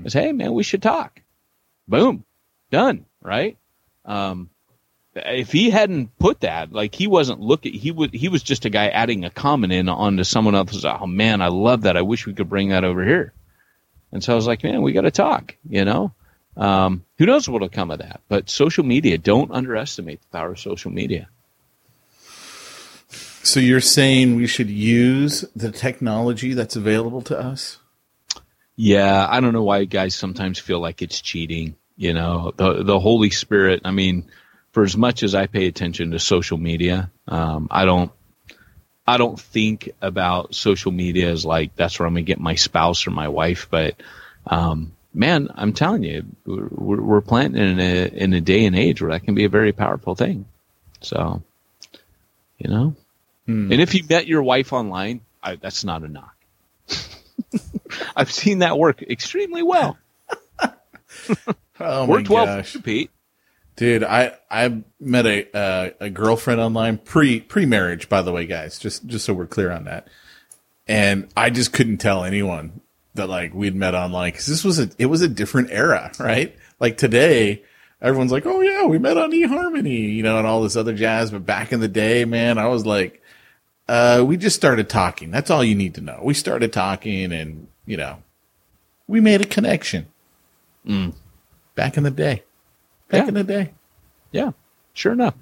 I 0.05 0.09
said, 0.11 0.25
hey, 0.25 0.33
man, 0.33 0.53
we 0.53 0.63
should 0.63 0.83
talk. 0.83 1.21
Boom. 1.89 2.25
Done. 2.71 3.07
Right. 3.23 3.57
Um, 4.05 4.51
if 5.27 5.53
he 5.53 5.71
hadn't 5.71 6.19
put 6.19 6.41
that, 6.41 6.73
like 6.73 6.95
he 6.95 7.07
wasn't 7.07 7.41
looking, 7.41 7.73
he 7.73 7.91
was 7.91 8.11
he 8.13 8.29
was 8.29 8.43
just 8.43 8.65
a 8.65 8.71
guy 8.71 8.89
adding 8.89 9.25
a 9.25 9.31
comment 9.31 9.73
in 9.73 9.89
onto 9.89 10.25
someone 10.25 10.55
else's. 10.55 10.85
Oh 10.85 11.07
man, 11.07 11.43
I 11.43 11.49
love 11.49 11.83
that. 11.83 11.97
I 11.97 12.03
wish 12.03 12.27
we 12.27 12.35
could 12.35 12.49
bring 12.49 12.71
that 12.71 12.85
over 12.85 13.05
here. 13.05 13.33
And 14.13 14.25
so 14.25 14.33
I 14.33 14.37
was 14.37 14.47
like, 14.47 14.65
man, 14.65 14.83
we 14.83 14.93
got 14.93 15.03
to 15.03 15.11
talk. 15.11 15.57
You 15.69 15.85
know, 15.85 16.13
um, 16.57 17.05
who 17.19 17.27
knows 17.27 17.49
what'll 17.49 17.69
come 17.69 17.91
of 17.91 17.99
that? 17.99 18.21
But 18.29 18.51
social 18.51 18.85
media, 18.85 19.19
don't 19.19 19.51
underestimate 19.51 20.21
the 20.23 20.39
power 20.39 20.53
of 20.53 20.61
social 20.61 20.91
media. 20.91 21.29
So 23.43 23.61
you're 23.61 23.81
saying 23.81 24.37
we 24.37 24.47
should 24.47 24.69
use 24.69 25.45
the 25.57 25.71
technology 25.71 26.53
that's 26.53 26.77
available 26.77 27.23
to 27.23 27.39
us? 27.39 27.79
Yeah, 28.77 29.27
I 29.29 29.41
don't 29.41 29.53
know 29.53 29.63
why 29.63 29.85
guys 29.87 30.15
sometimes 30.15 30.59
feel 30.59 30.81
like 30.81 31.03
it's 31.03 31.21
cheating. 31.21 31.77
You 31.97 32.15
know, 32.15 32.53
the 32.57 32.85
the 32.85 33.01
Holy 33.01 33.31
Spirit. 33.31 33.81
I 33.85 33.91
mean, 33.91 34.31
for 34.73 34.83
as 34.83 34.97
much 34.97 35.23
as 35.23 35.35
I 35.35 35.47
pay 35.47 35.67
attention 35.67 36.11
to 36.13 36.19
social 36.19 36.59
media, 36.59 37.11
um, 37.27 37.69
I 37.71 37.85
don't 37.85 38.13
I 39.07 39.17
don't 39.17 39.41
think 39.41 39.91
about 40.03 40.55
social 40.55 40.93
media 40.93 41.31
as 41.31 41.45
like 41.45 41.75
that's 41.77 41.99
where 41.99 42.07
I'm 42.07 42.15
gonna 42.15 42.23
get 42.23 42.41
my 42.41 42.55
spouse 42.55 43.07
or 43.07 43.11
my 43.11 43.29
wife. 43.29 43.69
But 43.71 43.97
um, 44.47 44.93
man, 45.15 45.49
I'm 45.55 45.73
telling 45.73 46.05
you, 46.05 46.25
we're, 46.45 47.01
we're 47.01 47.21
planting 47.21 47.63
in 47.63 47.81
a 47.81 48.07
in 48.07 48.33
a 48.35 48.41
day 48.41 48.67
and 48.67 48.77
age 48.77 49.01
where 49.01 49.13
that 49.13 49.25
can 49.25 49.35
be 49.35 49.45
a 49.45 49.49
very 49.49 49.73
powerful 49.73 50.15
thing. 50.15 50.47
So, 51.01 51.43
you 52.59 52.71
know, 52.71 52.97
and 53.73 53.81
if 53.81 53.95
you 53.95 54.05
met 54.09 54.27
your 54.27 54.43
wife 54.43 54.75
online, 54.75 55.23
I, 55.43 55.57
that's 55.57 55.85
not 55.85 56.03
a 56.03 56.09
knock. 56.09 56.37
I've 58.17 58.31
seen 58.31 58.59
that 58.59 58.79
work 58.79 59.03
extremely 59.03 59.63
well. 59.63 59.99
Oh 61.81 62.07
Worked 62.07 62.29
well 62.29 62.63
for 62.63 62.79
you, 62.79 62.83
Pete. 62.83 63.11
Dude, 63.79 64.03
I 64.03 64.37
I 64.51 64.83
met 64.99 65.25
a 65.25 65.57
uh, 65.57 65.91
a 66.01 66.11
girlfriend 66.11 66.61
online 66.61 66.99
pre 66.99 67.39
pre 67.39 67.65
marriage, 67.65 68.09
by 68.09 68.23
the 68.23 68.33
way, 68.33 68.45
guys. 68.45 68.77
Just 68.77 69.07
just 69.07 69.25
so 69.25 69.33
we're 69.33 69.47
clear 69.47 69.71
on 69.71 69.85
that. 69.85 70.09
And 70.89 71.29
I 71.37 71.51
just 71.51 71.73
couldn't 71.73 71.99
tell 71.99 72.25
anyone 72.25 72.81
that 73.15 73.29
like 73.29 73.55
we'd 73.55 73.77
met 73.77 73.95
online 73.95 74.33
because 74.33 74.49
this 74.49 74.65
was 74.65 74.81
a 74.81 74.91
it 74.99 75.07
was 75.07 75.23
a 75.23 75.29
different 75.29 75.71
era, 75.71 76.11
right? 76.19 76.57
Like 76.81 76.97
today, 76.97 77.63
everyone's 78.03 78.33
like, 78.33 78.47
"Oh 78.47 78.61
yeah, 78.63 78.85
we 78.87 78.99
met 78.99 79.17
on 79.17 79.31
eHarmony," 79.31 80.13
you 80.13 80.25
know, 80.25 80.39
and 80.39 80.47
all 80.47 80.63
this 80.63 80.75
other 80.75 80.95
jazz. 80.95 81.31
But 81.31 81.47
back 81.47 81.73
in 81.73 81.79
the 81.79 81.87
day, 81.87 82.25
man, 82.25 82.59
I 82.59 82.67
was 82.67 82.85
like, 82.85 83.23
uh, 83.87 84.25
we 84.27 84.37
just 84.37 84.57
started 84.57 84.89
talking. 84.89 85.31
That's 85.31 85.53
all 85.53 85.63
you 85.63 85.77
need 85.77 85.95
to 85.95 86.01
know. 86.01 86.19
We 86.25 86.35
started 86.35 86.73
talking, 86.73 87.33
and 87.33 87.69
you 87.87 87.97
know, 87.97 88.25
we 89.07 89.21
made 89.21 89.41
a 89.41 89.47
connection. 89.47 90.07
Back 91.77 91.97
in 91.97 92.03
the 92.03 92.11
day. 92.11 92.43
Back 93.09 93.23
Yeah. 93.23 93.29
in 93.29 93.35
the 93.35 93.45
day. 93.45 93.73
Yeah, 94.33 94.51
sure 94.95 95.13
enough. 95.13 95.35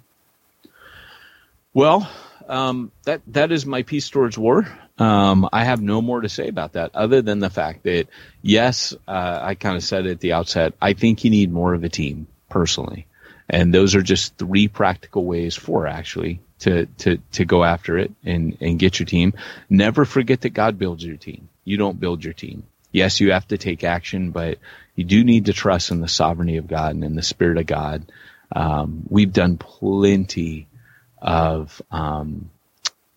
Well, 1.75 2.09
um, 2.49 2.93
that 3.05 3.23
that 3.29 3.53
is 3.53 3.67
my 3.67 3.83
peace 3.83 4.09
towards 4.09 4.39
war. 4.39 4.67
Um, 4.99 5.49
I 5.53 5.65
have 5.65 5.83
no 5.83 6.01
more 6.01 6.23
to 6.23 6.29
say 6.29 6.49
about 6.49 6.73
that 6.73 6.95
other 6.95 7.21
than 7.21 7.39
the 7.41 7.51
fact 7.51 7.83
that 7.83 8.07
yes, 8.41 8.95
uh, 9.07 9.41
I 9.43 9.55
kind 9.55 9.77
of 9.77 9.83
said 9.85 10.07
it 10.07 10.13
at 10.13 10.21
the 10.21 10.33
outset. 10.33 10.75
I 10.81 10.95
think 10.95 11.25
you 11.25 11.31
need 11.31 11.53
more 11.53 11.75
of 11.75 11.85
a 11.85 11.89
team 11.89 12.29
personally, 12.49 13.07
and 13.51 13.75
those 13.75 13.95
are 13.95 14.03
just 14.03 14.37
three 14.39 14.69
practical 14.69 15.25
ways, 15.25 15.55
four 15.55 15.87
actually, 15.87 16.41
to 16.61 16.87
to 16.99 17.19
to 17.33 17.45
go 17.45 17.63
after 17.65 17.99
it 17.99 18.13
and 18.25 18.57
and 18.61 18.79
get 18.79 18.99
your 18.99 19.07
team. 19.07 19.35
Never 19.69 20.05
forget 20.05 20.41
that 20.43 20.51
God 20.51 20.79
builds 20.79 21.05
your 21.05 21.17
team. 21.17 21.49
You 21.65 21.77
don't 21.77 22.01
build 22.01 22.25
your 22.25 22.33
team. 22.35 22.63
Yes, 22.97 23.21
you 23.21 23.33
have 23.33 23.47
to 23.49 23.59
take 23.59 23.85
action, 23.85 24.31
but 24.31 24.59
you 24.95 25.05
do 25.05 25.23
need 25.23 25.47
to 25.47 25.53
trust 25.53 25.91
in 25.91 26.01
the 26.01 26.09
sovereignty 26.09 26.57
of 26.57 26.67
God 26.67 26.95
and 26.95 27.05
in 27.05 27.15
the 27.15 27.21
Spirit 27.21 27.59
of 27.59 27.67
God. 27.67 28.11
Um, 28.51 29.03
we've 29.11 29.35
done 29.35 29.59
plenty 29.59 30.67
of 31.21 31.83
um, 31.91 32.49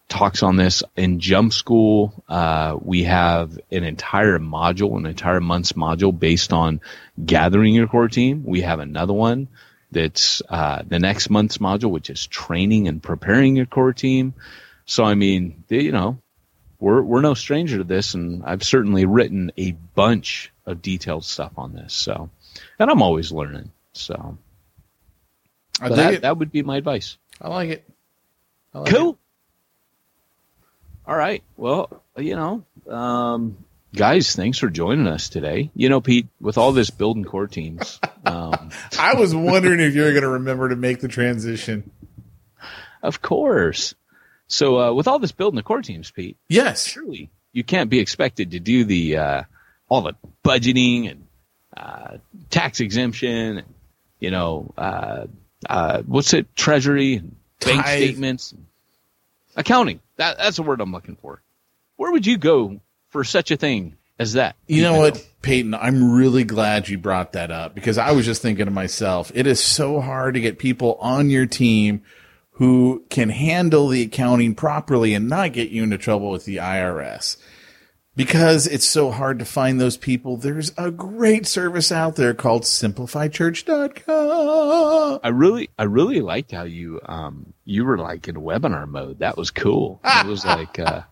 talks 0.09 0.43
on 0.43 0.57
this 0.57 0.83
in 0.97 1.21
Jump 1.21 1.53
School. 1.53 2.13
Uh, 2.27 2.77
we 2.81 3.03
have 3.03 3.57
an 3.71 3.85
entire 3.85 4.37
module, 4.37 4.97
an 4.97 5.05
entire 5.05 5.39
month's 5.39 5.71
module 5.71 6.11
based 6.11 6.51
on 6.51 6.81
gathering 7.25 7.73
your 7.73 7.87
core 7.87 8.09
team. 8.09 8.43
We 8.45 8.59
have 8.63 8.81
another 8.81 9.13
one 9.13 9.47
that's 9.93 10.41
uh, 10.49 10.83
the 10.85 10.99
next 10.99 11.29
month's 11.29 11.59
module, 11.59 11.89
which 11.89 12.09
is 12.09 12.27
training 12.27 12.89
and 12.89 13.01
preparing 13.01 13.55
your 13.55 13.65
core 13.65 13.93
team. 13.93 14.33
So, 14.85 15.05
I 15.05 15.15
mean, 15.15 15.63
you 15.69 15.93
know, 15.93 16.17
we're 16.79 17.01
we're 17.01 17.21
no 17.21 17.33
stranger 17.33 17.77
to 17.77 17.83
this, 17.83 18.13
and 18.13 18.43
I've 18.45 18.63
certainly 18.63 19.05
written 19.05 19.51
a 19.57 19.71
bunch 19.71 20.51
of 20.65 20.81
detailed 20.81 21.25
stuff 21.25 21.51
on 21.57 21.73
this. 21.73 21.93
So, 21.93 22.29
and 22.79 22.89
I'm 22.89 23.01
always 23.01 23.31
learning. 23.31 23.71
So, 23.93 24.37
I 25.81 25.89
that, 25.89 26.13
it. 26.15 26.21
that 26.21 26.37
would 26.37 26.51
be 26.51 26.63
my 26.63 26.77
advice. 26.77 27.17
I 27.41 27.49
like 27.49 27.69
it. 27.69 27.89
I 28.73 28.79
like 28.79 28.93
Cool. 28.93 29.17
All 31.05 31.15
right. 31.15 31.43
Well, 31.57 32.03
you 32.17 32.35
know, 32.35 32.63
um, 32.87 33.57
guys, 33.93 34.35
thanks 34.35 34.59
for 34.59 34.69
joining 34.69 35.07
us 35.07 35.29
today. 35.29 35.71
You 35.73 35.89
know, 35.89 36.01
Pete, 36.01 36.27
with 36.39 36.57
all 36.57 36.71
this 36.71 36.91
building 36.91 37.25
core 37.25 37.47
teams, 37.47 37.99
um. 38.25 38.69
I 38.99 39.15
was 39.15 39.35
wondering 39.35 39.79
if 39.79 39.95
you 39.95 40.03
were 40.03 40.11
going 40.11 40.21
to 40.21 40.29
remember 40.29 40.69
to 40.69 40.75
make 40.75 41.01
the 41.01 41.07
transition. 41.07 41.91
of 43.01 43.21
course. 43.21 43.95
So, 44.49 44.79
uh, 44.79 44.93
with 44.93 45.07
all 45.07 45.19
this 45.19 45.31
building 45.31 45.55
the 45.55 45.63
core 45.63 45.81
teams, 45.81 46.11
Pete, 46.11 46.35
Yes. 46.49 46.85
surely 46.85 47.29
you 47.53 47.63
can't 47.63 47.89
be 47.89 47.99
expected 47.99 48.51
to 48.51 48.59
do 48.59 48.83
the 48.83 49.17
uh, 49.17 49.43
all 49.87 50.01
the 50.01 50.13
budgeting 50.43 51.09
and 51.09 51.25
uh, 51.77 52.17
tax 52.49 52.79
exemption, 52.81 53.59
and, 53.59 53.73
you 54.19 54.31
know, 54.31 54.73
uh, 54.77 55.27
uh, 55.69 56.01
what's 56.01 56.33
it, 56.33 56.53
treasury, 56.55 57.15
and 57.15 57.35
bank 57.63 57.83
Tithe. 57.85 57.97
statements, 58.03 58.53
accounting. 59.55 59.99
That, 60.17 60.37
that's 60.37 60.57
the 60.57 60.63
word 60.63 60.81
I'm 60.81 60.91
looking 60.91 61.15
for. 61.15 61.41
Where 61.95 62.11
would 62.11 62.25
you 62.25 62.37
go 62.37 62.79
for 63.09 63.23
such 63.23 63.51
a 63.51 63.57
thing 63.57 63.95
as 64.17 64.33
that? 64.33 64.55
You 64.67 64.81
know 64.81 64.97
what, 64.97 65.25
Peyton? 65.41 65.73
I'm 65.73 66.11
really 66.13 66.43
glad 66.43 66.89
you 66.89 66.97
brought 66.97 67.33
that 67.33 67.51
up 67.51 67.75
because 67.75 67.97
I 67.97 68.11
was 68.11 68.25
just 68.25 68.41
thinking 68.41 68.65
to 68.65 68.71
myself, 68.71 69.31
it 69.35 69.47
is 69.47 69.59
so 69.59 70.01
hard 70.01 70.33
to 70.33 70.39
get 70.41 70.59
people 70.59 70.97
on 70.99 71.29
your 71.29 71.45
team 71.45 72.01
who 72.59 73.03
can 73.09 73.29
handle 73.29 73.87
the 73.87 74.03
accounting 74.03 74.53
properly 74.53 75.13
and 75.13 75.29
not 75.29 75.53
get 75.53 75.69
you 75.69 75.81
into 75.81 75.97
trouble 75.97 76.29
with 76.29 76.43
the 76.43 76.57
IRS. 76.57 77.37
Because 78.17 78.67
it's 78.67 78.85
so 78.85 79.11
hard 79.11 79.39
to 79.39 79.45
find 79.45 79.79
those 79.79 79.95
people, 79.95 80.35
there's 80.35 80.73
a 80.77 80.91
great 80.91 81.47
service 81.47 81.89
out 81.89 82.17
there 82.17 82.33
called 82.33 82.63
simplifychurch.com. 82.63 85.19
I 85.23 85.29
really, 85.29 85.69
I 85.79 85.83
really 85.83 86.19
liked 86.19 86.51
how 86.51 86.63
you, 86.63 86.99
um, 87.05 87.53
you 87.63 87.85
were 87.85 87.97
like 87.97 88.27
in 88.27 88.35
webinar 88.35 88.89
mode. 88.89 89.19
That 89.19 89.37
was 89.37 89.51
cool. 89.51 90.01
It 90.03 90.25
was 90.25 90.43
like, 90.45 90.79
uh, 90.79 91.03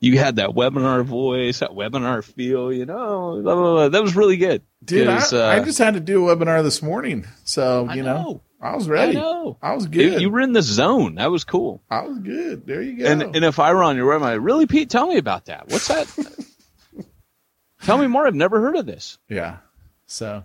you 0.00 0.18
had 0.18 0.34
that 0.36 0.50
webinar 0.50 1.04
voice, 1.04 1.60
that 1.60 1.70
webinar 1.70 2.24
feel, 2.24 2.72
you 2.72 2.84
know, 2.84 3.40
blah, 3.40 3.54
blah, 3.54 3.74
blah. 3.74 3.88
that 3.90 4.02
was 4.02 4.16
really 4.16 4.38
good. 4.38 4.62
Dude, 4.84 5.06
I, 5.06 5.18
uh, 5.18 5.46
I 5.46 5.60
just 5.60 5.78
had 5.78 5.94
to 5.94 6.00
do 6.00 6.28
a 6.28 6.36
webinar 6.36 6.64
this 6.64 6.82
morning. 6.82 7.28
So, 7.44 7.88
you 7.92 8.02
know, 8.02 8.22
know. 8.22 8.40
I 8.60 8.74
was 8.74 8.88
ready. 8.88 9.16
I 9.16 9.20
know. 9.20 9.58
I 9.62 9.74
was 9.74 9.86
good. 9.86 10.20
you 10.20 10.30
were 10.30 10.40
in 10.40 10.52
the 10.52 10.62
zone. 10.62 11.16
That 11.16 11.30
was 11.30 11.44
cool. 11.44 11.82
I 11.90 12.02
was 12.02 12.18
good. 12.18 12.66
There 12.66 12.80
you 12.82 12.98
go. 12.98 13.06
And 13.06 13.22
and 13.36 13.44
if 13.44 13.58
I 13.58 13.72
were 13.74 13.82
on 13.82 13.96
your 13.96 14.12
webinar, 14.18 14.42
really, 14.42 14.66
Pete, 14.66 14.88
tell 14.90 15.06
me 15.06 15.18
about 15.18 15.44
that. 15.46 15.68
What's 15.68 15.88
that? 15.88 16.08
tell 17.82 17.98
me 17.98 18.06
more. 18.06 18.26
I've 18.26 18.34
never 18.34 18.60
heard 18.60 18.76
of 18.76 18.86
this. 18.86 19.18
yeah. 19.28 19.58
So, 20.08 20.44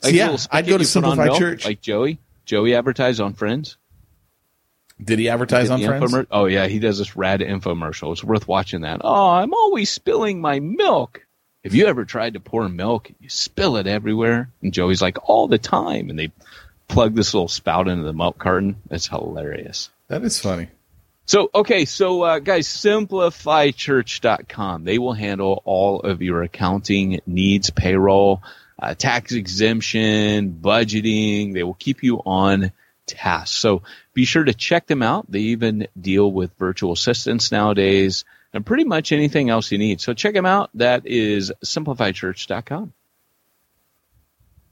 so 0.00 0.08
Like 0.08 0.14
yeah, 0.14 0.36
I'd 0.52 0.66
go 0.68 0.78
to 0.78 0.84
Simplify 0.84 1.24
milk, 1.24 1.38
Church. 1.38 1.64
like 1.64 1.80
Joey. 1.80 2.20
Joey 2.44 2.74
advertised 2.76 3.20
on 3.20 3.34
Friends. 3.34 3.76
Did 5.02 5.18
he 5.18 5.28
advertise 5.28 5.68
Did 5.68 5.74
on 5.74 5.80
Friends? 5.84 6.12
infomer- 6.12 6.26
Oh 6.30 6.44
yeah, 6.46 6.66
he 6.68 6.78
does 6.78 6.98
this 6.98 7.16
rad 7.16 7.40
infomercial. 7.40 8.12
It's 8.12 8.22
worth 8.22 8.46
watching 8.46 8.82
that. 8.82 9.00
Oh, 9.02 9.30
I'm 9.30 9.52
always 9.52 9.90
spilling 9.90 10.40
my 10.40 10.60
milk. 10.60 11.26
Have 11.64 11.74
you 11.74 11.86
ever 11.86 12.04
tried 12.04 12.34
to 12.34 12.40
pour 12.40 12.68
milk 12.68 13.10
you 13.20 13.28
spill 13.28 13.76
it 13.76 13.86
everywhere? 13.86 14.50
And 14.62 14.72
Joey's 14.72 15.02
like, 15.02 15.18
all 15.28 15.48
the 15.48 15.58
time. 15.58 16.08
And 16.08 16.18
they 16.18 16.30
plug 16.90 17.14
this 17.14 17.32
little 17.32 17.48
spout 17.48 17.88
into 17.88 18.04
the 18.04 18.12
milk 18.12 18.36
carton. 18.38 18.76
It's 18.90 19.06
hilarious. 19.06 19.88
That 20.08 20.22
is 20.24 20.38
funny. 20.38 20.68
So, 21.26 21.48
okay, 21.54 21.84
so 21.84 22.22
uh, 22.22 22.38
guys, 22.40 22.66
simplifychurch.com. 22.66 24.84
They 24.84 24.98
will 24.98 25.12
handle 25.12 25.62
all 25.64 26.00
of 26.00 26.22
your 26.22 26.42
accounting 26.42 27.20
needs, 27.26 27.70
payroll, 27.70 28.42
uh, 28.80 28.94
tax 28.94 29.32
exemption, 29.32 30.58
budgeting. 30.60 31.54
They 31.54 31.62
will 31.62 31.74
keep 31.74 32.02
you 32.02 32.20
on 32.26 32.72
task. 33.06 33.56
So 33.56 33.82
be 34.12 34.24
sure 34.24 34.42
to 34.42 34.54
check 34.54 34.88
them 34.88 35.02
out. 35.02 35.30
They 35.30 35.38
even 35.40 35.86
deal 35.98 36.32
with 36.32 36.50
virtual 36.58 36.92
assistants 36.92 37.52
nowadays 37.52 38.24
and 38.52 38.66
pretty 38.66 38.84
much 38.84 39.12
anything 39.12 39.50
else 39.50 39.70
you 39.70 39.78
need. 39.78 40.00
So 40.00 40.14
check 40.14 40.34
them 40.34 40.46
out. 40.46 40.70
That 40.74 41.06
is 41.06 41.52
simplifychurch.com. 41.64 42.92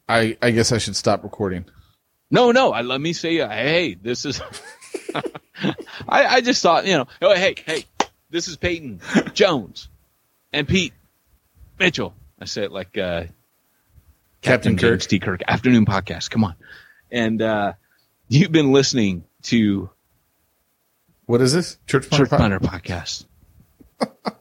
I, 0.09 0.37
I 0.43 0.51
guess 0.51 0.73
I 0.73 0.79
should 0.79 0.97
stop 0.97 1.23
recording. 1.23 1.67
No, 2.31 2.53
no. 2.53 2.73
I 2.73 2.83
let 2.83 3.01
me 3.01 3.13
say, 3.13 3.41
uh, 3.41 3.49
hey, 3.49 3.95
this 3.95 4.25
is. 4.25 4.41
I, 6.09 6.27
I 6.27 6.41
just 6.41 6.63
thought, 6.63 6.87
you 6.87 6.97
know, 6.97 7.07
oh, 7.23 7.35
hey, 7.35 7.55
hey, 7.67 7.85
this 8.31 8.49
is 8.49 8.57
Peyton 8.57 9.01
Jones 9.35 9.89
and 10.53 10.69
Pete 10.69 10.93
Mitchell. 11.79 12.15
I 12.41 12.45
say 12.45 12.65
it 12.65 12.73
like 12.73 12.97
uh, 12.97 13.25
Captain 14.43 14.77
Kirk. 14.77 14.91
James 14.93 15.07
T. 15.07 15.19
Kirk 15.19 15.41
afternoon 15.49 15.87
podcast. 15.87 16.31
Come 16.31 16.45
on, 16.45 16.55
and 17.11 17.41
uh, 17.43 17.73
you've 18.29 18.53
been 18.53 18.73
listening 18.73 19.25
to 19.45 19.91
What 21.27 21.41
is 21.41 21.53
this? 21.53 21.79
Church 21.87 22.09
Planter 22.09 22.27
Church 22.27 22.39
Planter 22.39 22.61
podcast. 22.61 23.25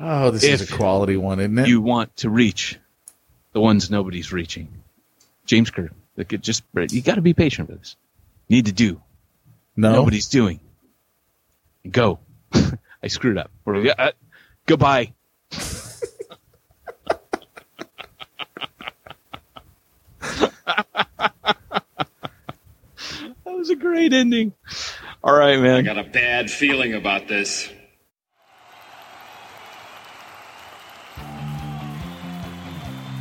Oh, 0.00 0.30
this 0.30 0.44
is 0.44 0.70
a 0.70 0.76
quality 0.76 1.16
one, 1.16 1.40
isn't 1.40 1.58
it? 1.58 1.66
You 1.66 1.80
want 1.80 2.16
to 2.18 2.30
reach 2.30 2.78
the 3.52 3.60
ones 3.60 3.90
nobody's 3.90 4.32
reaching. 4.32 4.68
James 5.44 5.70
Kerr. 5.70 5.90
Like 6.18 6.32
it 6.32 6.42
just 6.42 6.64
you 6.90 7.00
got 7.00 7.14
to 7.14 7.22
be 7.22 7.32
patient 7.32 7.68
with 7.68 7.78
this. 7.78 7.96
Need 8.48 8.66
to 8.66 8.72
do. 8.72 9.00
No. 9.76 9.92
Nobody's 9.92 10.26
doing. 10.26 10.58
Go. 11.88 12.18
I 13.02 13.06
screwed 13.06 13.38
up. 13.38 13.52
Uh, 13.64 14.10
goodbye. 14.66 15.12
that 15.50 16.10
was 23.44 23.70
a 23.70 23.76
great 23.76 24.12
ending. 24.12 24.54
All 25.22 25.32
right, 25.32 25.60
man. 25.60 25.76
I 25.76 25.82
got 25.82 25.98
a 25.98 26.10
bad 26.10 26.50
feeling 26.50 26.94
about 26.94 27.28
this. 27.28 27.70